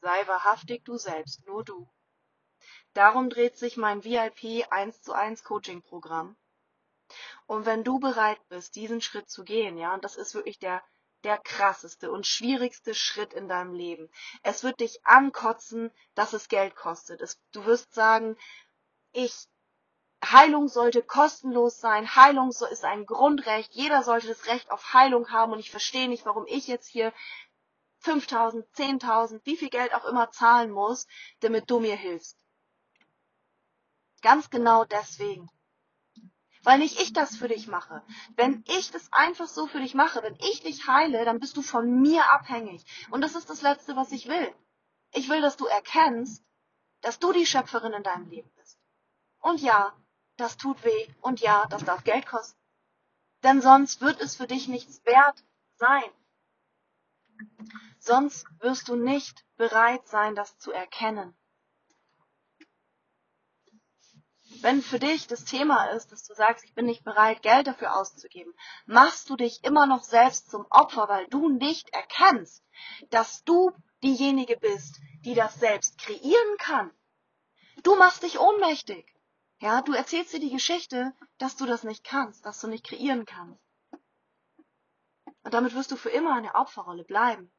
Sei 0.00 0.26
wahrhaftig 0.26 0.84
du 0.84 0.96
selbst, 0.96 1.46
nur 1.46 1.62
du. 1.64 1.88
Darum 2.94 3.30
dreht 3.30 3.56
sich 3.56 3.76
mein 3.76 4.02
VIP 4.04 4.66
1 4.70 5.02
zu 5.02 5.12
1 5.12 5.44
Coaching 5.44 5.82
Programm. 5.82 6.36
Und 7.46 7.64
wenn 7.66 7.84
du 7.84 7.98
bereit 8.00 8.40
bist, 8.48 8.74
diesen 8.76 9.00
Schritt 9.00 9.30
zu 9.30 9.44
gehen, 9.44 9.78
ja, 9.78 9.94
und 9.94 10.04
das 10.04 10.16
ist 10.16 10.34
wirklich 10.34 10.58
der, 10.58 10.82
der 11.24 11.38
krasseste 11.38 12.10
und 12.10 12.26
schwierigste 12.26 12.94
Schritt 12.94 13.32
in 13.32 13.48
deinem 13.48 13.74
Leben. 13.74 14.10
Es 14.42 14.64
wird 14.64 14.80
dich 14.80 15.04
ankotzen, 15.04 15.92
dass 16.14 16.32
es 16.32 16.48
Geld 16.48 16.74
kostet. 16.76 17.20
Es, 17.20 17.40
du 17.52 17.64
wirst 17.64 17.94
sagen, 17.94 18.36
ich, 19.12 19.46
Heilung 20.24 20.68
sollte 20.68 21.02
kostenlos 21.02 21.80
sein. 21.80 22.14
Heilung 22.14 22.50
ist 22.50 22.84
ein 22.84 23.06
Grundrecht. 23.06 23.72
Jeder 23.72 24.02
sollte 24.02 24.28
das 24.28 24.46
Recht 24.46 24.70
auf 24.70 24.94
Heilung 24.94 25.30
haben. 25.30 25.52
Und 25.52 25.60
ich 25.60 25.70
verstehe 25.70 26.08
nicht, 26.08 26.26
warum 26.26 26.46
ich 26.46 26.66
jetzt 26.66 26.88
hier 26.88 27.12
5000, 28.00 28.66
10.000, 28.74 29.40
wie 29.44 29.56
viel 29.56 29.70
Geld 29.70 29.94
auch 29.94 30.04
immer 30.04 30.30
zahlen 30.30 30.70
muss, 30.70 31.06
damit 31.40 31.70
du 31.70 31.80
mir 31.80 31.96
hilfst. 31.96 32.39
Ganz 34.22 34.50
genau 34.50 34.84
deswegen. 34.84 35.48
Weil 36.62 36.78
nicht 36.78 37.00
ich 37.00 37.12
das 37.12 37.36
für 37.36 37.48
dich 37.48 37.68
mache. 37.68 38.02
Wenn 38.36 38.62
ich 38.68 38.90
das 38.90 39.10
einfach 39.12 39.48
so 39.48 39.66
für 39.66 39.80
dich 39.80 39.94
mache, 39.94 40.22
wenn 40.22 40.36
ich 40.40 40.60
dich 40.62 40.86
heile, 40.86 41.24
dann 41.24 41.40
bist 41.40 41.56
du 41.56 41.62
von 41.62 42.02
mir 42.02 42.30
abhängig. 42.30 42.84
Und 43.10 43.22
das 43.22 43.34
ist 43.34 43.48
das 43.48 43.62
Letzte, 43.62 43.96
was 43.96 44.12
ich 44.12 44.28
will. 44.28 44.54
Ich 45.12 45.28
will, 45.28 45.40
dass 45.40 45.56
du 45.56 45.66
erkennst, 45.66 46.44
dass 47.00 47.18
du 47.18 47.32
die 47.32 47.46
Schöpferin 47.46 47.94
in 47.94 48.02
deinem 48.02 48.28
Leben 48.28 48.50
bist. 48.56 48.78
Und 49.40 49.60
ja, 49.60 49.96
das 50.36 50.58
tut 50.58 50.84
weh. 50.84 51.08
Und 51.22 51.40
ja, 51.40 51.66
das 51.70 51.84
darf 51.84 52.04
Geld 52.04 52.26
kosten. 52.26 52.60
Denn 53.42 53.62
sonst 53.62 54.02
wird 54.02 54.20
es 54.20 54.36
für 54.36 54.46
dich 54.46 54.68
nichts 54.68 55.02
wert 55.06 55.42
sein. 55.76 56.10
Sonst 57.98 58.46
wirst 58.58 58.88
du 58.88 58.96
nicht 58.96 59.46
bereit 59.56 60.06
sein, 60.06 60.34
das 60.34 60.58
zu 60.58 60.72
erkennen. 60.72 61.34
Wenn 64.62 64.82
für 64.82 64.98
dich 64.98 65.26
das 65.26 65.44
Thema 65.44 65.86
ist, 65.92 66.12
dass 66.12 66.24
du 66.24 66.34
sagst, 66.34 66.64
ich 66.64 66.74
bin 66.74 66.84
nicht 66.84 67.02
bereit, 67.02 67.42
Geld 67.42 67.66
dafür 67.66 67.96
auszugeben, 67.96 68.52
machst 68.84 69.30
du 69.30 69.36
dich 69.36 69.64
immer 69.64 69.86
noch 69.86 70.02
selbst 70.02 70.50
zum 70.50 70.66
Opfer, 70.70 71.08
weil 71.08 71.26
du 71.28 71.48
nicht 71.48 71.88
erkennst, 71.90 72.62
dass 73.08 73.42
du 73.44 73.72
diejenige 74.02 74.58
bist, 74.58 75.00
die 75.24 75.34
das 75.34 75.54
selbst 75.54 75.98
kreieren 75.98 76.56
kann. 76.58 76.90
Du 77.82 77.96
machst 77.96 78.22
dich 78.22 78.38
ohnmächtig. 78.38 79.06
Ja, 79.60 79.82
du 79.82 79.92
erzählst 79.92 80.32
dir 80.32 80.40
die 80.40 80.50
Geschichte, 80.50 81.14
dass 81.38 81.56
du 81.56 81.66
das 81.66 81.82
nicht 81.82 82.04
kannst, 82.04 82.44
dass 82.44 82.60
du 82.60 82.66
nicht 82.66 82.84
kreieren 82.84 83.24
kannst. 83.24 83.62
Und 85.42 85.54
damit 85.54 85.74
wirst 85.74 85.90
du 85.90 85.96
für 85.96 86.10
immer 86.10 86.36
in 86.36 86.44
der 86.44 86.54
Opferrolle 86.54 87.04
bleiben, 87.04 87.50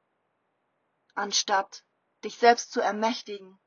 anstatt 1.15 1.83
dich 2.23 2.37
selbst 2.37 2.71
zu 2.71 2.79
ermächtigen 2.79 3.59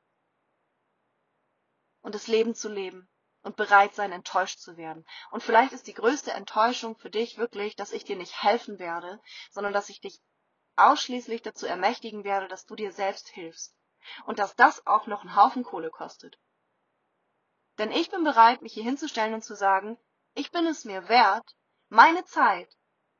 und 2.01 2.15
das 2.15 2.27
Leben 2.27 2.55
zu 2.55 2.69
leben, 2.69 3.09
und 3.45 3.55
bereit 3.55 3.93
sein, 3.93 4.11
enttäuscht 4.11 4.59
zu 4.59 4.75
werden. 4.75 5.05
Und 5.29 5.43
vielleicht 5.43 5.71
ist 5.71 5.85
die 5.85 5.93
größte 5.93 6.31
Enttäuschung 6.31 6.97
für 6.97 7.11
dich 7.11 7.37
wirklich, 7.37 7.75
dass 7.75 7.91
ich 7.91 8.03
dir 8.03 8.15
nicht 8.15 8.41
helfen 8.41 8.79
werde, 8.79 9.21
sondern 9.51 9.71
dass 9.71 9.89
ich 9.89 10.01
dich 10.01 10.19
ausschließlich 10.75 11.43
dazu 11.43 11.67
ermächtigen 11.67 12.23
werde, 12.23 12.47
dass 12.47 12.65
du 12.65 12.75
dir 12.75 12.91
selbst 12.91 13.29
hilfst. 13.29 13.75
Und 14.25 14.39
dass 14.39 14.55
das 14.55 14.85
auch 14.87 15.05
noch 15.05 15.21
einen 15.21 15.35
Haufen 15.35 15.63
Kohle 15.63 15.91
kostet. 15.91 16.39
Denn 17.77 17.91
ich 17.91 18.09
bin 18.09 18.23
bereit, 18.23 18.61
mich 18.63 18.73
hier 18.73 18.83
hinzustellen 18.83 19.35
und 19.35 19.43
zu 19.43 19.55
sagen, 19.55 19.97
ich 20.33 20.51
bin 20.51 20.65
es 20.65 20.83
mir 20.83 21.07
wert, 21.07 21.55
meine 21.89 22.25
Zeit, 22.25 22.75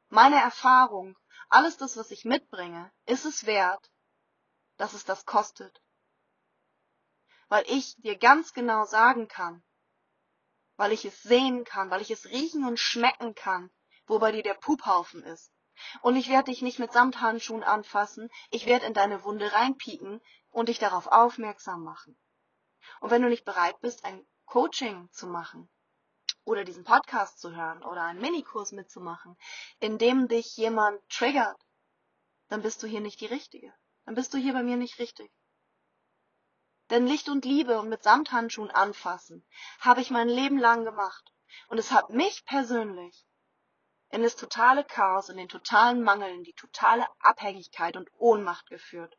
meine 0.10 0.42
Erfahrung, 0.42 1.16
alles 1.50 1.78
das, 1.78 1.98
was 1.98 2.10
ich 2.10 2.26
mitbringe, 2.26 2.92
ist 3.06 3.26
es 3.26 3.46
wert, 3.46 3.92
dass 4.78 4.94
es 4.94 5.06
das 5.06 5.26
kostet. 5.26 5.82
Weil 7.48 7.64
ich 7.68 7.96
dir 7.98 8.18
ganz 8.18 8.54
genau 8.54 8.86
sagen 8.86 9.28
kann, 9.28 9.64
weil 10.78 10.92
ich 10.92 11.06
es 11.06 11.22
sehen 11.24 11.64
kann, 11.64 11.90
weil 11.90 12.02
ich 12.02 12.12
es 12.12 12.26
riechen 12.26 12.66
und 12.66 12.80
schmecken 12.80 13.36
kann, 13.36 13.72
wo 14.08 14.20
bei 14.20 14.32
dir 14.32 14.44
der 14.44 14.54
Puphaufen 14.54 15.24
ist. 15.24 15.52
Und 16.02 16.16
ich 16.16 16.30
werde 16.30 16.52
dich 16.52 16.62
nicht 16.62 16.80
mit 16.80 16.94
Samthandschuhen 16.94 17.64
anfassen, 17.64 18.30
ich 18.50 18.66
werde 18.66 18.86
in 18.86 18.94
deine 18.94 19.24
Wunde 19.24 19.52
reinpieken 19.52 20.22
und 20.50 20.70
dich 20.70 20.80
darauf 20.80 21.08
aufmerksam 21.08 21.84
machen. 21.84 22.18
Und 23.02 23.12
wenn 23.12 23.22
du 23.22 23.30
nicht 23.30 23.46
bereit 23.46 23.80
bist, 23.82 24.06
ein 24.06 24.26
Coaching 24.46 25.10
zu 25.12 25.28
machen 25.28 25.70
oder 26.46 26.64
diesen 26.64 26.84
Podcast 26.84 27.40
zu 27.40 27.56
hören 27.56 27.84
oder 27.84 28.04
einen 28.04 28.22
Minikurs 28.22 28.72
mitzumachen, 28.72 29.38
in 29.80 29.98
dem 29.98 30.28
dich 30.28 30.56
jemand 30.56 31.02
triggert, 31.10 31.60
dann 32.48 32.62
bist 32.62 32.82
du 32.84 32.88
hier 32.88 33.02
nicht 33.02 33.20
die 33.20 33.26
Richtige. 33.26 33.74
Dann 34.06 34.16
bist 34.16 34.34
du 34.34 34.38
hier 34.38 34.54
bei 34.54 34.64
mir 34.64 34.78
nicht 34.78 35.00
richtig. 35.00 35.32
Denn 36.90 37.08
Licht 37.08 37.30
und 37.30 37.46
Liebe 37.46 37.80
und 37.80 37.90
mit 37.90 38.04
Samthandschuhen 38.04 38.70
anfassen 38.70 39.46
habe 39.80 40.02
ich 40.02 40.12
mein 40.12 40.30
Leben 40.30 40.60
lang 40.60 40.86
gemacht. 40.86 41.32
Und 41.68 41.78
es 41.78 41.92
hat 41.92 42.10
mich 42.10 42.46
persönlich 42.46 43.26
in 44.10 44.22
das 44.22 44.36
totale 44.36 44.84
Chaos, 44.84 45.30
in 45.30 45.38
den 45.38 45.50
totalen 45.50 46.04
Mangel, 46.04 46.30
in 46.30 46.44
die 46.44 46.54
totale 46.54 47.08
Abhängigkeit 47.20 47.98
und 47.98 48.10
Ohnmacht 48.18 48.68
geführt. 48.70 49.18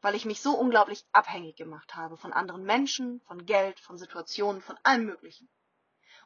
Weil 0.00 0.14
ich 0.14 0.24
mich 0.24 0.40
so 0.40 0.52
unglaublich 0.52 1.04
abhängig 1.12 1.56
gemacht 1.56 1.94
habe 1.94 2.16
von 2.16 2.32
anderen 2.32 2.62
Menschen, 2.64 3.20
von 3.22 3.46
Geld, 3.46 3.80
von 3.80 3.98
Situationen, 3.98 4.60
von 4.60 4.78
allem 4.82 5.06
Möglichen. 5.06 5.48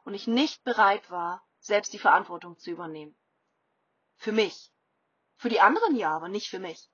Und 0.04 0.14
ich 0.14 0.26
nicht 0.26 0.64
bereit 0.64 1.10
war, 1.10 1.46
selbst 1.60 1.92
die 1.92 1.98
Verantwortung 1.98 2.58
zu 2.58 2.70
übernehmen. 2.70 3.16
Für 4.16 4.32
mich. 4.32 4.72
Für 5.36 5.48
die 5.48 5.60
anderen 5.60 5.96
ja, 5.96 6.14
aber 6.14 6.28
nicht 6.28 6.48
für 6.48 6.58
mich. 6.58 6.90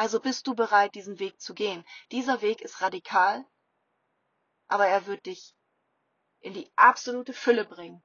Also 0.00 0.18
bist 0.18 0.46
du 0.46 0.54
bereit, 0.54 0.94
diesen 0.94 1.18
Weg 1.18 1.42
zu 1.42 1.52
gehen. 1.52 1.84
Dieser 2.10 2.40
Weg 2.40 2.62
ist 2.62 2.80
radikal, 2.80 3.44
aber 4.66 4.86
er 4.86 5.04
wird 5.04 5.26
dich 5.26 5.54
in 6.38 6.54
die 6.54 6.72
absolute 6.74 7.34
Fülle 7.34 7.66
bringen. 7.66 8.02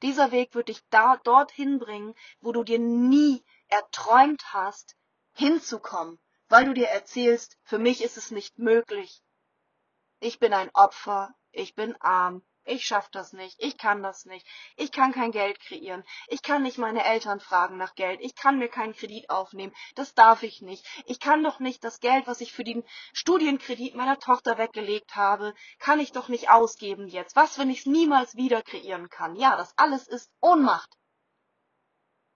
Dieser 0.00 0.32
Weg 0.32 0.54
wird 0.54 0.68
dich 0.68 0.80
da, 0.88 1.18
dorthin 1.18 1.78
bringen, 1.78 2.14
wo 2.40 2.52
du 2.52 2.64
dir 2.64 2.78
nie 2.78 3.44
erträumt 3.68 4.54
hast, 4.54 4.96
hinzukommen, 5.34 6.18
weil 6.48 6.64
du 6.64 6.72
dir 6.72 6.88
erzählst, 6.88 7.58
für 7.64 7.78
mich 7.78 8.02
ist 8.02 8.16
es 8.16 8.30
nicht 8.30 8.58
möglich. 8.58 9.22
Ich 10.20 10.38
bin 10.38 10.54
ein 10.54 10.70
Opfer, 10.72 11.34
ich 11.52 11.74
bin 11.74 12.00
arm, 12.00 12.42
ich 12.64 12.86
schaff 12.86 13.08
das 13.10 13.32
nicht, 13.32 13.56
ich 13.58 13.76
kann 13.76 14.02
das 14.02 14.24
nicht, 14.24 14.46
ich 14.76 14.92
kann 14.92 15.12
kein 15.12 15.30
Geld 15.30 15.60
kreieren, 15.60 16.04
ich 16.28 16.42
kann 16.42 16.62
nicht 16.62 16.78
meine 16.78 17.04
Eltern 17.04 17.40
fragen 17.40 17.76
nach 17.76 17.94
Geld, 17.94 18.20
ich 18.20 18.34
kann 18.34 18.58
mir 18.58 18.68
keinen 18.68 18.94
Kredit 18.94 19.30
aufnehmen, 19.30 19.74
das 19.94 20.14
darf 20.14 20.42
ich 20.42 20.62
nicht, 20.62 20.86
ich 21.06 21.20
kann 21.20 21.42
doch 21.42 21.60
nicht 21.60 21.84
das 21.84 22.00
Geld, 22.00 22.26
was 22.26 22.40
ich 22.40 22.52
für 22.52 22.64
den 22.64 22.84
Studienkredit 23.12 23.94
meiner 23.94 24.18
Tochter 24.18 24.58
weggelegt 24.58 25.16
habe, 25.16 25.54
kann 25.78 26.00
ich 26.00 26.12
doch 26.12 26.28
nicht 26.28 26.50
ausgeben 26.50 27.08
jetzt. 27.08 27.36
Was, 27.36 27.58
wenn 27.58 27.70
ich 27.70 27.80
es 27.80 27.86
niemals 27.86 28.36
wieder 28.36 28.62
kreieren 28.62 29.08
kann? 29.10 29.36
Ja, 29.36 29.56
das 29.56 29.76
alles 29.76 30.08
ist 30.08 30.30
Ohnmacht. 30.40 30.90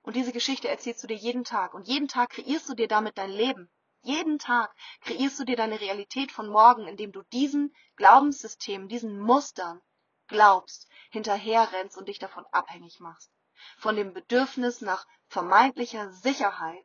Und 0.02 0.16
diese 0.16 0.32
Geschichte 0.32 0.68
erzählst 0.68 1.02
du 1.02 1.06
dir 1.06 1.16
jeden 1.16 1.44
Tag 1.44 1.74
und 1.74 1.86
jeden 1.86 2.08
Tag 2.08 2.30
kreierst 2.30 2.68
du 2.68 2.74
dir 2.74 2.88
damit 2.88 3.18
dein 3.18 3.30
Leben. 3.30 3.70
Jeden 4.02 4.38
Tag 4.38 4.74
kreierst 5.02 5.38
du 5.40 5.44
dir 5.44 5.56
deine 5.56 5.80
Realität 5.80 6.32
von 6.32 6.48
morgen, 6.48 6.86
indem 6.86 7.12
du 7.12 7.22
diesen 7.32 7.74
Glaubenssystemen, 7.96 8.88
diesen 8.88 9.18
Mustern 9.18 9.82
glaubst, 10.28 10.88
hinterherrennst 11.10 11.96
und 11.96 12.08
dich 12.08 12.18
davon 12.18 12.46
abhängig 12.52 13.00
machst. 13.00 13.30
Von 13.78 13.96
dem 13.96 14.12
Bedürfnis 14.12 14.80
nach 14.80 15.06
vermeintlicher 15.26 16.12
Sicherheit. 16.12 16.84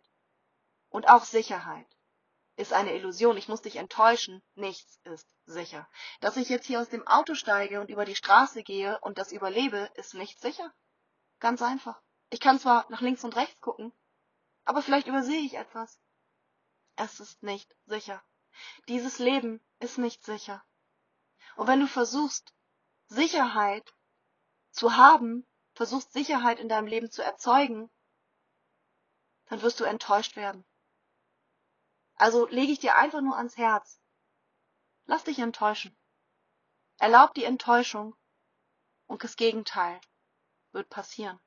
Und 0.90 1.08
auch 1.08 1.24
Sicherheit 1.24 1.88
ist 2.56 2.74
eine 2.74 2.94
Illusion. 2.94 3.38
Ich 3.38 3.48
muss 3.48 3.62
dich 3.62 3.78
enttäuschen. 3.78 4.42
Nichts 4.56 5.00
ist 5.04 5.28
sicher. 5.46 5.88
Dass 6.20 6.38
ich 6.38 6.50
jetzt 6.50 6.66
hier 6.66 6.80
aus 6.80 6.90
dem 6.90 7.08
Auto 7.08 7.36
steige 7.36 7.82
und 7.82 7.90
über 7.90 8.06
die 8.06 8.16
Straße 8.16 8.64
gehe 8.64 9.00
und 9.00 9.18
das 9.18 9.32
überlebe, 9.32 9.90
ist 9.96 10.14
nicht 10.14 10.40
sicher. 10.40 10.72
Ganz 11.40 11.62
einfach. 11.62 12.02
Ich 12.30 12.40
kann 12.40 12.60
zwar 12.60 12.86
nach 12.90 13.02
links 13.02 13.24
und 13.24 13.36
rechts 13.36 13.60
gucken, 13.62 13.92
aber 14.66 14.82
vielleicht 14.82 15.08
übersehe 15.08 15.42
ich 15.42 15.56
etwas. 15.56 16.00
Es 16.96 17.20
ist 17.20 17.44
nicht 17.44 17.76
sicher. 17.86 18.24
Dieses 18.88 19.20
Leben 19.20 19.60
ist 19.80 19.98
nicht 19.98 20.24
sicher. 20.24 20.64
Und 21.56 21.68
wenn 21.68 21.80
du 21.80 21.88
versuchst, 21.88 22.54
Sicherheit 23.14 23.94
zu 24.72 24.98
haben, 24.98 25.46
versuchst 25.74 26.14
Sicherheit 26.14 26.60
in 26.60 26.68
deinem 26.68 26.88
Leben 26.88 27.12
zu 27.12 27.24
erzeugen, 27.24 27.90
dann 29.46 29.62
wirst 29.62 29.80
du 29.80 29.84
enttäuscht 29.84 30.36
werden. 30.36 30.66
Also 32.16 32.48
lege 32.48 32.72
ich 32.72 32.80
dir 32.80 32.96
einfach 32.98 33.22
nur 33.22 33.38
ans 33.38 33.58
Herz. 33.58 34.00
Lass 35.06 35.24
dich 35.24 35.40
enttäuschen. 35.40 35.96
Erlaub 36.98 37.34
die 37.34 37.44
Enttäuschung 37.44 38.16
und 39.08 39.24
das 39.24 39.36
Gegenteil 39.36 40.00
wird 40.72 40.90
passieren. 40.90 41.40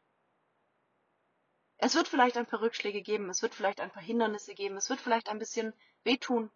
Es 1.79 1.95
wird 1.95 2.09
vielleicht 2.09 2.37
ein 2.37 2.47
paar 2.47 2.61
Rückschläge 2.61 3.03
geben, 3.03 3.29
es 3.29 3.43
wird 3.43 3.55
vielleicht 3.55 3.81
ein 3.81 3.91
paar 3.91 4.03
Hindernisse 4.03 4.55
geben, 4.55 4.77
es 4.77 4.89
wird 4.89 5.01
vielleicht 5.01 5.29
ein 5.29 5.39
bisschen 5.39 5.75
wehtun, 6.05 6.51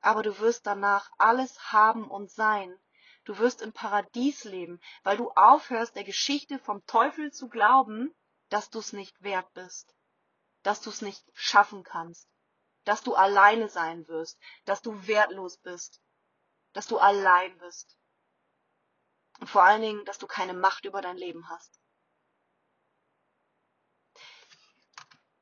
aber 0.00 0.22
du 0.22 0.38
wirst 0.38 0.66
danach 0.66 1.10
alles 1.18 1.72
haben 1.72 2.10
und 2.10 2.30
sein, 2.30 2.76
Du 3.26 3.38
wirst 3.38 3.60
im 3.60 3.72
Paradies 3.72 4.44
leben, 4.44 4.80
weil 5.02 5.16
du 5.16 5.32
aufhörst, 5.32 5.96
der 5.96 6.04
Geschichte 6.04 6.60
vom 6.60 6.86
Teufel 6.86 7.32
zu 7.32 7.48
glauben, 7.48 8.14
dass 8.50 8.70
du 8.70 8.78
es 8.78 8.92
nicht 8.92 9.20
wert 9.20 9.52
bist, 9.52 9.96
dass 10.62 10.80
du 10.80 10.90
es 10.90 11.02
nicht 11.02 11.24
schaffen 11.34 11.82
kannst, 11.82 12.28
dass 12.84 13.02
du 13.02 13.16
alleine 13.16 13.68
sein 13.68 14.06
wirst, 14.06 14.38
dass 14.64 14.80
du 14.80 15.08
wertlos 15.08 15.58
bist, 15.58 16.00
dass 16.72 16.86
du 16.86 16.98
allein 16.98 17.58
bist. 17.58 17.98
Und 19.40 19.50
vor 19.50 19.64
allen 19.64 19.82
Dingen, 19.82 20.04
dass 20.04 20.18
du 20.18 20.28
keine 20.28 20.54
Macht 20.54 20.84
über 20.84 21.02
dein 21.02 21.16
Leben 21.16 21.48
hast. 21.48 21.80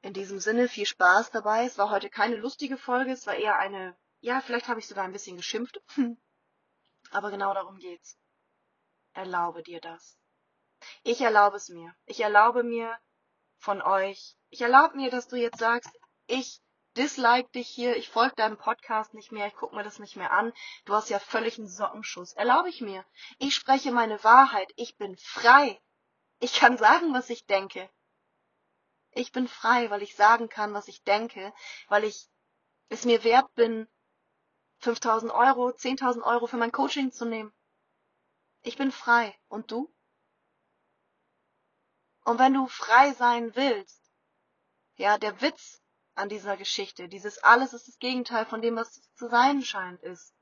In 0.01 0.15
diesem 0.15 0.41
Sinne 0.41 0.69
viel 0.69 0.87
Spaß 0.87 1.33
dabei. 1.33 1.67
Es 1.67 1.77
war 1.77 1.91
heute 1.91 2.09
keine 2.09 2.37
lustige 2.37 2.79
Folge, 2.79 3.13
es 3.13 3.27
war 3.27 3.35
eher 3.35 3.59
eine, 3.59 3.95
ja, 4.21 4.41
vielleicht 4.41 4.69
habe 4.69 4.81
ich 4.81 4.89
sogar 4.89 5.05
ein 5.05 5.13
bisschen 5.13 5.37
geschimpft. 5.37 5.83
Aber 7.15 7.31
genau 7.31 7.55
darum 7.55 7.79
geht's. 7.79 8.19
Erlaube 9.13 9.63
dir 9.63 9.81
das. 9.81 10.19
Ich 11.05 11.21
erlaube 11.21 11.57
es 11.57 11.69
mir. 11.69 11.95
Ich 12.07 12.21
erlaube 12.21 12.65
mir 12.65 12.99
von 13.57 13.81
euch. 13.81 14.37
Ich 14.51 14.61
erlaube 14.63 14.97
mir, 14.97 15.11
dass 15.11 15.29
du 15.29 15.37
jetzt 15.37 15.61
sagst, 15.61 15.97
ich 16.27 16.61
dislike 16.97 17.49
dich 17.51 17.69
hier, 17.69 17.97
ich 17.97 18.09
folge 18.09 18.35
deinem 18.35 18.59
Podcast 18.59 19.15
nicht 19.15 19.31
mehr, 19.31 19.47
ich 19.47 19.55
gucke 19.55 19.77
mir 19.77 19.85
das 19.85 20.01
nicht 20.01 20.17
mehr 20.17 20.33
an. 20.33 20.53
Du 20.87 20.95
hast 20.95 21.09
ja 21.09 21.21
völlig 21.21 21.57
einen 21.57 21.69
Sockenschuss. 21.69 22.33
Erlaube 22.33 22.69
ich 22.69 22.81
mir. 22.81 23.05
Ich 23.39 23.55
spreche 23.55 23.93
meine 23.93 24.23
Wahrheit. 24.25 24.73
Ich 24.75 24.97
bin 24.97 25.17
frei. 25.17 25.81
Ich 26.41 26.55
kann 26.55 26.79
sagen, 26.79 27.15
was 27.15 27.31
ich 27.31 27.47
denke. 27.47 27.89
Ich 29.13 29.31
bin 29.31 29.47
frei, 29.47 29.89
weil 29.89 30.03
ich 30.03 30.17
sagen 30.17 30.49
kann, 30.49 30.75
was 30.75 30.89
ich 30.89 31.05
denke, 31.05 31.55
weil 31.87 32.03
ich 32.03 32.29
es 32.89 33.05
mir 33.05 33.23
wert 33.23 33.55
bin, 33.55 33.89
5000 34.85 35.33
Euro, 35.33 35.69
10.000 35.69 36.23
Euro 36.23 36.47
für 36.47 36.59
mein 36.59 36.71
Coaching 36.71 37.11
zu 37.11 37.25
nehmen. 37.25 37.53
Ich 38.63 38.77
bin 38.77 38.93
frei. 38.93 39.35
Und 39.49 39.71
du? 39.71 39.93
Und 42.25 42.39
wenn 42.39 42.53
du 42.53 42.67
frei 42.67 43.13
sein 43.13 43.57
willst, 43.57 44.11
ja, 44.97 45.19
der 45.19 45.41
Witz 45.41 45.83
an 46.15 46.29
dieser 46.29 46.57
Geschichte, 46.57 47.09
dieses 47.09 47.39
alles 47.39 47.73
ist 47.73 47.89
das 47.89 47.99
Gegenteil 47.99 48.47
von 48.47 48.63
dem, 48.63 48.77
was 48.77 49.01
zu 49.15 49.29
sein 49.29 49.63
scheint, 49.63 50.03
ist. 50.03 50.35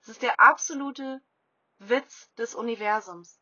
Es 0.00 0.08
ist 0.08 0.22
der 0.22 0.40
absolute 0.40 1.22
Witz 1.78 2.32
des 2.34 2.54
Universums. 2.54 3.40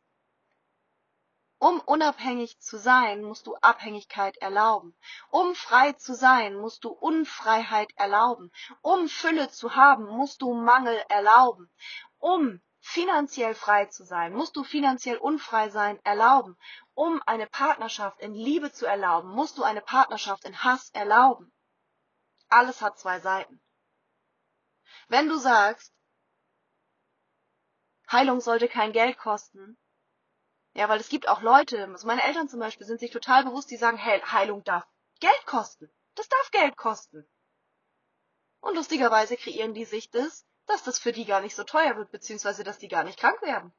Um 1.65 1.81
unabhängig 1.81 2.61
zu 2.61 2.77
sein, 2.77 3.25
musst 3.25 3.47
du 3.47 3.57
Abhängigkeit 3.57 4.37
erlauben. 4.37 4.95
Um 5.31 5.55
frei 5.55 5.95
zu 5.95 6.15
sein, 6.15 6.57
musst 6.57 6.85
du 6.85 6.91
Unfreiheit 6.91 7.91
erlauben. 7.97 8.53
Um 8.83 9.09
Fülle 9.09 9.49
zu 9.49 9.75
haben, 9.75 10.05
musst 10.05 10.43
du 10.43 10.53
Mangel 10.53 11.03
erlauben. 11.09 11.71
Um 12.19 12.61
finanziell 12.81 13.55
frei 13.55 13.87
zu 13.87 14.05
sein, 14.05 14.35
musst 14.35 14.57
du 14.57 14.63
finanziell 14.63 15.17
unfrei 15.17 15.71
sein 15.71 15.99
erlauben. 16.05 16.59
Um 16.93 17.23
eine 17.25 17.47
Partnerschaft 17.47 18.21
in 18.21 18.35
Liebe 18.35 18.71
zu 18.71 18.85
erlauben, 18.85 19.31
musst 19.31 19.57
du 19.57 19.63
eine 19.63 19.81
Partnerschaft 19.81 20.45
in 20.45 20.63
Hass 20.65 20.91
erlauben. 20.91 21.51
Alles 22.51 22.83
hat 22.83 22.99
zwei 22.99 23.21
Seiten. 23.21 23.59
Wenn 25.09 25.31
du 25.31 25.39
sagst, 25.39 25.95
Heilung 28.13 28.43
sollte 28.43 28.69
kein 28.69 28.93
Geld 28.93 29.17
kosten, 29.17 29.79
ja, 30.75 30.89
weil 30.89 31.01
es 31.01 31.09
gibt 31.09 31.29
auch 31.29 31.41
Leute, 31.41 31.85
also 31.85 32.07
meine 32.07 32.25
Eltern 32.25 32.49
zum 32.49 32.59
Beispiel 32.59 32.87
sind 32.87 32.99
sich 32.99 33.13
total 33.13 33.45
bewusst, 33.45 33.71
die 33.71 33.77
sagen, 33.77 33.97
hey, 33.97 34.21
Heilung 34.21 34.65
darf 34.65 34.87
Geld 35.21 35.47
kosten. 35.47 35.89
Das 36.17 36.29
darf 36.29 36.51
Geld 36.51 36.77
kosten. 36.77 37.27
Und 38.61 38.75
lustigerweise 38.75 39.37
kreieren 39.37 39.75
die 39.75 39.85
sich 39.85 40.11
das, 40.11 40.45
dass 40.67 40.83
das 40.83 40.99
für 40.99 41.13
die 41.13 41.27
gar 41.27 41.41
nicht 41.41 41.55
so 41.55 41.63
teuer 41.63 41.97
wird, 41.97 42.11
beziehungsweise 42.11 42.65
dass 42.65 42.79
die 42.79 42.89
gar 42.89 43.05
nicht 43.05 43.19
krank 43.19 43.41
werden. 43.43 43.73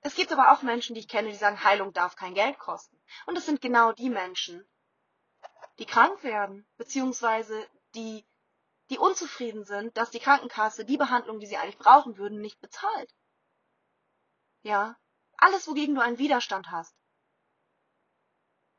Es 0.00 0.14
gibt 0.14 0.32
aber 0.32 0.52
auch 0.52 0.62
Menschen, 0.62 0.94
die 0.94 1.00
ich 1.00 1.08
kenne, 1.08 1.30
die 1.30 1.36
sagen, 1.36 1.62
Heilung 1.62 1.92
darf 1.92 2.16
kein 2.16 2.34
Geld 2.34 2.58
kosten. 2.58 3.00
Und 3.26 3.36
das 3.36 3.46
sind 3.46 3.60
genau 3.60 3.92
die 3.92 4.10
Menschen, 4.10 4.68
die 5.78 5.86
krank 5.86 6.22
werden, 6.22 6.66
beziehungsweise 6.76 7.66
die, 7.94 8.26
die 8.90 8.98
unzufrieden 8.98 9.64
sind, 9.64 9.96
dass 9.96 10.10
die 10.10 10.18
Krankenkasse 10.18 10.84
die 10.84 10.96
Behandlung, 10.96 11.38
die 11.38 11.46
sie 11.46 11.56
eigentlich 11.56 11.78
brauchen 11.78 12.18
würden, 12.18 12.40
nicht 12.40 12.60
bezahlt. 12.60 13.14
Ja, 14.62 14.96
alles, 15.42 15.66
wogegen 15.66 15.96
du 15.96 16.00
einen 16.00 16.18
Widerstand 16.18 16.70
hast, 16.70 16.94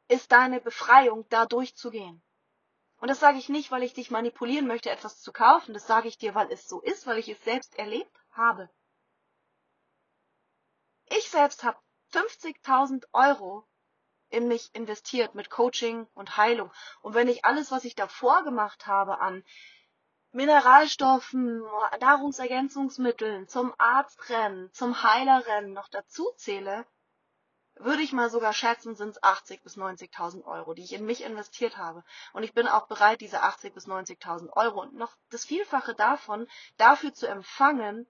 ist 0.08 0.32
deine 0.32 0.62
Befreiung, 0.62 1.28
da 1.30 1.46
durchzugehen. 1.46 2.24
Und 2.98 3.10
das 3.10 3.20
sage 3.20 3.38
ich 3.38 3.50
nicht, 3.50 3.70
weil 3.70 3.84
ich 3.84 3.94
dich 3.94 4.12
manipulieren 4.12 4.66
möchte, 4.66 4.90
etwas 4.90 5.22
zu 5.22 5.34
kaufen. 5.34 5.74
Das 5.74 5.88
sage 5.88 6.08
ich 6.08 6.18
dir, 6.18 6.36
weil 6.36 6.50
es 6.52 6.70
so 6.70 6.80
ist, 6.80 7.06
weil 7.06 7.18
ich 7.18 7.28
es 7.28 7.44
selbst 7.44 7.78
erlebt 7.78 8.16
habe. 8.32 8.70
Ich 11.08 11.30
selbst 11.30 11.64
habe 11.66 11.78
50.000 12.14 13.08
Euro 13.12 13.68
in 14.30 14.48
mich 14.48 14.74
investiert 14.74 15.36
mit 15.36 15.50
Coaching 15.50 16.08
und 16.14 16.38
Heilung. 16.38 16.72
Und 17.02 17.14
wenn 17.14 17.28
ich 17.28 17.44
alles, 17.44 17.72
was 17.72 17.84
ich 17.84 17.96
davor 17.96 18.44
gemacht 18.44 18.88
habe 18.88 19.20
an 19.20 19.44
Mineralstoffen, 20.34 21.62
Nahrungsergänzungsmitteln, 22.02 23.48
zum 23.48 23.72
Arztrennen, 23.78 24.74
zum 24.74 25.04
Heilerrennen 25.04 25.74
noch 25.74 25.90
dazu 25.90 26.32
zähle, 26.38 26.88
würde 27.76 28.02
ich 28.02 28.14
mal 28.14 28.32
sogar 28.32 28.54
schätzen, 28.54 28.96
sind 28.96 29.10
es 29.10 29.22
80 29.22 29.62
bis 29.62 29.78
90.000 29.78 30.44
Euro, 30.46 30.74
die 30.74 30.84
ich 30.84 30.94
in 30.94 31.06
mich 31.06 31.24
investiert 31.24 31.78
habe. 31.78 32.04
Und 32.34 32.42
ich 32.42 32.54
bin 32.54 32.68
auch 32.68 32.88
bereit, 32.88 33.22
diese 33.22 33.44
80 33.44 33.76
bis 33.76 33.88
90.000 33.88 34.52
Euro 34.54 34.82
und 34.82 34.96
noch 34.96 35.16
das 35.30 35.46
Vielfache 35.46 35.94
davon 35.94 36.48
dafür 36.78 37.14
zu 37.14 37.28
empfangen, 37.28 38.08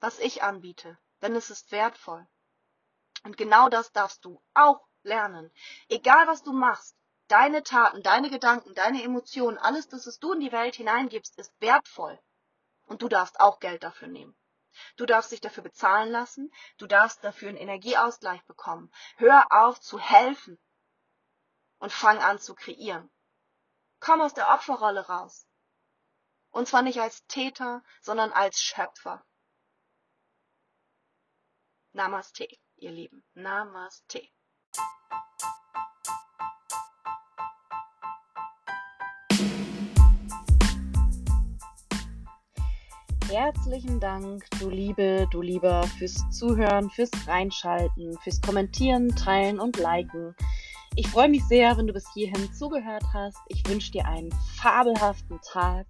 was 0.00 0.18
ich 0.18 0.42
anbiete. 0.42 0.98
Denn 1.20 1.36
es 1.36 1.50
ist 1.50 1.72
wertvoll. 1.72 2.26
Und 3.22 3.36
genau 3.36 3.68
das 3.68 3.92
darfst 3.92 4.24
du 4.24 4.42
auch 4.54 4.86
lernen. 5.02 5.50
Egal 5.88 6.26
was 6.26 6.42
du 6.42 6.52
machst, 6.52 6.96
deine 7.34 7.64
Taten, 7.64 8.00
deine 8.04 8.30
Gedanken, 8.30 8.74
deine 8.74 9.02
Emotionen, 9.02 9.58
alles, 9.58 9.88
das 9.88 10.06
was 10.06 10.20
du 10.20 10.34
in 10.34 10.40
die 10.40 10.52
Welt 10.52 10.76
hineingibst, 10.76 11.36
ist 11.36 11.52
wertvoll. 11.60 12.16
Und 12.86 13.02
du 13.02 13.08
darfst 13.08 13.40
auch 13.40 13.58
Geld 13.58 13.82
dafür 13.82 14.06
nehmen. 14.06 14.36
Du 14.96 15.04
darfst 15.04 15.32
dich 15.32 15.40
dafür 15.40 15.64
bezahlen 15.64 16.12
lassen, 16.12 16.52
du 16.78 16.86
darfst 16.86 17.24
dafür 17.24 17.48
einen 17.48 17.58
Energieausgleich 17.58 18.44
bekommen. 18.44 18.88
Hör 19.16 19.46
auf 19.50 19.80
zu 19.80 19.98
helfen 19.98 20.60
und 21.78 21.92
fang 21.92 22.18
an 22.18 22.38
zu 22.38 22.54
kreieren. 22.54 23.10
Komm 23.98 24.20
aus 24.20 24.34
der 24.34 24.50
Opferrolle 24.50 25.04
raus. 25.08 25.48
Und 26.50 26.68
zwar 26.68 26.82
nicht 26.82 27.00
als 27.00 27.26
Täter, 27.26 27.82
sondern 28.00 28.30
als 28.30 28.60
Schöpfer. 28.60 29.26
Namaste, 31.90 32.46
ihr 32.76 32.92
Lieben. 32.92 33.24
Namaste. 33.34 34.22
Herzlichen 43.36 43.98
Dank, 43.98 44.44
du 44.60 44.70
Liebe, 44.70 45.26
du 45.32 45.42
Lieber, 45.42 45.82
fürs 45.98 46.14
Zuhören, 46.30 46.88
fürs 46.88 47.10
Reinschalten, 47.26 48.16
fürs 48.22 48.40
Kommentieren, 48.40 49.08
Teilen 49.16 49.58
und 49.58 49.76
Liken. 49.76 50.36
Ich 50.94 51.08
freue 51.08 51.28
mich 51.28 51.42
sehr, 51.46 51.76
wenn 51.76 51.88
du 51.88 51.92
bis 51.92 52.06
hierhin 52.14 52.52
zugehört 52.52 53.02
hast. 53.12 53.36
Ich 53.48 53.68
wünsche 53.68 53.90
dir 53.90 54.06
einen 54.06 54.30
fabelhaften 54.54 55.40
Tag. 55.42 55.84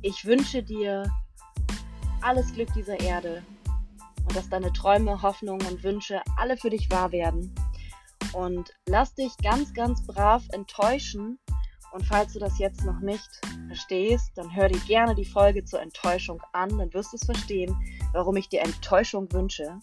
Ich 0.00 0.24
wünsche 0.24 0.62
dir 0.62 1.04
alles 2.22 2.50
Glück 2.54 2.72
dieser 2.72 2.98
Erde 2.98 3.42
und 4.26 4.34
dass 4.34 4.48
deine 4.48 4.72
Träume, 4.72 5.20
Hoffnungen 5.20 5.66
und 5.66 5.84
Wünsche 5.84 6.22
alle 6.38 6.56
für 6.56 6.70
dich 6.70 6.90
wahr 6.90 7.12
werden. 7.12 7.54
Und 8.32 8.72
lass 8.86 9.14
dich 9.14 9.36
ganz, 9.42 9.74
ganz 9.74 10.06
brav 10.06 10.44
enttäuschen 10.52 11.38
und 11.92 12.04
falls 12.04 12.32
du 12.32 12.38
das 12.38 12.58
jetzt 12.58 12.84
noch 12.84 13.00
nicht 13.00 13.28
verstehst, 13.68 14.32
dann 14.34 14.54
hör 14.54 14.68
dir 14.68 14.80
gerne 14.80 15.14
die 15.14 15.24
Folge 15.24 15.64
zur 15.64 15.80
Enttäuschung 15.80 16.42
an, 16.52 16.76
dann 16.78 16.92
wirst 16.92 17.12
du 17.12 17.16
es 17.16 17.24
verstehen, 17.24 17.74
warum 18.12 18.36
ich 18.36 18.48
dir 18.48 18.62
Enttäuschung 18.62 19.32
wünsche. 19.32 19.78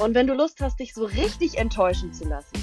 Und 0.00 0.14
wenn 0.14 0.26
du 0.26 0.34
Lust 0.34 0.60
hast, 0.60 0.80
dich 0.80 0.94
so 0.94 1.04
richtig 1.04 1.58
enttäuschen 1.58 2.12
zu 2.12 2.24
lassen, 2.24 2.56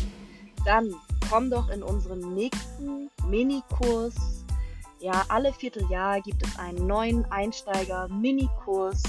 dann 0.66 0.94
komm 1.30 1.50
doch 1.50 1.70
in 1.70 1.82
unseren 1.82 2.34
nächsten 2.34 3.10
Minikurs. 3.28 4.16
Ja, 5.00 5.26
alle 5.30 5.54
Vierteljahr 5.54 6.22
gibt 6.22 6.46
es 6.46 6.60
einen 6.60 6.86
neuen 6.86 7.26
Einsteiger-Minikurs 7.32 9.02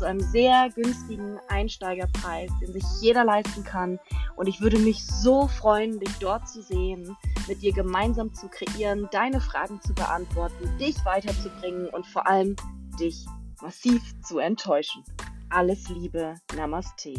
zu 0.00 0.06
einem 0.06 0.20
sehr 0.20 0.70
günstigen 0.74 1.38
Einsteigerpreis, 1.48 2.50
den 2.62 2.72
sich 2.72 2.84
jeder 3.02 3.22
leisten 3.22 3.64
kann. 3.64 3.98
Und 4.34 4.46
ich 4.46 4.62
würde 4.62 4.78
mich 4.78 5.04
so 5.04 5.46
freuen, 5.46 6.00
dich 6.00 6.12
dort 6.20 6.48
zu 6.48 6.62
sehen, 6.62 7.18
mit 7.46 7.60
dir 7.60 7.74
gemeinsam 7.74 8.32
zu 8.32 8.48
kreieren, 8.48 9.08
deine 9.12 9.42
Fragen 9.42 9.78
zu 9.82 9.92
beantworten, 9.92 10.78
dich 10.78 10.96
weiterzubringen 11.04 11.88
und 11.90 12.06
vor 12.06 12.26
allem 12.26 12.56
dich 12.98 13.26
massiv 13.60 14.02
zu 14.22 14.38
enttäuschen. 14.38 15.04
Alles 15.50 15.90
Liebe, 15.90 16.36
Namaste. 16.56 17.14